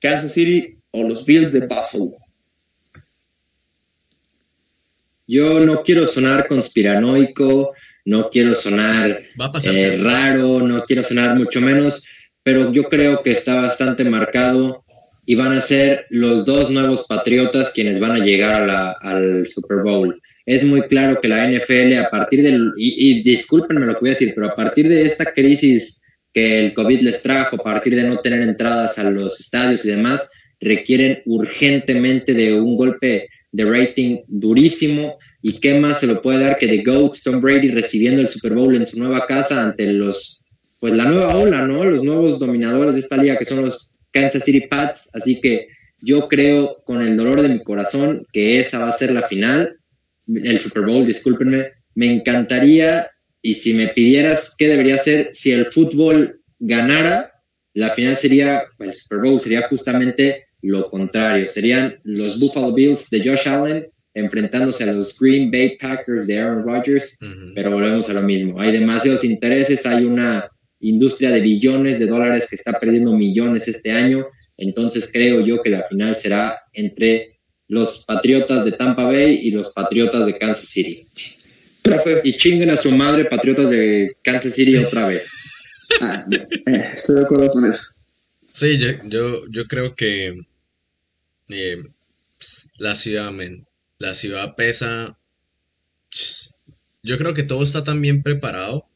[0.00, 2.12] ¿Kansas City o los Bills de Buffalo?
[5.26, 7.74] Yo no quiero sonar conspiranoico,
[8.06, 9.06] no quiero sonar
[9.64, 12.08] eh, raro, no quiero sonar mucho menos,
[12.42, 14.82] pero yo creo que está bastante marcado
[15.26, 18.68] y van a ser los dos nuevos Patriotas quienes van a llegar
[19.00, 20.20] al Super Bowl.
[20.46, 24.08] Es muy claro que la NFL a partir del, y, y discúlpenme lo que voy
[24.10, 26.02] a decir, pero a partir de esta crisis
[26.32, 29.90] que el COVID les trajo, a partir de no tener entradas a los estadios y
[29.90, 30.30] demás,
[30.60, 36.58] requieren urgentemente de un golpe de rating durísimo ¿Y qué más se lo puede dar
[36.58, 40.44] que The GOAT, Tom Brady, recibiendo el Super Bowl en su nueva casa ante los,
[40.78, 41.84] pues la nueva ola, ¿no?
[41.84, 45.14] Los nuevos dominadores de esta liga que son los Kansas City Pats.
[45.14, 45.68] Así que
[46.00, 49.76] yo creo con el dolor de mi corazón que esa va a ser la final,
[50.26, 51.72] el Super Bowl, discúlpenme.
[51.94, 53.10] Me encantaría,
[53.42, 57.32] y si me pidieras qué debería ser, si el fútbol ganara,
[57.74, 61.48] la final sería, el Super Bowl sería justamente lo contrario.
[61.48, 66.64] Serían los Buffalo Bills de Josh Allen enfrentándose a los Green Bay Packers de Aaron
[66.64, 67.18] Rodgers,
[67.54, 68.60] pero volvemos a lo mismo.
[68.60, 70.48] Hay demasiados intereses, hay una
[70.80, 74.26] industria de billones de dólares que está perdiendo millones este año,
[74.56, 79.70] entonces creo yo que la final será entre los Patriotas de Tampa Bay y los
[79.70, 81.06] Patriotas de Kansas City.
[82.24, 85.30] Y chinguen a su madre Patriotas de Kansas City otra vez.
[86.00, 87.82] Ah, eh, estoy de acuerdo con eso.
[88.52, 88.78] Sí,
[89.08, 90.34] yo, yo, creo que
[91.48, 91.82] eh,
[92.78, 93.32] la ciudad,
[93.98, 95.16] la ciudad pesa
[97.02, 98.89] Yo creo que todo está tan bien preparado.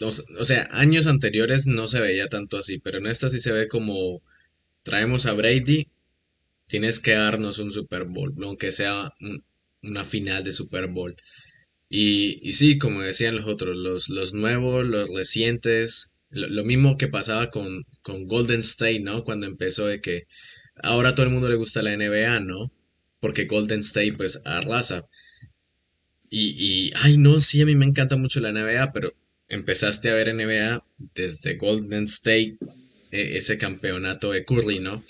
[0.00, 3.68] O sea, años anteriores no se veía tanto así, pero en esta sí se ve
[3.68, 4.22] como
[4.82, 5.88] traemos a Brady,
[6.66, 9.12] tienes que darnos un Super Bowl, aunque sea
[9.82, 11.16] una final de Super Bowl.
[11.88, 17.08] Y, y sí, como decían los otros, los, los nuevos, los recientes, lo, mismo que
[17.08, 19.24] pasaba con, con Golden State, ¿no?
[19.24, 20.24] Cuando empezó de que
[20.82, 22.72] ahora a todo el mundo le gusta la NBA, ¿no?
[23.20, 25.04] Porque Golden State pues arrasa.
[26.28, 29.12] Y, y, ay no, sí, a mí me encanta mucho la NBA, pero
[29.48, 32.58] empezaste a ver NBA desde Golden State,
[33.12, 35.02] e, ese campeonato de Curry, ¿no?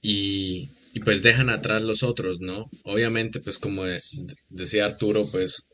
[0.00, 2.70] Y, y pues dejan atrás los otros, ¿no?
[2.84, 3.84] Obviamente, pues como
[4.48, 5.68] decía Arturo, pues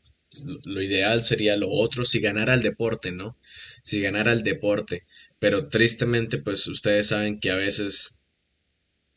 [0.63, 3.37] lo ideal sería lo otro si ganara el deporte, ¿no?
[3.83, 5.03] Si ganara el deporte.
[5.39, 8.19] Pero tristemente, pues ustedes saben que a veces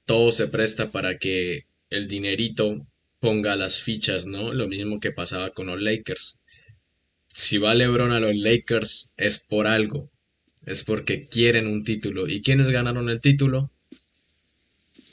[0.05, 2.87] todo se presta para que el dinerito
[3.21, 4.53] ponga las fichas, ¿no?
[4.55, 6.41] Lo mismo que pasaba con los Lakers.
[7.41, 10.11] Si va LeBron a los Lakers es por algo.
[10.67, 12.27] Es porque quieren un título.
[12.27, 13.71] ¿Y quiénes ganaron el título?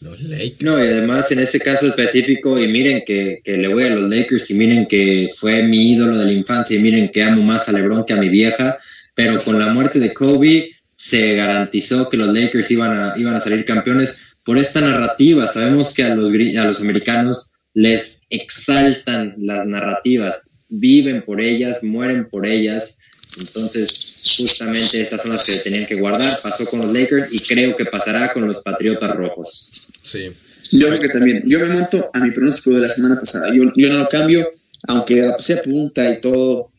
[0.01, 0.63] Los Lakers.
[0.63, 4.49] No, y además en ese caso específico, y miren que, le voy a los Lakers,
[4.49, 7.73] y miren que fue mi ídolo de la infancia, y miren que amo más a
[7.73, 8.79] LeBron que a mi vieja,
[9.13, 13.39] pero con la muerte de Kobe se garantizó que los Lakers iban a, iban a
[13.39, 15.45] salir campeones por esta narrativa.
[15.45, 22.29] Sabemos que a los, a los americanos les exaltan las narrativas, viven por ellas, mueren
[22.29, 22.99] por ellas.
[23.37, 26.29] Entonces, justamente estas son las que tenían que guardar.
[26.41, 29.69] Pasó con los Lakers y creo que pasará con los Patriotas Rojos.
[30.01, 30.29] Sí.
[30.71, 31.43] Yo creo que también.
[31.45, 33.53] Yo me monto a mi pronóstico de la semana pasada.
[33.53, 34.49] Yo, yo no lo cambio,
[34.87, 36.71] aunque se apunta y todo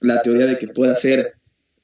[0.00, 1.34] la teoría de que pueda ser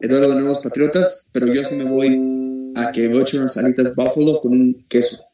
[0.00, 3.40] el duelo de nuevos Patriotas, pero yo sí me voy a que voy a echar
[3.40, 5.24] unas salitas Buffalo con un queso.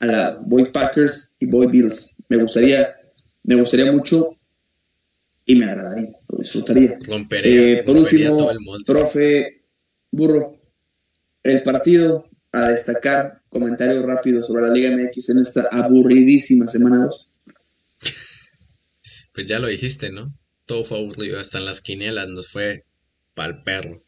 [0.00, 2.16] A la voy Packers y voy Bills.
[2.28, 2.94] Me gustaría,
[3.44, 4.36] me gustaría mucho
[5.44, 6.98] y me agradaría, lo disfrutaría.
[7.42, 8.50] Eh, por último,
[8.86, 9.62] profe
[10.10, 10.60] Burro,
[11.42, 17.28] el partido a destacar, comentario rápido sobre la Liga MX en esta aburridísima semana 2.
[19.34, 20.26] Pues ya lo dijiste, ¿no?
[20.66, 22.84] Todo fue aburrido, hasta en las quinielas nos fue
[23.34, 24.02] pa'l perro.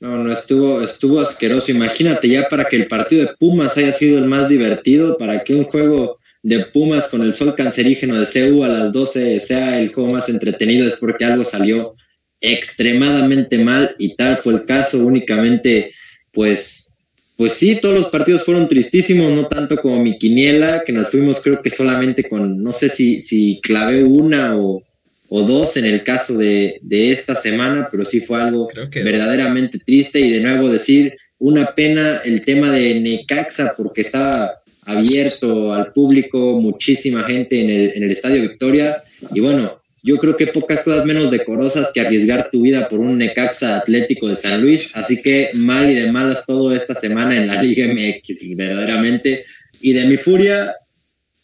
[0.00, 1.72] No, no, estuvo, estuvo asqueroso.
[1.72, 5.54] Imagínate ya para que el partido de Pumas haya sido el más divertido, para que
[5.54, 9.94] un juego de Pumas con el sol cancerígeno de CU a las 12 sea el
[9.94, 11.94] juego más entretenido, es porque algo salió
[12.38, 15.06] extremadamente mal y tal fue el caso.
[15.06, 15.94] Únicamente,
[16.32, 16.96] pues,
[17.38, 21.40] pues sí, todos los partidos fueron tristísimos, no tanto como mi quiniela, que nos fuimos
[21.40, 24.82] creo que solamente con, no sé si, si clavé una o,
[25.30, 30.30] o dos en el caso de, esta semana, pero sí fue algo verdaderamente triste y
[30.30, 37.24] de nuevo decir una pena el tema de Necaxa porque estaba abierto al público, muchísima
[37.24, 39.02] gente en el, en el Estadio Victoria
[39.32, 43.16] y bueno, yo creo que pocas cosas menos decorosas que arriesgar tu vida por un
[43.16, 47.46] Necaxa Atlético de San Luis, así que mal y de malas todo esta semana en
[47.46, 49.44] la Liga MX, verdaderamente.
[49.80, 50.74] Y de mi furia,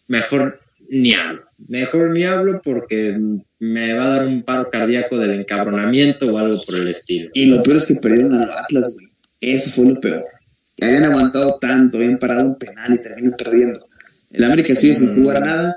[0.08, 0.60] mejor
[0.90, 1.42] ni hablo.
[1.68, 3.16] Mejor ni hablo porque
[3.60, 7.30] me va a dar un paro cardíaco del encabronamiento o algo por el estilo.
[7.32, 9.08] Y lo peor es que perdieron al Atlas, güey.
[9.40, 10.24] Eso fue lo peor.
[10.80, 13.86] Habían aguantado tanto, habían parado un penal y terminan perdiendo.
[14.30, 15.76] El América sigue sin jugar nada.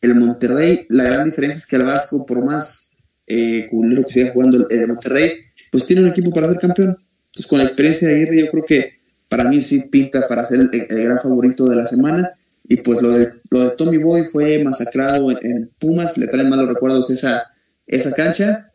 [0.00, 2.92] El Monterrey, la gran diferencia es que el Vasco, por más
[3.26, 5.32] eh, culero que siga jugando el, Monterrey,
[5.72, 6.98] pues tiene un equipo para ser campeón.
[7.26, 10.68] Entonces, con la experiencia de Aguirre, yo creo que para mí sí pinta para ser
[10.72, 12.32] el gran favorito de la semana
[12.66, 16.68] y pues lo de, lo de Tommy Boy fue masacrado en, Pumas, le traen malos
[16.68, 17.44] recuerdos esa,
[17.86, 18.70] esa cancha.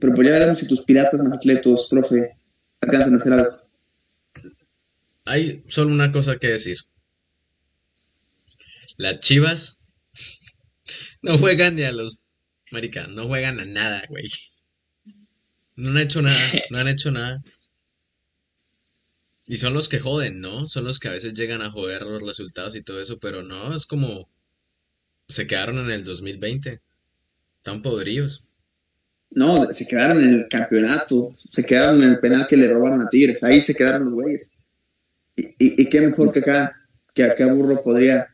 [0.00, 2.30] Pero pues ya veremos si tus piratas atletos, profe,
[2.80, 3.63] alcanzan a hacer algo.
[5.24, 6.78] Hay solo una cosa que decir.
[8.96, 9.80] Las chivas
[11.22, 12.24] no juegan ni a los.
[12.70, 14.28] Marica, no juegan a nada, güey.
[15.76, 16.38] No han hecho nada,
[16.70, 17.42] no han hecho nada.
[19.46, 20.66] Y son los que joden, ¿no?
[20.68, 23.74] Son los que a veces llegan a joder los resultados y todo eso, pero no,
[23.74, 24.30] es como
[25.28, 26.80] se quedaron en el 2020,
[27.62, 28.50] tan podridos.
[29.30, 33.08] No, se quedaron en el campeonato, se quedaron en el penal que le robaron a
[33.08, 34.56] Tigres, ahí se quedaron los güeyes.
[35.36, 36.76] Y, y, qué mejor que acá,
[37.12, 38.28] que acá Burro podría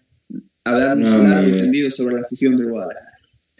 [0.65, 3.07] hablarnos no, largo entendido sobre la afición de Guadalajara.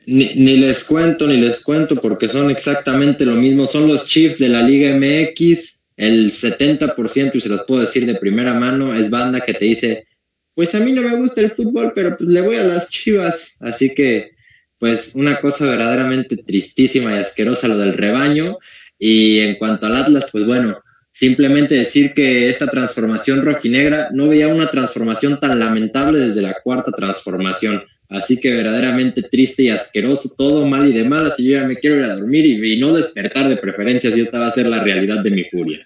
[0.07, 3.67] Ni, ni, les cuento, ni les cuento, porque son exactamente lo mismo.
[3.67, 8.15] Son los Chiefs de la Liga MX el 70%, y se los puedo decir de
[8.15, 10.07] primera mano, es banda que te dice,
[10.55, 13.57] pues a mí no me gusta el fútbol, pero pues le voy a las chivas.
[13.61, 14.33] Así que,
[14.79, 18.57] pues una cosa verdaderamente tristísima y asquerosa lo del rebaño.
[18.99, 24.49] Y en cuanto al Atlas, pues bueno, simplemente decir que esta transformación rojinegra no veía
[24.49, 27.83] una transformación tan lamentable desde la cuarta transformación.
[28.09, 31.39] Así que verdaderamente triste y asqueroso, todo mal y de malas.
[31.39, 34.17] Y yo ya me quiero ir a dormir y, y no despertar de preferencias.
[34.17, 35.81] Y esta va a ser la realidad de mi furia.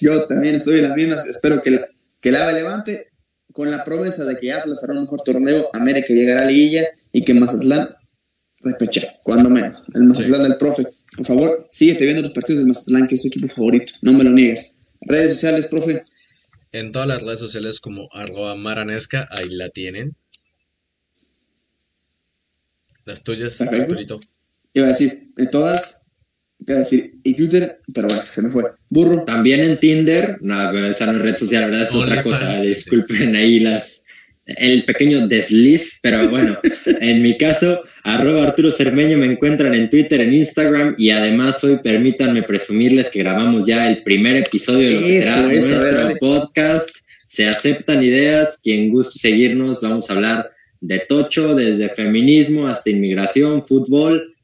[0.00, 1.26] Yo también estoy en las mismas.
[1.26, 1.86] Espero que la,
[2.20, 3.08] que la AVE levante
[3.52, 6.88] con la promesa de que Atlas hará un mejor torneo, América llegará a la liguilla
[7.10, 7.88] y que Mazatlán
[8.60, 9.84] repecha, cuando menos.
[9.94, 10.86] El Mazatlán del profe.
[11.16, 13.92] Por favor, síguete viendo los partidos del Mazatlán, que es tu equipo favorito.
[14.02, 14.78] No me lo niegues.
[15.00, 16.04] Redes sociales, profe.
[16.72, 20.14] En todas las redes sociales como arroba maranesca, ahí la tienen.
[23.06, 23.60] Las tuyas.
[23.60, 24.20] Arturito.
[24.74, 26.06] Iba a decir, de todas,
[26.66, 28.64] iba a decir, y Twitter, pero bueno, se me fue.
[28.90, 29.24] Burro.
[29.24, 32.60] También en Tinder, no, pero esa no es red social, verdad es otra cosa.
[32.60, 34.04] Disculpen ahí las
[34.46, 36.58] el pequeño desliz, pero bueno,
[37.00, 41.78] en mi caso, arroba Arturo Cermeño me encuentran en Twitter, en Instagram y además hoy
[41.82, 46.90] permítanme presumirles que grabamos ya el primer episodio de lo que será nuestro podcast.
[47.26, 53.64] Se aceptan ideas, quien guste seguirnos, vamos a hablar de tocho, desde feminismo hasta inmigración,
[53.64, 54.36] fútbol,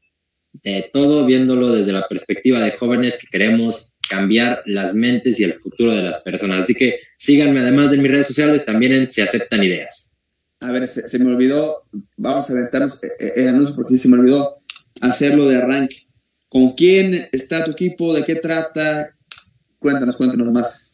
[0.51, 5.59] de todo, viéndolo desde la perspectiva de jóvenes que queremos cambiar las mentes y el
[5.59, 6.63] futuro de las personas.
[6.63, 10.17] Así que síganme además de mis redes sociales, también en Se Aceptan Ideas.
[10.59, 11.83] A ver, se, se me olvidó,
[12.15, 14.57] vamos a aventarnos eh, eh, el anuncio porque se me olvidó
[15.01, 15.97] hacerlo de arranque.
[16.47, 18.13] ¿Con quién está tu equipo?
[18.13, 19.09] ¿De qué trata?
[19.79, 20.91] Cuéntanos, cuéntanos más.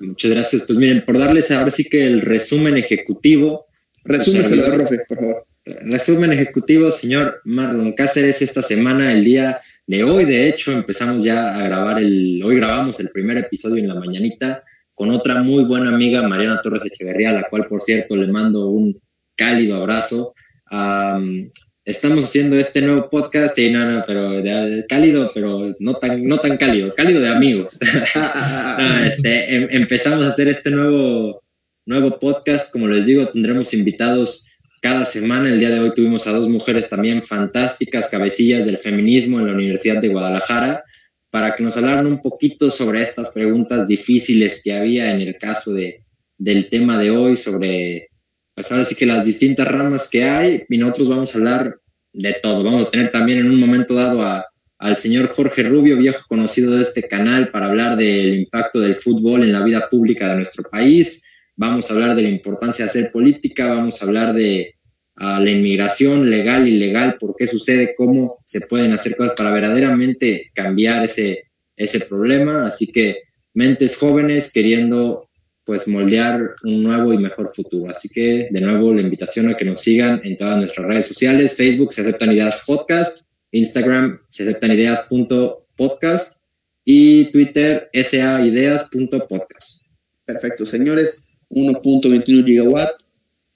[0.00, 0.62] Muchas gracias.
[0.62, 3.66] Pues miren, por darles ahora sí que el resumen ejecutivo.
[4.04, 5.46] Resúmeselo, al profe, por favor.
[5.64, 11.56] Resumen ejecutivo, señor Marlon Cáceres, esta semana, el día de hoy, de hecho, empezamos ya
[11.56, 14.64] a grabar el, hoy grabamos el primer episodio en la mañanita
[14.94, 18.68] con otra muy buena amiga, Mariana Torres Echeverría, a la cual, por cierto, le mando
[18.68, 18.98] un
[19.36, 20.34] cálido abrazo.
[20.66, 21.50] Am,
[21.84, 24.42] estamos haciendo este nuevo podcast, sí, no, no, pero
[24.88, 27.78] cálido, pero no tan, no tan cálido, cálido de amigos.
[29.04, 31.42] Este, em- empezamos a hacer este nuevo,
[31.86, 32.72] nuevo podcast.
[32.72, 34.48] Como les digo, tendremos invitados
[34.80, 35.50] cada semana.
[35.50, 39.52] El día de hoy tuvimos a dos mujeres también fantásticas, cabecillas del feminismo en la
[39.52, 40.84] Universidad de Guadalajara,
[41.30, 45.72] para que nos hablaran un poquito sobre estas preguntas difíciles que había en el caso
[45.72, 46.04] de,
[46.38, 48.08] del tema de hoy, sobre,
[48.54, 50.64] pues ahora sí que las distintas ramas que hay.
[50.68, 51.76] Y nosotros vamos a hablar
[52.12, 52.64] de todo.
[52.64, 54.46] Vamos a tener también en un momento dado a,
[54.78, 59.42] al señor Jorge Rubio, viejo conocido de este canal, para hablar del impacto del fútbol
[59.42, 61.25] en la vida pública de nuestro país.
[61.56, 64.74] Vamos a hablar de la importancia de hacer política, vamos a hablar de
[65.16, 70.50] ah, la inmigración legal, ilegal, por qué sucede, cómo se pueden hacer cosas para verdaderamente
[70.54, 71.44] cambiar ese,
[71.76, 72.66] ese problema.
[72.66, 73.22] Así que
[73.54, 75.26] mentes jóvenes queriendo
[75.64, 77.90] pues moldear un nuevo y mejor futuro.
[77.90, 81.56] Así que de nuevo la invitación a que nos sigan en todas nuestras redes sociales,
[81.56, 86.40] Facebook se aceptan ideas podcast, Instagram se aceptan ideas.podcast
[86.84, 89.86] y Twitter saideas.podcast.
[90.24, 91.25] Perfecto, señores.
[91.50, 92.90] 1.21 gigawatt.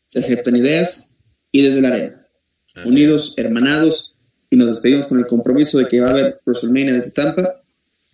[0.08, 1.14] Se aceptan ideas
[1.52, 2.26] y desde la arena.
[2.74, 4.16] Así Unidos, hermanados.
[4.50, 7.60] Y nos despedimos con el compromiso de que va a haber WrestleMania desde Tampa.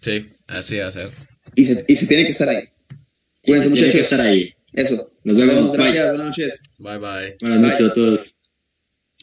[0.03, 1.11] Sí, así va a ser.
[1.55, 2.65] Y se, y se tiene que estar ahí.
[3.43, 4.01] Cuídense, Tiene que muchachos.
[4.01, 4.53] estar ahí.
[4.75, 5.13] Eso.
[5.25, 5.73] Nos vemos.
[5.73, 5.79] Bye.
[5.79, 6.09] Gracias.
[6.09, 6.61] Buenas noches.
[6.79, 7.37] Bye bye.
[7.41, 8.36] Buenas noches a todos.